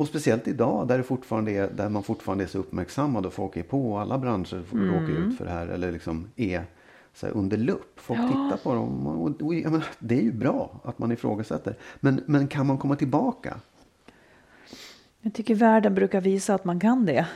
Och 0.00 0.06
speciellt 0.08 0.48
idag 0.48 0.88
där, 0.88 0.98
det 0.98 1.04
fortfarande 1.04 1.50
är, 1.50 1.70
där 1.70 1.88
man 1.88 2.02
fortfarande 2.02 2.44
är 2.44 2.48
så 2.48 2.58
uppmärksammad 2.58 3.26
och 3.26 3.32
folk 3.32 3.56
är 3.56 3.62
på. 3.62 3.92
och 3.92 4.00
Alla 4.00 4.18
branscher 4.18 4.62
Mm. 4.72 4.94
råka 4.94 5.12
ut 5.12 5.38
för 5.38 5.44
det 5.44 5.50
här. 5.50 5.66
Eller 5.66 5.92
liksom 5.92 6.28
är 6.36 6.64
så 7.14 7.26
här, 7.26 7.32
under 7.36 7.56
lupp. 7.56 8.00
Folk 8.00 8.20
tittar 8.20 8.56
på 8.62 8.74
dem. 8.74 9.06
Och, 9.06 9.42
och, 9.42 9.54
jag 9.54 9.72
menar, 9.72 9.86
det 9.98 10.18
är 10.18 10.22
ju 10.22 10.32
bra 10.32 10.80
att 10.84 10.98
man 10.98 11.12
ifrågasätter. 11.12 11.76
Men, 12.00 12.20
men 12.26 12.46
kan 12.48 12.66
man 12.66 12.78
komma 12.78 12.96
tillbaka? 12.96 13.56
Jag 15.20 15.34
tycker 15.34 15.54
världen 15.54 15.94
brukar 15.94 16.20
visa 16.20 16.54
att 16.54 16.64
man 16.64 16.80
kan 16.80 17.06
det. 17.06 17.26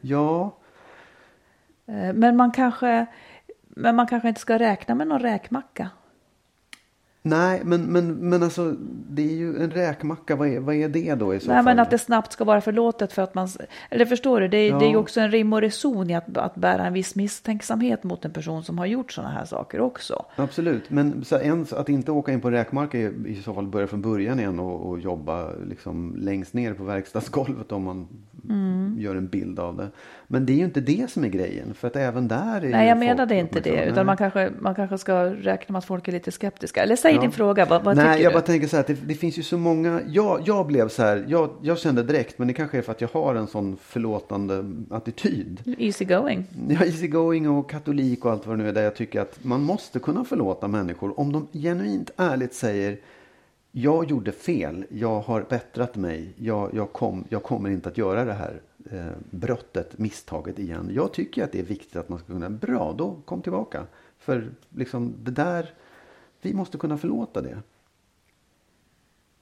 Ja, 0.00 0.56
Eh, 1.86 2.12
Men 2.14 2.36
man 2.36 2.52
kanske, 2.52 3.06
men 3.68 3.96
man 3.96 4.06
kanske 4.06 4.28
inte 4.28 4.40
ska 4.40 4.58
räkna 4.58 4.94
med 4.94 5.06
någon 5.08 5.18
räkmacka. 5.20 5.90
Nej 7.22 7.60
men, 7.64 7.82
men, 7.82 8.14
men 8.14 8.42
alltså 8.42 8.74
det 9.10 9.22
är 9.22 9.34
ju 9.36 9.62
en 9.62 9.70
räkmacka. 9.70 10.36
Vad 10.36 10.48
är, 10.48 10.60
vad 10.60 10.74
är 10.74 10.88
det 10.88 11.14
då 11.14 11.34
i 11.34 11.40
så 11.40 11.48
Nej, 11.48 11.56
fall? 11.56 11.64
men 11.64 11.78
att 11.78 11.90
det 11.90 11.98
snabbt 11.98 12.32
ska 12.32 12.44
vara 12.44 12.60
förlåtet 12.60 13.12
för 13.12 13.22
att 13.22 13.34
man... 13.34 13.48
Eller 13.90 14.04
förstår 14.06 14.40
du, 14.40 14.48
det 14.48 14.56
är, 14.56 14.78
det 14.78 14.84
är 14.84 14.88
ju 14.88 14.92
Ja. 14.94 14.98
också 14.98 15.20
en 15.20 15.30
rim 15.30 15.52
och 15.52 15.60
reson 15.60 16.10
i 16.10 16.14
att, 16.14 16.36
att 16.36 16.54
bära 16.54 16.86
en 16.86 16.92
viss 16.92 17.14
misstänksamhet 17.14 18.04
mot 18.04 18.24
en 18.24 18.32
person 18.32 18.64
som 18.64 18.78
har 18.78 18.86
gjort 18.86 19.12
sådana 19.12 19.32
här 19.32 19.44
saker 19.44 19.80
också. 19.80 20.24
Absolut, 20.36 20.90
men 20.90 21.24
så 21.24 21.36
ens 21.38 21.72
att 21.72 21.88
inte 21.88 22.12
åka 22.12 22.32
in 22.32 22.40
på 22.40 22.50
räkmark 22.50 22.94
är 22.94 23.26
i 23.26 23.42
så 23.44 23.54
fall 23.54 23.66
börja 23.66 23.86
från 23.86 24.02
början 24.02 24.40
igen 24.40 24.60
och, 24.60 24.88
och 24.90 25.00
jobba 25.00 25.50
liksom 25.68 26.14
längst 26.18 26.54
ner 26.54 26.74
på 26.74 26.84
verkstadsgolvet 26.84 27.72
om 27.72 27.82
man 27.82 28.08
Mm. 28.48 28.94
gör 28.98 29.16
en 29.16 29.26
bild 29.28 29.58
av 29.58 29.76
det. 29.76 29.88
Men 30.32 30.46
det 30.46 30.52
är 30.52 30.56
ju 30.56 30.64
inte 30.64 30.80
det 30.80 31.10
som 31.10 31.24
är 31.24 31.28
grejen, 31.28 31.74
för 31.74 31.88
att 31.88 31.96
även 31.96 32.28
där 32.28 32.64
är 32.64 32.70
Nej, 32.70 32.88
jag 32.88 32.98
menade 32.98 33.34
inte 33.34 33.60
det, 33.60 33.84
utan 33.84 34.06
man 34.06 34.16
kanske, 34.16 34.50
man 34.60 34.74
kanske 34.74 34.98
ska 34.98 35.24
räkna 35.24 35.72
med 35.72 35.78
att 35.78 35.84
folk 35.84 36.08
är 36.08 36.12
lite 36.12 36.30
skeptiska. 36.32 36.82
Eller 36.82 36.96
säg 36.96 37.14
Ja. 37.14 37.20
din 37.20 37.32
fråga, 37.32 37.64
vad, 37.66 37.84
vad 37.84 37.96
Nej, 37.96 38.06
tycker 38.14 38.24
jag 38.24 38.32
du? 38.32 38.34
bara 38.34 38.42
tänker 38.46 38.68
så 38.68 38.76
här 38.76 38.84
det, 38.86 38.92
det 39.06 39.14
finns 39.14 39.38
ju 39.38 39.42
så 39.42 39.58
många. 39.58 40.00
Jag, 40.06 40.42
jag 40.46 40.66
blev 40.66 40.88
så 40.88 41.02
här, 41.02 41.24
jag, 41.28 41.50
jag 41.62 41.78
kände 41.78 42.02
direkt, 42.02 42.38
men 42.38 42.48
det 42.48 42.54
kanske 42.54 42.78
är 42.78 42.82
för 42.82 42.92
att 42.92 43.00
jag 43.00 43.08
har 43.12 43.34
en 43.34 43.46
sån 43.46 43.76
förlåtande 43.76 44.64
attityd. 44.90 45.74
Easy 45.78 46.04
going. 46.04 46.46
Jag 46.68 46.82
är 46.82 46.86
easygoing 46.86 47.48
och 47.48 47.70
katolik 47.70 48.24
och 48.24 48.30
allt 48.32 48.46
vad 48.46 48.58
det 48.58 48.62
nu 48.62 48.68
är. 48.68 48.72
Där 48.72 48.82
jag 48.82 48.96
tycker 48.96 49.20
att 49.20 49.44
man 49.44 49.62
måste 49.62 49.98
kunna 49.98 50.24
förlåta 50.24 50.68
människor 50.68 51.20
om 51.20 51.32
de 51.32 51.48
genuint 51.52 52.10
ärligt 52.16 52.54
säger 52.54 52.98
jag 53.72 54.10
gjorde 54.10 54.32
fel, 54.32 54.84
jag 54.90 55.20
har 55.20 55.44
bättrat 55.48 55.96
mig, 55.96 56.32
jag, 56.36 56.70
jag, 56.74 56.92
kom, 56.92 57.24
jag 57.28 57.42
kommer 57.42 57.70
inte 57.70 57.88
att 57.88 57.98
göra 57.98 58.24
det 58.24 58.32
här 58.32 58.60
brottet, 59.30 59.98
misstaget 59.98 60.58
igen. 60.58 60.90
Jag 60.94 61.12
tycker 61.12 61.44
att 61.44 61.52
det 61.52 61.58
är 61.58 61.62
viktigt 61.64 61.96
att 61.96 62.08
man 62.08 62.18
ska 62.18 62.26
kunna, 62.32 62.50
bra, 62.50 62.92
då 62.98 63.16
kom 63.24 63.42
tillbaka. 63.42 63.86
För 64.18 64.50
liksom 64.76 65.14
det 65.22 65.30
där, 65.30 65.70
vi 66.42 66.54
måste 66.54 66.78
kunna 66.78 66.98
förlåta 66.98 67.40
det. 67.40 67.58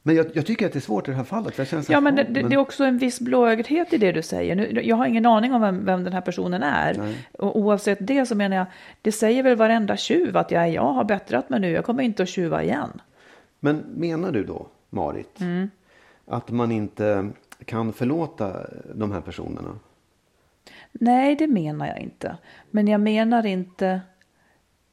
Men 0.02 0.16
jag, 0.16 0.26
jag 0.32 0.46
tycker 0.46 0.66
att 0.66 0.72
det 0.72 0.78
är 0.78 0.80
svårt 0.80 1.08
i 1.08 1.10
det 1.10 1.16
här 1.16 1.24
fallet. 1.24 1.58
Jag 1.58 1.64
här, 1.64 1.84
Ja, 1.88 2.00
men 2.00 2.14
det, 2.14 2.22
"Ja, 2.22 2.28
det, 2.28 2.42
det 2.48 2.54
är 2.54 2.58
också 2.58 2.84
en 2.84 2.98
viss 2.98 3.20
blåögdhet 3.20 3.92
i 3.92 3.98
det 3.98 4.12
du 4.12 4.22
säger. 4.22 4.56
Nu, 4.56 4.80
jag 4.82 4.96
har 4.96 5.06
ingen 5.06 5.26
aning 5.26 5.52
om 5.54 5.60
vem, 5.60 5.84
vem 5.84 6.04
den 6.04 6.12
här 6.12 6.20
personen 6.20 6.62
är. 6.62 6.94
Nej. 6.94 7.28
Och 7.38 7.58
oavsett 7.58 7.98
det 8.00 8.26
så 8.26 8.34
menar 8.34 8.56
jag, 8.56 8.66
det 9.02 9.12
säger 9.12 9.42
väl 9.42 9.56
varenda 9.56 9.96
tjuv 9.96 10.36
att 10.36 10.50
jag, 10.50 10.70
jag 10.70 10.92
har 10.92 11.04
bättrat 11.04 11.50
mig 11.50 11.60
nu, 11.60 11.70
jag 11.70 11.84
kommer 11.84 12.02
inte 12.02 12.22
att 12.22 12.28
tjuva 12.28 12.62
igen. 12.62 13.00
Men 13.60 13.76
menar 13.96 14.32
du 14.32 14.44
då, 14.44 14.66
Marit, 14.90 15.38
att 16.26 16.50
man 16.50 16.72
inte 16.72 17.30
kan 17.64 17.92
förlåta 17.92 18.66
de 18.94 19.12
här 19.12 19.20
personerna? 19.20 19.78
Nej, 20.92 21.36
det 21.36 21.46
menar 21.46 21.86
jag 21.86 21.98
inte. 21.98 22.36
Men 22.70 22.88
jag 22.88 23.00
menar 23.00 23.46
inte... 23.46 24.00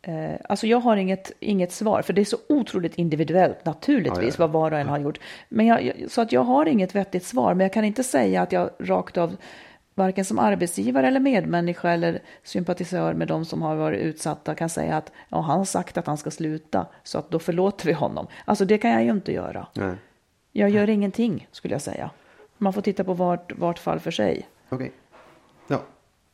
Eh, 0.01 0.36
alltså 0.49 0.68
jag 0.68 0.80
har 0.80 0.97
inget, 0.97 1.32
inget 1.39 1.72
svar, 1.72 2.01
för 2.01 2.13
det 2.13 2.22
är 2.22 2.26
så 2.26 2.38
otroligt 2.49 2.95
individuellt 2.95 3.66
naturligtvis 3.66 4.38
Ja, 4.38 4.43
ja, 4.43 4.47
vad 4.47 4.51
var 4.51 4.72
och 4.72 4.80
en 4.80 4.88
har 4.88 4.99
gjort. 4.99 5.20
Men 5.49 5.66
jag, 5.66 5.93
så 6.09 6.22
att 6.22 6.32
jag 6.32 6.41
har 6.41 6.66
inget 6.66 6.95
vettigt 6.95 7.26
svar, 7.26 7.53
men 7.53 7.66
jag 7.66 7.74
kan 7.74 7.86
inte 7.86 8.03
säga 8.03 8.41
att 8.41 8.51
jag 8.51 8.70
rakt 8.80 9.18
av, 9.18 9.36
varken 9.95 10.26
som 10.26 10.39
arbetsgivare 10.39 11.07
eller 11.07 11.20
medmänniska 11.20 11.91
eller 11.91 12.22
sympatisör 12.43 13.13
med 13.13 13.28
de 13.28 13.45
som 13.45 13.61
har 13.61 13.76
varit 13.76 14.01
utsatta 14.01 14.55
kan 14.55 14.70
säga 14.70 14.97
att 14.97 15.11
ja, 15.30 15.41
han 15.41 15.57
har 15.57 15.66
sagt 15.66 15.97
att 15.97 16.07
han 16.07 16.18
ska 16.18 16.32
sluta, 16.32 16.88
så 17.03 17.20
att 17.20 17.32
då 17.32 17.39
förlåter 17.39 17.86
vi 17.86 17.93
honom. 17.93 18.28
Alltså 18.45 18.66
det 18.66 18.78
kan 18.78 18.91
jag 18.91 19.03
ju 19.03 19.11
inte 19.11 19.34
göra. 19.34 19.68
Nej. 19.74 19.95
Jag 20.51 20.70
gör 20.70 20.89
ingenting, 20.89 21.47
skulle 21.51 21.74
jag 21.74 21.82
säga. 21.82 22.09
Man 22.66 22.74
får 22.74 22.82
titta 22.82 23.03
på 23.03 23.13
vart, 23.13 23.57
vart 23.57 23.80
fall 23.80 23.99
för 23.99 24.11
sig. 24.11 24.49
Okej. 24.70 24.91
Ja. 25.68 25.82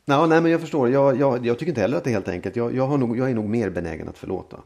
Ja, 0.06 0.26
nej, 0.26 0.42
men 0.42 0.52
jag 0.52 0.62
förstår. 0.62 0.90
Jag, 0.90 1.20
jag, 1.20 1.46
jag 1.46 1.60
tycker 1.60 1.72
inte 1.72 1.82
heller 1.82 1.98
att 1.98 2.04
det 2.04 2.10
är 2.10 2.14
helt 2.14 2.28
enkelt. 2.28 2.56
Jag, 2.56 2.76
jag, 2.76 2.88
har 2.88 2.98
nog, 2.98 3.18
jag 3.18 3.30
är 3.30 3.34
nog 3.34 3.50
mer 3.50 3.70
benägen 3.70 4.10
att 4.10 4.18
förlåta. 4.18 4.58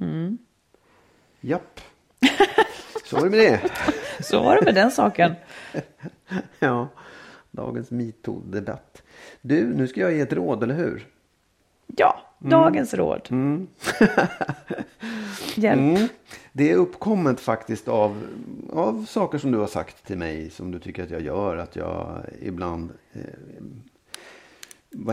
Mm. 0.00 0.38
Japp. 1.40 1.80
Så 3.04 3.16
är 3.16 3.22
det 3.22 3.30
med 3.30 3.38
det. 3.38 3.70
Så 4.24 4.42
var 4.42 4.56
det 4.56 4.64
med 4.64 4.74
den 4.74 4.90
saken. 4.90 5.34
Ja, 6.58 6.88
dagens 7.50 7.90
metoo-debatt. 7.90 9.02
Du, 9.40 9.74
nu 9.74 9.86
ska 9.86 10.00
jag 10.00 10.12
ge 10.12 10.20
ett 10.20 10.32
råd, 10.32 10.62
eller 10.62 10.74
hur? 10.74 11.06
Ja, 11.96 12.20
dagens 12.38 12.94
råd. 12.94 13.28
Hjälp. 15.54 15.78
Mm. 15.78 16.08
Det 16.52 16.70
är 16.70 16.76
uppkommet 16.76 17.40
faktiskt 17.40 17.88
av, 17.88 18.22
av 18.72 19.04
saker 19.04 19.38
som 19.38 19.52
du 19.52 19.58
har 19.58 19.66
sagt 19.66 20.06
till 20.06 20.18
mig 20.18 20.50
som 20.50 20.70
du 20.70 20.78
tycker 20.78 21.02
att 21.02 21.10
jag 21.10 21.22
gör. 21.22 21.56
Att 21.56 21.76
jag 21.76 22.20
ibland 22.42 22.90
eh, 23.12 23.20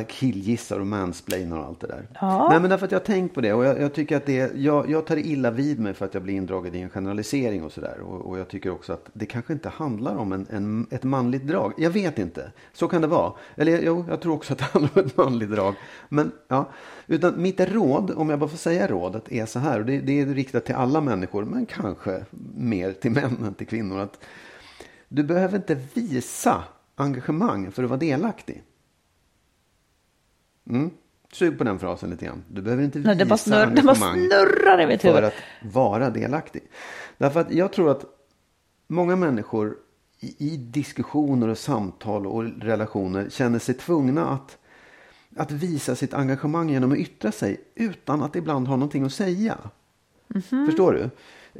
killgissar 0.07 0.79
och 0.79 0.87
mansplainar 0.87 1.57
och 1.57 1.65
allt 1.65 1.79
det 1.79 1.87
där. 1.87 2.07
Ja. 2.21 2.49
Nej 2.49 2.59
men 2.59 2.69
därför 2.69 2.85
att 2.85 2.91
jag 2.91 2.99
har 2.99 3.05
tänkt 3.05 3.35
på 3.35 3.41
det 3.41 3.53
och 3.53 3.65
jag, 3.65 3.81
jag 3.81 3.93
tycker 3.93 4.17
att 4.17 4.25
det, 4.25 4.55
jag, 4.55 4.89
jag 4.89 5.05
tar 5.05 5.17
illa 5.17 5.51
vid 5.51 5.79
mig 5.79 5.93
för 5.93 6.05
att 6.05 6.13
jag 6.13 6.23
blir 6.23 6.33
indragen 6.33 6.75
i 6.75 6.81
en 6.81 6.89
generalisering 6.89 7.63
och 7.63 7.71
sådär. 7.71 7.99
Och, 7.99 8.25
och 8.25 8.39
jag 8.39 8.47
tycker 8.47 8.69
också 8.69 8.93
att 8.93 9.09
det 9.13 9.25
kanske 9.25 9.53
inte 9.53 9.69
handlar 9.69 10.15
om 10.15 10.31
en, 10.31 10.47
en, 10.49 10.87
ett 10.91 11.03
manligt 11.03 11.47
drag. 11.47 11.73
Jag 11.77 11.89
vet 11.89 12.19
inte. 12.19 12.51
Så 12.73 12.87
kan 12.87 13.01
det 13.01 13.07
vara. 13.07 13.33
Eller 13.55 13.81
jo, 13.81 14.05
jag 14.09 14.21
tror 14.21 14.33
också 14.33 14.53
att 14.53 14.59
det 14.59 14.65
handlar 14.73 14.91
om 15.01 15.05
ett 15.07 15.17
manligt 15.17 15.51
drag. 15.51 15.75
Men 16.09 16.31
ja, 16.47 16.69
utan 17.07 17.41
mitt 17.41 17.59
råd, 17.59 18.11
om 18.11 18.29
jag 18.29 18.39
bara 18.39 18.49
får 18.49 18.57
säga 18.57 18.87
rådet, 18.87 19.31
är 19.31 19.45
så 19.45 19.59
här. 19.59 19.79
Och 19.79 19.85
det, 19.85 19.99
det 19.99 20.21
är 20.21 20.25
riktat 20.25 20.65
till 20.65 20.75
alla 20.75 21.01
människor, 21.01 21.45
men 21.45 21.65
kanske 21.65 22.25
mer 22.55 22.91
till 22.91 23.11
män 23.11 23.43
än 23.45 23.53
till 23.53 23.67
kvinnor. 23.67 23.99
Att 23.99 24.19
du 25.07 25.23
behöver 25.23 25.57
inte 25.57 25.77
visa 25.93 26.63
engagemang 26.95 27.71
för 27.71 27.83
att 27.83 27.89
vara 27.89 27.99
delaktig. 27.99 28.63
Mm. 30.69 30.89
Sug 31.31 31.57
på 31.57 31.63
den 31.63 31.79
frasen 31.79 32.09
lite 32.09 32.25
grann. 32.25 32.43
Du 32.47 32.61
behöver 32.61 32.83
inte 32.83 32.99
visa 32.99 33.07
Nej, 33.09 33.17
det 33.17 33.25
bara 33.25 33.35
snurr- 33.35 33.75
det 33.75 33.81
bara 33.81 33.91
engagemang 33.95 34.27
snurrar 34.29 34.81
i 34.81 34.87
mitt 34.87 35.01
för 35.01 35.21
att 35.21 35.33
vara 35.61 36.09
delaktig. 36.09 36.61
Därför 37.17 37.39
att 37.39 37.51
jag 37.51 37.73
tror 37.73 37.91
att 37.91 38.05
många 38.87 39.15
människor 39.15 39.77
i, 40.19 40.35
i 40.53 40.57
diskussioner 40.57 41.47
och 41.47 41.57
samtal 41.57 42.27
och 42.27 42.43
relationer 42.43 43.29
känner 43.29 43.59
sig 43.59 43.75
tvungna 43.75 44.29
att, 44.29 44.57
att 45.37 45.51
visa 45.51 45.95
sitt 45.95 46.13
engagemang 46.13 46.69
genom 46.69 46.91
att 46.91 46.97
yttra 46.97 47.31
sig 47.31 47.61
utan 47.75 48.23
att 48.23 48.35
ibland 48.35 48.67
ha 48.67 48.75
någonting 48.75 49.03
att 49.03 49.13
säga. 49.13 49.57
Mhm. 50.27 50.65
Förstår 50.65 50.93
du? 50.93 51.09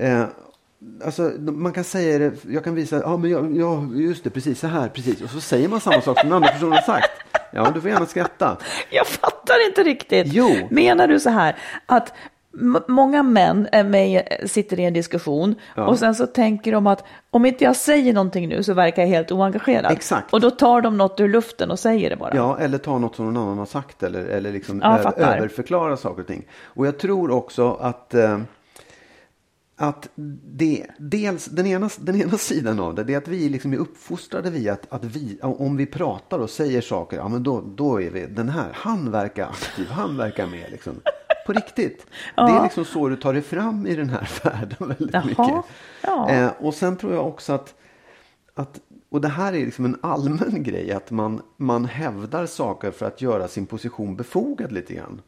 Eh, 0.03 0.26
alltså, 1.06 1.22
man 1.39 1.74
kan 1.74 1.84
säga 1.84 2.20
det, 2.20 2.45
jag 2.45 2.64
kan 2.64 2.76
visa, 2.76 2.99
ja 2.99 3.18
men 3.18 3.32
jag, 3.32 3.58
ja, 3.58 3.88
just 3.93 4.24
det, 4.24 4.30
precis 4.30 4.60
så 4.60 4.68
här, 4.68 4.89
precis. 4.89 5.22
Och 5.22 5.30
så 5.30 5.41
säger 5.41 5.70
man 5.70 5.82
samma 5.82 6.01
sak 6.01 6.20
som 6.20 6.30
den 6.30 6.34
andra 6.36 6.49
personen 6.49 6.74
har 6.74 6.82
sagt. 6.82 7.12
Ja, 7.56 7.72
du 7.74 7.82
får 7.82 7.89
gärna 7.89 8.06
skratta. 8.06 8.58
Jag 8.89 9.08
fattar 9.08 9.68
inte 9.68 9.84
riktigt. 9.84 10.28
Jo. 10.34 10.49
Menar 10.70 11.08
du 11.08 11.20
så 11.20 11.30
här 11.30 11.56
att 11.86 12.14
många 12.88 13.24
män 13.24 13.68
med, 13.86 14.24
sitter 14.45 14.80
i 14.80 14.84
en 14.86 14.93
diskussion 14.93 15.56
och 15.76 15.99
sen 15.99 16.16
så 16.16 16.28
tänker 16.28 16.72
de 16.72 16.88
att 16.88 17.03
om 17.32 17.45
inte 17.45 17.64
jag 17.64 17.76
säger 17.76 18.14
någonting 18.14 18.49
nu 18.49 18.64
så 18.64 18.74
verkar 18.74 19.01
jag 19.01 19.10
helt 19.10 19.32
oengagerad. 19.32 19.91
Exakt. 19.91 20.34
Och 20.34 20.41
då 20.41 20.51
tar 20.51 20.82
de 20.82 20.97
något 20.97 21.20
ur 21.20 21.30
luften 21.30 21.72
och 21.72 21.80
säger 21.80 22.10
det 22.10 22.16
bara. 22.16 22.36
Ja, 22.36 22.58
eller 22.60 22.78
ta 22.78 22.97
något 22.97 23.16
som 23.16 23.26
någon 23.34 23.43
annan 23.43 23.58
har 23.58 23.66
sagt 23.66 24.03
eller, 24.03 24.26
eller 24.26 24.51
liksom 24.51 24.80
Ja, 24.84 24.97
ö- 24.99 25.03
fattar. 25.03 25.38
överförklara 25.38 25.97
saker 25.97 26.22
och 26.22 26.28
ting. 26.28 26.45
Och 26.64 26.88
jag 26.88 26.99
tror 26.99 27.32
också 27.32 27.74
att, 27.82 28.14
eh, 28.14 28.39
att 29.78 30.09
det, 30.45 30.88
dels 30.99 31.45
den 31.45 31.67
ena, 31.67 31.89
den 31.99 32.21
ena 32.21 32.38
sidan 32.38 32.80
av 32.80 32.95
det, 32.95 33.03
det 33.03 33.13
är 33.13 33.17
att 33.17 33.28
vi 33.28 33.49
liksom 33.49 33.73
är 33.73 33.78
uppfostrade 33.78 34.49
via 34.49 34.73
att, 34.73 34.91
att 34.91 35.03
vi, 35.03 35.39
om 35.41 35.78
vi 35.78 35.86
pratar 35.86 36.39
och 36.39 36.49
säger 36.49 36.82
saker, 36.82 37.17
ja 37.17 37.28
men 37.28 37.43
då, 37.43 37.61
då 37.61 38.01
är 38.01 38.09
vi, 38.09 38.26
den 38.26 38.49
här, 38.49 38.71
han 38.73 39.11
verkar 39.11 39.45
aktiv, 39.45 39.88
han 39.88 40.17
verkar 40.17 40.47
med 40.47 40.71
liksom. 40.71 40.93
På 41.45 41.53
riktigt. 41.53 42.05
Det 42.36 42.41
är 42.41 42.63
liksom 42.63 42.86
så 42.86 43.09
du 43.09 43.15
tar 43.15 43.34
dig 43.34 43.41
fram 43.41 43.88
i 43.88 43.95
den 43.95 44.09
här 44.09 44.30
världen 44.43 44.88
väldigt 44.88 45.13
Jaha, 45.13 45.26
mycket. 45.26 45.71
ja. 46.01 46.30
Eh, 46.30 46.51
och 46.59 46.73
sen 46.73 46.97
tror 46.97 47.13
jag 47.13 47.28
också 47.28 47.53
att 47.53 47.73
att, 48.55 48.80
och 49.09 49.21
det 49.21 49.28
här 49.28 49.53
är 49.53 49.65
liksom 49.65 49.86
en 49.86 49.97
allmän 50.01 50.63
grej, 50.63 50.91
att 50.91 51.11
man, 51.11 51.41
man 51.57 51.86
hävdar 51.86 52.45
saker 52.45 52.91
för 52.91 53.05
att 53.05 53.21
göra 53.21 53.47
sin 53.47 53.65
position 53.65 54.15
befogad 54.15 54.71
lite 54.71 54.93
grann. 54.93 55.21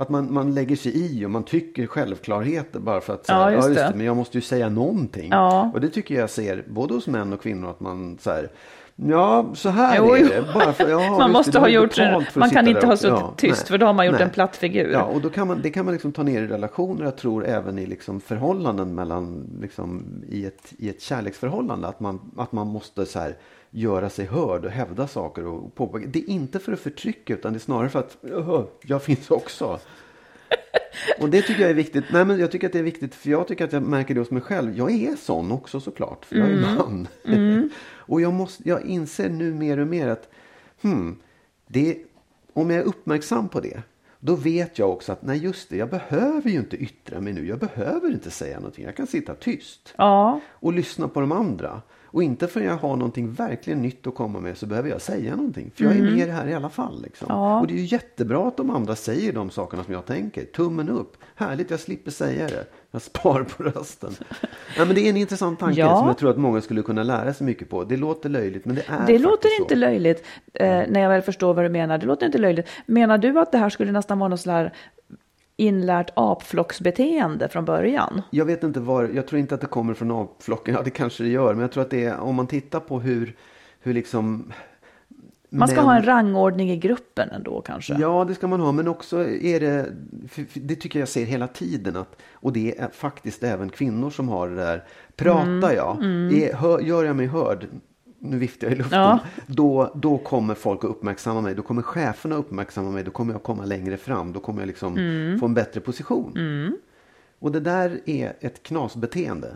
Att 0.00 0.08
man, 0.08 0.32
man 0.34 0.54
lägger 0.54 0.76
sig 0.76 0.92
i 0.96 1.24
och 1.26 1.30
man 1.30 1.42
tycker 1.44 1.86
självklarheter 1.86 2.80
bara 2.80 3.00
för 3.00 3.14
att 3.14 3.26
säga, 3.26 3.38
Ja, 3.38 3.52
just 3.52 3.74
det. 3.74 3.92
men 3.96 4.06
jag 4.06 4.16
måste 4.16 4.36
ju 4.38 4.42
säga 4.42 4.68
någonting. 4.68 5.28
Ja. 5.30 5.70
Och 5.74 5.80
det 5.80 5.88
tycker 5.88 6.14
jag 6.14 6.30
ser 6.30 6.64
både 6.68 6.94
hos 6.94 7.06
män 7.06 7.32
och 7.32 7.42
kvinnor 7.42 7.70
att 7.70 7.80
man 7.80 8.18
så 8.20 8.30
här, 8.30 8.48
ja 8.96 9.46
så 9.54 9.68
här 9.68 9.96
Jo, 9.98 10.14
är 10.14 10.24
det. 10.28 10.44
Bara 10.54 10.72
för, 10.72 10.88
ja, 10.88 10.98
man 11.18 11.32
måste 11.32 11.50
du 11.50 11.58
ha 11.58 11.68
gjort 11.68 11.98
att 11.98 12.34
man 12.36 12.50
kan 12.50 12.68
inte 12.68 12.86
ha 12.86 12.96
suttit 12.96 13.18
Ja, 13.20 13.34
tyst 13.36 13.60
nej, 13.62 13.66
för 13.68 13.78
då 13.78 13.86
har 13.86 13.92
man 13.94 14.06
gjort 14.06 14.14
nej. 14.14 14.22
en 14.22 14.30
platt 14.30 14.56
figur. 14.56 14.90
Ja, 14.92 15.02
och 15.02 15.20
då 15.20 15.30
kan 15.30 15.48
man, 15.48 15.60
det 15.62 15.70
kan 15.70 15.84
man 15.84 15.92
liksom 15.94 16.12
ta 16.12 16.22
ner 16.22 16.42
i 16.42 16.46
relationer. 16.46 17.04
Jag 17.04 17.16
tror 17.16 17.46
även 17.46 17.78
i 17.78 17.86
liksom 17.86 18.20
förhållanden 18.20 18.94
mellan, 18.94 19.46
liksom, 19.60 20.04
i, 20.28 20.46
ett, 20.46 20.72
i 20.78 20.88
ett 20.88 21.02
kärleksförhållande. 21.02 21.88
Att 21.88 22.00
man, 22.00 22.20
att 22.36 22.52
man 22.52 22.66
måste 22.66 23.06
så 23.06 23.18
här, 23.18 23.36
göra 23.70 24.10
sig 24.10 24.26
hörd 24.26 24.64
och 24.64 24.70
hävda 24.70 25.06
saker. 25.06 25.46
Och 25.46 25.74
påpeka. 25.74 26.06
Det 26.06 26.18
är 26.18 26.30
inte 26.30 26.58
för 26.58 26.72
att 26.72 26.80
förtrycka 26.80 27.34
utan 27.34 27.52
det 27.52 27.56
är 27.56 27.60
snarare 27.60 27.88
för 27.88 27.98
att 27.98 28.16
"Jaha, 28.20 28.66
jag 28.82 29.02
finns 29.02 29.30
också. 29.30 29.80
Och 31.20 31.28
det 31.30 31.42
tycker 31.42 31.60
jag 31.60 31.70
är 31.70 31.74
viktigt. 31.74 32.04
Nej, 32.12 32.24
men 32.24 32.40
jag 32.40 32.50
tycker 32.50 32.66
att 32.66 32.72
det 32.72 32.78
är 32.78 32.82
viktigt 32.82 33.14
för 33.14 33.30
jag 33.30 33.48
tycker 33.48 33.64
att 33.64 33.72
jag 33.72 33.82
märker 33.82 34.14
det 34.14 34.20
hos 34.20 34.30
mig 34.30 34.42
själv. 34.42 34.76
Jag 34.78 34.90
är 34.90 35.16
sån 35.16 35.52
också 35.52 35.80
såklart, 35.80 36.24
för 36.24 36.36
jag 36.36 36.50
är 36.50 36.76
man. 36.76 37.08
och 37.96 38.20
jag, 38.20 38.32
måste, 38.32 38.68
jag 38.68 38.84
inser 38.86 39.28
nu 39.28 39.54
mer 39.54 39.78
och 39.78 39.86
mer 39.86 40.08
att 40.08 40.28
hmm, 40.82 41.18
det, 41.66 41.98
om 42.52 42.70
jag 42.70 42.78
är 42.78 42.84
uppmärksam 42.84 43.48
på 43.48 43.60
det, 43.60 43.82
då 44.20 44.34
vet 44.34 44.78
jag 44.78 44.90
också 44.90 45.12
att 45.12 45.22
nej 45.22 45.38
just 45.38 45.70
det, 45.70 45.76
jag 45.76 45.90
behöver 45.90 46.50
ju 46.50 46.58
inte 46.58 46.76
yttra 46.76 47.20
mig 47.20 47.32
nu. 47.32 47.46
Jag 47.46 47.58
behöver 47.58 48.10
inte 48.10 48.30
säga 48.30 48.56
någonting. 48.56 48.84
Jag 48.84 48.96
kan 48.96 49.06
sitta 49.06 49.34
tyst 49.34 49.94
Ja, 49.96 50.40
och 50.50 50.72
lyssna 50.72 51.08
på 51.08 51.20
de 51.20 51.32
andra. 51.32 51.82
Och 52.10 52.22
inte 52.22 52.46
förrän 52.46 52.66
jag 52.66 52.76
har 52.76 52.96
någonting 52.96 53.32
verkligen 53.32 53.82
nytt 53.82 54.06
att 54.06 54.14
komma 54.14 54.40
med 54.40 54.58
så 54.58 54.66
behöver 54.66 54.90
jag 54.90 55.00
säga 55.00 55.36
någonting. 55.36 55.70
För 55.74 55.84
jag 55.84 55.96
är 55.96 56.02
med 56.02 56.28
här 56.28 56.46
i 56.46 56.54
alla 56.54 56.68
fall. 56.70 57.02
Liksom. 57.02 57.26
Ja. 57.30 57.60
Och 57.60 57.66
det 57.66 57.72
är 57.72 57.78
ju 57.78 57.84
jättebra 57.84 58.48
att 58.48 58.56
de 58.56 58.70
andra 58.70 58.96
säger 58.96 59.32
de 59.32 59.50
sakerna 59.50 59.84
som 59.84 59.92
jag 59.94 60.06
tänker. 60.06 60.44
Tummen 60.44 60.88
upp. 60.88 61.16
Härligt, 61.34 61.70
jag 61.70 61.80
slipper 61.80 62.10
säga 62.10 62.46
det. 62.48 62.64
Jag 62.90 63.02
spar 63.02 63.42
på 63.42 63.62
rösten. 63.62 64.12
ja, 64.76 64.84
men 64.84 64.94
det 64.94 65.00
är 65.00 65.10
en 65.10 65.16
intressant 65.16 65.58
tanke 65.60 65.80
Ja. 65.80 65.98
som 65.98 66.06
jag 66.06 66.18
tror 66.18 66.30
att 66.30 66.36
många 66.38 66.60
skulle 66.60 66.82
kunna 66.82 67.02
lära 67.02 67.34
sig 67.34 67.46
mycket 67.46 67.70
på. 67.70 67.84
Det 67.84 67.96
låter 67.96 68.28
löjligt, 68.28 68.64
men 68.64 68.74
det 68.74 68.82
är 68.88 69.06
det 69.06 69.18
låter 69.18 69.48
så. 69.48 69.62
inte 69.62 69.74
löjligt 69.74 70.24
eh, 70.54 70.66
när 70.68 71.00
jag 71.00 71.08
väl 71.08 71.22
förstår 71.22 71.54
vad 71.54 71.64
du 71.64 71.68
menar. 71.68 71.98
Det 71.98 72.06
låter 72.06 72.26
inte 72.26 72.38
löjligt. 72.38 72.68
Menar 72.86 73.18
du 73.18 73.38
att 73.40 73.52
det 73.52 73.58
här 73.58 73.70
skulle 73.70 73.92
nästan 73.92 74.18
vara 74.18 74.28
något 74.28 74.40
sådär 74.40 74.72
inlärt 75.58 76.10
apflocksbeteende 76.16 77.48
från 77.48 77.64
början? 77.64 78.22
Jag 78.30 78.44
vet 78.44 78.62
inte 78.62 78.80
var, 78.80 79.10
jag 79.14 79.26
tror 79.26 79.38
inte 79.38 79.54
att 79.54 79.60
det 79.60 79.66
kommer 79.66 79.94
från 79.94 80.10
avflocken. 80.10 80.74
Ja, 80.74 80.82
det 80.82 80.90
kanske 80.90 81.22
det 81.22 81.28
gör. 81.28 81.54
Men 81.54 81.60
jag 81.60 81.72
tror 81.72 81.82
att 81.82 81.90
det 81.90 82.04
är, 82.04 82.18
om 82.20 82.34
man 82.34 82.46
tittar 82.46 82.80
på 82.80 83.00
hur, 83.00 83.36
hur 83.80 83.94
liksom... 83.94 84.52
Man 85.50 85.68
ska 85.68 85.80
män- 85.80 85.84
ha 85.84 85.96
en 85.96 86.02
rangordning 86.02 86.70
i 86.70 86.76
gruppen 86.76 87.30
ändå 87.30 87.60
kanske? 87.60 87.94
Ja, 87.98 88.24
det 88.24 88.34
ska 88.34 88.46
man 88.46 88.60
ha. 88.60 88.72
Men 88.72 88.88
också 88.88 89.28
är 89.28 89.60
det, 89.60 89.92
det 90.54 90.74
tycker 90.74 90.98
jag 90.98 91.08
ser 91.08 91.24
hela 91.24 91.48
tiden. 91.48 91.96
Att, 91.96 92.16
och 92.32 92.52
det 92.52 92.78
är 92.78 92.88
faktiskt 92.88 93.42
även 93.42 93.70
kvinnor 93.70 94.10
som 94.10 94.28
har 94.28 94.48
det 94.48 94.54
där. 94.56 94.84
Pratar 95.16 95.72
jag, 95.72 96.04
Är, 96.32 96.54
hör, 96.54 96.80
gör 96.80 97.04
jag 97.04 97.16
mig 97.16 97.26
hörd, 97.26 97.66
nu 98.18 98.38
viftar 98.38 98.66
jag 98.66 98.74
i 98.74 98.78
luften, 98.78 98.98
Ja. 99.00 99.18
då, 99.46 99.92
då 99.94 100.18
kommer 100.18 100.54
folk 100.54 100.84
att 100.84 100.90
uppmärksamma 100.90 101.40
mig. 101.40 101.54
Då 101.54 101.62
kommer 101.62 101.82
cheferna 101.82 102.34
att 102.34 102.40
uppmärksamma 102.40 102.90
mig. 102.90 103.04
Då 103.04 103.10
kommer 103.10 103.32
jag 103.32 103.42
komma 103.42 103.64
längre 103.64 103.96
fram. 103.96 104.32
Då 104.32 104.40
kommer 104.40 104.60
jag 104.60 104.66
liksom 104.66 104.94
få 105.40 105.46
en 105.46 105.54
bättre 105.54 105.80
position. 105.80 106.32
Och 107.38 107.52
det 107.52 107.60
där 107.60 108.00
är 108.06 108.32
ett 108.40 108.62
knasbeteende. 108.62 109.48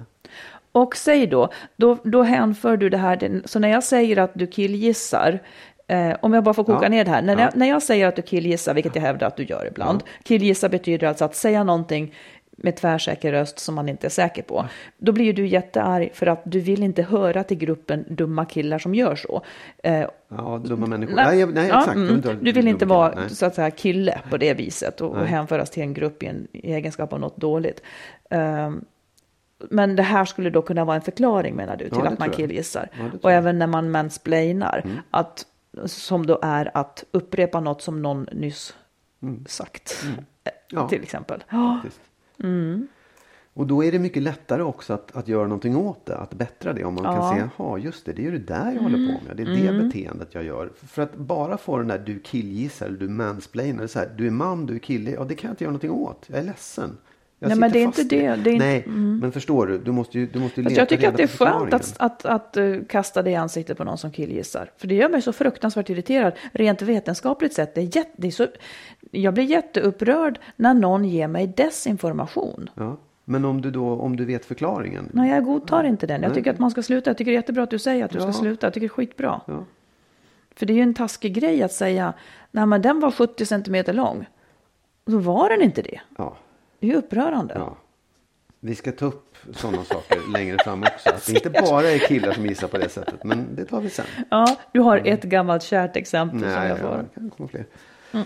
Och 0.73 0.97
säg 0.97 1.27
då, 1.27 1.49
då, 1.77 1.99
då 2.05 2.23
hänför 2.23 2.77
du 2.77 2.89
det 2.89 2.97
här, 2.97 3.43
så 3.45 3.59
när 3.59 3.69
jag 3.69 3.85
säger 3.85 4.17
att 4.17 4.31
du 4.35 4.47
killgissar, 4.47 5.39
eh, 5.87 6.13
om 6.23 6.33
jag 6.35 6.45
bara 6.45 6.55
får 6.55 6.65
koka 6.65 6.83
Ja. 6.83 6.89
ner 6.89 7.05
det 7.05 7.11
här, 7.11 7.23
när, 7.23 7.35
Ja. 7.35 7.41
jag, 7.41 7.57
när 7.57 7.69
jag 7.69 7.83
säger 7.83 8.07
att 8.07 8.17
du 8.17 8.23
killgissar, 8.23 8.75
vilket 8.75 8.95
jag 8.95 9.03
hävdar 9.03 9.27
att 9.27 9.37
du 9.37 9.45
gör 9.45 9.67
ibland, 9.67 10.03
killgissa 10.23 10.69
betyder 10.69 11.07
alltså 11.07 11.25
att 11.25 11.35
säga 11.37 11.65
någonting 11.65 12.15
med 12.57 12.77
tvärsäker 12.77 13.33
röst 13.33 13.59
som 13.59 13.75
man 13.75 13.89
inte 13.89 14.07
är 14.07 14.11
säker 14.11 14.43
på. 14.43 14.69
Då 14.99 15.13
blir 15.13 15.25
ju 15.25 15.33
du 15.33 15.47
jättearg 15.47 16.11
för 16.15 16.27
att 16.27 16.41
du 16.45 16.61
vill 16.61 16.83
inte 16.83 17.03
höra 17.03 17.45
till 17.45 17.57
gruppen 17.59 18.05
dumma 18.09 18.45
killar 18.45 18.79
som 18.79 18.95
gör 18.95 19.17
så. 19.17 19.43
Eh, 19.83 20.07
Ja, 20.29 20.61
dumma 20.65 20.87
människor. 20.87 21.15
Nej, 21.15 21.37
Nej, 21.37 21.55
nej 21.55 21.69
ja, 21.69 21.79
exakt. 21.81 21.97
mm. 21.97 22.21
Du 22.43 22.53
vill 22.53 22.69
inte 22.69 22.87
vara 22.87 23.15
Nej. 23.15 23.31
så 23.31 23.47
att 23.47 23.55
säga 23.55 23.71
kille 23.71 24.21
på 24.31 24.37
det 24.37 24.55
viset 24.55 25.01
och, 25.01 25.11
och 25.11 25.27
hänföras 25.27 25.71
till 25.71 25.83
en 25.83 25.95
grupp 25.95 26.23
i 26.23 26.27
en 26.27 26.47
i 26.53 26.73
egenskap 26.73 27.13
av 27.13 27.21
något 27.21 27.37
dåligt. 27.37 27.83
Ehm, 28.31 28.85
men 29.71 29.97
det 29.97 30.03
här 30.03 30.25
skulle 30.25 30.51
då 30.51 30.63
kunna 30.63 30.85
vara 30.85 30.97
en 30.97 31.03
förklaring 31.03 31.55
menar 31.55 31.77
du 31.77 31.89
till 31.89 31.99
det 32.03 32.09
att 32.09 32.19
man 32.19 32.31
killgissar. 32.31 32.89
Ja, 32.99 33.05
och 33.23 33.33
även 33.33 33.59
när 33.59 33.67
man 33.67 33.91
mansplainar, 33.91 34.85
att, 35.11 35.47
som 35.87 36.27
då 36.27 36.39
är 36.43 36.71
att 36.75 37.05
upprepa 37.11 37.61
något 37.61 37.83
som 37.83 38.03
någon 38.03 38.27
nyss 38.33 38.75
sagt. 39.47 40.05
Eh, 40.05 40.11
Mm. 40.73 40.83
Ja. 40.83 40.89
Till 40.89 41.03
exempel. 41.03 41.45
Ja, 41.51 41.81
faktiskt. 42.43 42.93
Och 43.55 43.67
då 43.67 43.85
är 43.85 43.93
det 43.93 43.99
mycket 43.99 44.23
lättare 44.23 44.63
också 44.63 44.93
att, 44.93 45.17
att 45.17 45.29
göra 45.29 45.43
någonting 45.43 45.77
åt 45.77 46.07
det, 46.07 46.17
att 46.17 46.35
bättra 46.35 46.73
det. 46.73 46.85
Om 46.85 46.95
man 46.95 47.05
kan 47.05 47.37
se, 47.37 47.49
jaha 47.59 47.79
just 47.79 48.07
det, 48.07 48.13
det 48.13 48.23
är 48.23 48.25
ju 48.25 48.39
det 48.39 48.55
där 48.55 48.73
jag 48.73 48.83
håller 48.83 49.13
på 49.13 49.27
med. 49.27 49.37
Det 49.37 49.43
är 49.43 49.73
det 49.73 49.83
beteendet 49.85 50.29
jag 50.35 50.45
gör. 50.45 50.73
För 50.77 51.03
att 51.03 51.17
bara 51.17 51.59
få 51.59 51.79
den 51.79 51.89
där 51.89 51.99
du 51.99 52.21
killgissar 52.21 52.87
eller 52.87 52.99
du 52.99 53.09
mansplainar, 53.09 53.87
så 53.87 53.99
här, 53.99 54.15
du 54.17 54.27
är 54.27 54.31
man, 54.31 54.67
du 54.67 54.75
är 54.75 54.79
kille, 54.79 55.11
ja 55.11 55.25
det 55.25 55.35
kan 55.35 55.49
jag 55.49 55.53
inte 55.53 55.65
göra 55.65 55.73
någonting 55.73 55.91
åt. 55.91 56.25
Jag 56.27 56.39
är 56.39 56.43
ledsen. 56.43 56.97
Jag 57.43 57.49
Nej, 57.49 57.59
men 57.59 57.73
det 57.73 57.79
är 57.79 57.83
inte 57.85 58.05
det. 58.05 58.37
Det 58.37 58.51
är 58.51 58.53
inte- 58.55 58.65
Nej, 58.67 58.83
men 59.21 59.33
förstår 59.33 59.67
du, 59.67 59.79
du 59.79 59.93
måste 59.93 60.19
ju, 60.19 60.27
du 60.27 60.39
måste 60.39 60.61
ju 60.61 60.69
leta 60.69 60.81
jag 60.81 60.89
tycker 60.89 61.09
att 61.09 61.17
det 61.17 61.23
är 61.23 61.27
skönt 61.27 61.39
förklaringen. 61.39 61.75
att, 61.75 61.97
att, 61.99 62.25
att 62.27 62.57
eh, 62.57 62.75
kasta 62.89 63.23
det 63.23 63.31
i 63.31 63.35
ansiktet 63.35 63.79
på 63.79 63.85
någon 63.85 63.99
som 63.99 64.11
killgissar. 64.11 64.71
För 64.77 64.87
det 64.87 64.95
gör 64.95 65.09
mig 65.09 65.23
så 65.23 65.33
fruktansvärt 65.33 65.91
irriterad. 65.91 66.33
Rent 66.53 66.83
vetenskapligt 66.83 67.53
sett. 67.55 67.75
Det 67.75 67.81
är 67.81 67.97
jätte, 67.97 68.11
det 68.17 68.27
är 68.27 68.31
så, 68.31 68.47
jag 69.11 69.35
blir 69.35 69.45
jätteupprörd 69.45 70.39
när 70.57 70.75
någon 70.75 71.05
ger 71.05 71.29
mig 71.29 71.47
desinformation. 71.47 72.71
Ja. 72.75 72.97
Men 73.25 73.45
om 73.45 73.61
du 73.61 73.71
då, 73.71 73.89
om 73.93 74.17
du 74.17 74.25
vet 74.25 74.45
förklaringen. 74.45 75.09
Nej, 75.13 75.31
jag 75.31 75.45
godtar 75.45 75.85
inte 75.85 76.07
den. 76.07 76.23
Jag 76.23 76.29
Nej. 76.29 76.37
tycker 76.37 76.51
att 76.53 76.59
man 76.59 76.71
ska 76.71 76.83
sluta. 76.83 77.11
Jag 77.11 77.17
tycker 77.19 77.31
det 77.31 77.35
är 77.35 77.39
jättebra 77.39 77.63
att 77.63 77.71
du 77.71 77.79
säger 77.79 78.05
att 78.05 78.11
du 78.11 78.19
Ja. 78.19 78.23
ska 78.23 78.33
sluta. 78.33 78.67
Jag 78.67 78.75
tycker 78.75 78.87
det 78.89 78.93
är 78.93 78.95
skitbra. 78.95 79.41
Ja. 79.47 79.65
För 80.57 80.67
det 80.67 80.73
är 80.73 80.75
ju 80.75 80.83
en 80.83 80.95
taskig 80.95 81.35
grej 81.35 81.63
att 81.63 81.73
säga, 81.73 82.13
nej 82.51 82.67
men 82.67 82.83
den 82.83 83.01
var 83.01 83.11
70 83.11 83.47
centimeter 83.47 83.93
lång. 83.93 84.27
Då 85.05 85.19
var 85.19 85.49
den 85.49 85.63
inte 85.63 85.83
det. 85.83 86.01
Ja. 86.19 86.37
Det 86.83 86.91
är 86.93 86.97
upprörande. 86.97 87.55
Ja. 87.57 87.77
Vi 88.61 88.75
ska 88.75 88.93
ta 88.93 89.07
upp 89.07 89.37
sådana 89.55 89.85
saker 89.85 90.19
längre 90.33 90.57
fram 90.65 90.83
också. 90.83 91.09
Att 91.11 91.27
det 91.27 91.33
inte 91.47 91.51
bara 91.51 91.91
är 91.91 91.99
killar 91.99 92.33
som 92.33 92.47
gissar 92.47 92.69
på 92.69 92.79
det 92.79 92.89
sättet. 92.89 93.25
Men 93.25 93.55
det 93.57 93.65
tar 93.65 93.81
vi 93.81 93.91
sen. 93.91 94.05
Ja, 94.31 94.57
du 94.73 94.81
har 94.81 95.03
ett 95.05 95.23
gammalt 95.23 95.63
kärt 95.63 95.97
exempel 95.97 96.41
som 96.41 96.49
Nej, 96.49 96.69
jag 96.69 96.79
ja, 96.79 96.83
får. 96.83 96.97
det 96.97 97.09
kan 97.15 97.31
komma 97.31 97.49
fler. 97.49 97.65
Nej, 98.13 98.25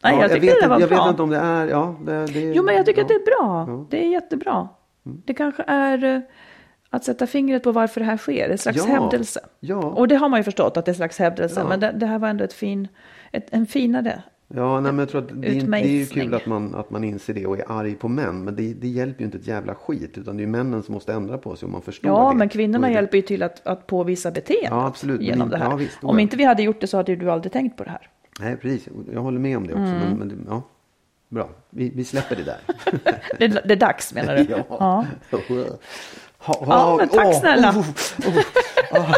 Ja, 0.00 0.20
jag 0.20 0.30
tycker 0.32 0.46
vet, 0.46 0.62
det 0.62 0.68
var 0.68 0.80
jag 0.80 0.88
bra. 0.88 1.02
vet 1.04 1.10
inte 1.10 1.22
om 1.22 1.30
det 1.30 1.36
är... 1.38 1.66
Ja, 1.66 1.96
det, 2.06 2.26
det, 2.26 2.40
Jo, 2.40 2.62
men 2.62 2.74
jag 2.76 2.86
tycker 2.86 3.00
ja. 3.00 3.04
att 3.04 3.08
det 3.08 3.14
är 3.14 3.24
bra. 3.24 3.64
Ja. 3.68 3.86
Det 3.90 4.04
är 4.04 4.08
jättebra. 4.10 4.68
Det 5.02 5.34
kanske 5.34 5.62
är 5.66 6.04
eh, 6.04 6.20
att 6.90 7.04
sätta 7.04 7.26
fingret 7.26 7.62
på 7.62 7.72
varför 7.72 8.00
det 8.00 8.06
här 8.06 8.16
sker. 8.16 8.48
Ett 8.48 8.60
slags 8.60 8.78
Ja. 8.78 8.84
hävdelse. 8.84 9.40
Ja. 9.60 9.76
Och 9.76 10.08
det 10.08 10.16
har 10.16 10.28
man 10.28 10.40
ju 10.40 10.44
förstått 10.44 10.76
att 10.76 10.84
det 10.84 10.88
är 10.88 10.92
ett 10.92 10.96
slags 10.96 11.18
hävdelse. 11.18 11.60
Ja. 11.60 11.68
Men 11.68 11.80
det, 11.80 11.92
det 11.92 12.06
här 12.06 12.18
var 12.18 12.28
ändå 12.28 12.44
ett 12.44 12.52
fin, 12.52 12.88
ett, 13.32 13.46
en 13.50 13.66
finare. 13.66 14.22
Ja, 14.54 14.80
nej, 14.80 14.92
men 14.92 14.98
jag 14.98 15.08
tror 15.08 15.22
att 15.22 15.28
det, 15.42 15.48
är- 15.48 15.66
det 15.82 16.02
är 16.02 16.06
kul 16.06 16.34
att 16.34 16.46
man, 16.46 16.74
att 16.74 16.90
man 16.90 17.04
inser 17.04 17.34
det 17.34 17.46
och 17.46 17.58
är 17.58 17.64
arg 17.72 17.94
på 17.94 18.08
män. 18.08 18.44
Men 18.44 18.56
det, 18.56 18.74
det 18.74 18.88
hjälper 18.88 19.20
ju 19.20 19.24
inte 19.24 19.38
ett 19.38 19.46
jävla 19.46 19.74
skit. 19.74 20.18
Utan 20.18 20.36
det 20.36 20.40
är 20.40 20.44
ju 20.44 20.50
männen 20.50 20.82
som 20.82 20.94
måste 20.94 21.12
ändra 21.12 21.38
på 21.38 21.56
sig 21.56 21.66
om 21.66 21.72
man 21.72 21.82
förstår 21.82 22.10
Ja, 22.10 22.30
det. 22.32 22.36
men 22.38 22.46
Och 22.46 22.52
kvinnorna 22.52 22.86
det- 22.86 22.92
hjälper 22.92 23.16
ju 23.16 23.22
till 23.22 23.42
att, 23.42 23.66
att 23.66 23.86
påvisa 23.86 24.30
beteendet 24.30 24.70
Ja, 24.70 24.86
absolut. 24.86 25.16
Men 25.18 25.26
genom 25.26 25.46
inte- 25.46 25.56
det 25.58 25.62
här. 25.64 25.70
ja, 25.70 25.76
visst, 25.76 26.04
Om 26.04 26.16
ja. 26.18 26.22
inte 26.22 26.36
vi 26.36 26.44
hade 26.44 26.62
gjort 26.62 26.80
det 26.80 26.86
så 26.86 26.96
hade 26.96 27.16
du 27.16 27.30
aldrig 27.30 27.52
tänkt 27.52 27.76
på 27.76 27.84
det 27.84 27.90
här. 27.90 28.08
Nej, 28.40 28.56
precis. 28.56 28.88
Jag 29.12 29.20
håller 29.20 29.38
med 29.38 29.56
om 29.56 29.66
det 29.66 29.72
också. 29.72 29.82
Mm. 29.82 30.18
Men, 30.18 30.28
men, 30.28 30.46
ja, 30.48 30.62
bra. 31.28 31.48
Vi, 31.70 31.92
vi 31.94 32.04
släpper 32.04 32.36
det 32.36 32.42
där. 32.44 32.58
Det, 33.38 33.48
det 33.48 33.72
är 33.72 33.76
dags 33.76 34.14
menar 34.14 34.36
du? 34.36 34.46
Ja. 34.68 35.06
Ha, 36.38 36.64
Ja, 36.68 36.96
men 36.96 37.08
tack 37.08 37.26
åh, 37.26 37.40
snälla. 37.40 37.70
oh, 37.70 37.78
oh, 38.92 39.14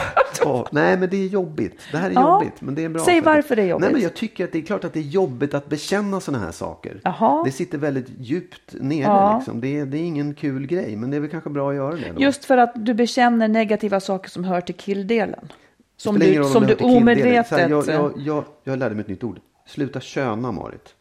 oh. 0.47 0.66
Nej, 0.73 0.97
men 0.97 1.11
det 1.11 1.16
är 1.16 1.27
jobbigt. 1.29 1.81
Det 1.93 1.99
här 1.99 2.11
är 2.11 2.14
Ja. 2.14 2.35
jobbigt. 2.43 2.61
Men 2.61 2.75
det 2.75 2.85
är 2.85 2.89
bra. 2.89 3.05
Säg 3.05 3.23
för 3.23 3.31
varför 3.35 3.57
det 3.57 3.62
är 3.62 3.66
jobbigt. 3.66 3.85
Nej, 3.85 3.93
men 3.93 4.03
jag 4.03 4.14
tycker 4.14 4.45
att 4.45 4.53
det 4.53 4.59
är 4.59 4.62
klart 4.62 4.85
att 4.85 4.93
det 4.93 4.99
är 4.99 5.03
jobbigt 5.03 5.55
att 5.55 5.68
bekänna 5.68 6.21
sådana 6.21 6.45
här 6.45 6.53
saker. 6.53 7.01
Jaha. 7.05 7.43
Det 7.45 7.53
sitter 7.53 7.79
väldigt 7.79 8.07
djupt 8.18 8.75
nere. 8.81 9.01
Ja. 9.03 9.37
Liksom. 9.37 9.61
Det, 9.61 9.79
är, 9.79 9.87
det 9.87 9.99
är 9.99 10.03
ingen 10.03 10.35
kul 10.35 10.66
grej, 10.66 10.97
men 10.97 11.11
det 11.11 11.16
är 11.16 11.21
väl 11.21 11.31
kanske 11.31 11.51
bra 11.51 11.71
att 11.71 11.77
göra 11.77 11.95
det. 11.95 12.12
Då. 12.14 12.21
Just 12.21 12.45
för 12.45 12.57
att 12.57 12.73
du 12.75 12.95
bekänner 12.95 13.49
negativa 13.49 14.01
saker 14.01 14.31
som 14.31 14.45
hör 14.45 14.61
till 14.61 14.75
killdelen. 14.75 15.49
Som 15.97 16.18
du, 16.18 16.35
som 16.45 16.57
om 16.62 16.66
du 16.66 16.75
omedvetet... 16.75 17.71
Jag, 17.71 17.87
jag, 17.89 18.12
jag, 18.16 18.45
jag 18.64 18.79
lärde 18.79 18.95
mig 18.95 19.03
ett 19.03 19.09
nytt 19.09 19.25
ord. 19.25 19.41
Sluta 19.66 20.01
köna, 20.01 20.53
Marit. 20.53 20.95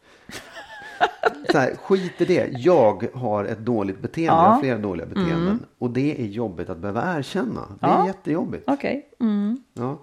Så 1.52 1.58
här, 1.58 1.76
skit 1.76 2.22
i 2.22 2.26
det. 2.26 2.48
Jag 2.52 3.08
har 3.14 3.46
ett 3.46 3.60
dåligt 3.60 4.00
beteende. 4.00 4.34
Ja. 4.34 4.44
Jag 4.46 4.52
har 4.52 4.60
flera 4.60 4.78
dåliga 4.78 5.06
beteenden. 5.06 5.66
Och 5.78 5.90
det 5.90 6.22
är 6.22 6.26
jobbigt 6.26 6.70
att 6.70 6.78
behöva 6.78 7.18
erkänna. 7.18 7.62
Det 7.80 7.86
är 7.86 7.90
Ja. 7.90 8.08
jättejobbigt. 8.08 8.64
Okej. 8.68 9.10
Mm. 9.20 9.64
Ja. 9.74 9.98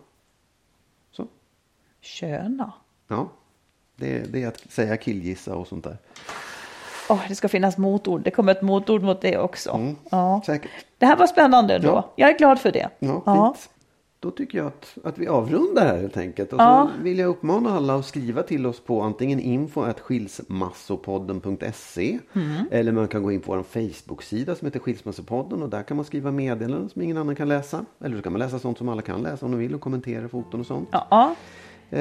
Så. 1.13 1.27
Köna. 2.01 2.73
Ja. 3.09 3.29
Det, 3.97 4.33
det 4.33 4.43
är 4.43 4.49
att 4.49 4.73
säga 4.73 4.97
killgissa 4.97 5.55
och 5.57 5.67
sånt 5.67 5.85
där. 5.85 5.97
Åh, 7.09 7.21
det 7.29 7.35
ska 7.35 7.49
finnas 7.49 7.79
motord. 7.79 8.23
Det 8.23 8.31
kommer 8.31 8.53
ett 8.53 8.63
motord 8.63 9.03
mot 9.03 9.21
det 9.21 9.39
också. 9.39 9.71
Mm. 9.71 9.97
Ja. 10.11 10.43
Säkert. 10.47 10.71
Det 10.99 11.07
här 11.07 11.17
var 11.17 11.27
spännande 11.27 11.75
ändå. 11.75 11.89
Ja. 11.89 12.13
Jag 12.17 12.31
är 12.31 12.39
glad 12.39 12.61
för 12.61 12.73
det. 12.73 12.89
Ja, 12.99 13.55
fint. 13.55 13.71
Då 14.27 14.31
tycker 14.33 14.59
jag 14.59 14.67
att, 14.67 14.99
att 15.05 15.19
vi 15.19 15.29
avrundar 15.29 15.87
här 15.87 15.99
helt 16.01 16.17
enkelt. 16.17 16.53
Och 16.53 16.61
Ja. 16.61 16.91
vill 17.03 17.19
jag 17.19 17.29
uppmana 17.29 17.71
alla 17.77 17.95
att 17.95 18.07
skriva 18.07 18.43
till 18.43 18.67
oss 18.67 18.81
på 18.81 19.01
antingen 19.03 19.41
info 19.41 19.85
skilsmassopodden.se 20.01 22.19
Mm. 22.33 22.49
eller 22.71 22.93
man 22.93 23.09
kan 23.09 23.23
gå 23.23 23.33
in 23.33 23.41
på 23.41 23.57
vår 23.57 23.63
Facebook-sida 23.63 24.55
som 24.55 24.67
heter 24.67 24.81
Skilsmassopodden 24.81 25.63
och 25.63 25.69
där 25.69 25.83
kan 25.83 25.97
man 25.97 26.05
skriva 26.05 26.31
meddelanden 26.33 26.89
som 26.89 27.03
ingen 27.03 27.17
annan 27.17 27.37
kan 27.37 27.49
läsa. 27.49 27.85
Eller 28.05 28.17
så 28.17 28.23
kan 28.23 28.33
man 28.33 28.39
läsa 28.39 28.59
sånt 28.59 28.79
som 28.79 28.89
alla 28.89 29.03
kan 29.03 29.23
läsa 29.23 29.47
om 29.47 29.53
de 29.53 29.59
vill 29.59 29.75
och 29.75 29.81
kommentera 29.81 30.29
foton 30.29 30.61
och 30.61 30.67
sånt. 30.67 30.89
Ja. 30.93 31.35
Eh, 31.91 32.01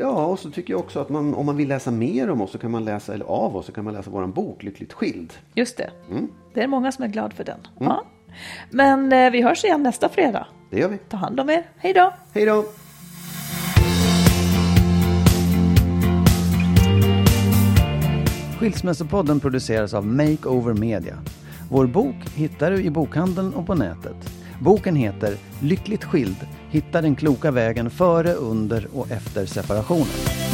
ja, 0.00 0.26
och 0.26 0.38
så 0.38 0.50
tycker 0.50 0.72
jag 0.72 0.80
också 0.80 1.00
att 1.00 1.08
man, 1.08 1.34
om 1.34 1.46
man 1.46 1.56
vill 1.56 1.68
läsa 1.68 1.90
mer 1.90 2.30
om 2.30 2.40
oss 2.40 2.50
så 2.50 2.58
kan 2.58 2.70
man 2.70 2.84
läsa, 2.84 3.14
eller 3.14 3.24
av 3.24 3.56
oss 3.56 3.66
så 3.66 3.72
kan 3.72 3.84
man 3.84 3.94
läsa 3.94 4.10
vår 4.10 4.26
bok 4.26 4.62
Lyckligt 4.62 4.92
skild. 4.92 5.32
Just 5.54 5.76
det. 5.76 5.90
Mm. 6.10 6.28
Det 6.54 6.62
är 6.62 6.68
många 6.68 6.92
som 6.92 7.04
är 7.04 7.08
glad 7.08 7.32
för 7.32 7.44
den. 7.44 7.58
Ja. 7.78 8.04
Men 8.70 9.12
eh, 9.12 9.30
vi 9.30 9.42
hörs 9.42 9.64
igen 9.64 9.82
nästa 9.82 10.08
fredag. 10.08 10.46
Det 10.70 10.80
gör 10.80 10.88
vi. 10.88 10.98
Ta 10.98 11.16
hand 11.16 11.40
om 11.40 11.50
er. 11.50 11.62
Hej 11.76 11.92
då! 11.92 12.12
Hej 12.32 12.44
då! 12.44 12.64
Skilsmässopodden 18.58 19.40
produceras 19.40 19.94
av 19.94 20.06
Makeover 20.06 20.74
Media. 20.74 21.18
Vår 21.70 21.86
bok 21.86 22.16
hittar 22.34 22.70
du 22.70 22.82
i 22.82 22.90
bokhandeln 22.90 23.54
och 23.54 23.66
på 23.66 23.74
nätet. 23.74 24.16
Boken 24.60 24.96
heter 24.96 25.36
Lyckligt 25.60 26.04
skild. 26.04 26.36
Hitta 26.70 27.02
den 27.02 27.16
kloka 27.16 27.50
vägen 27.50 27.90
före, 27.90 28.32
under 28.32 28.88
och 28.92 29.10
efter 29.10 29.46
separationen. 29.46 30.53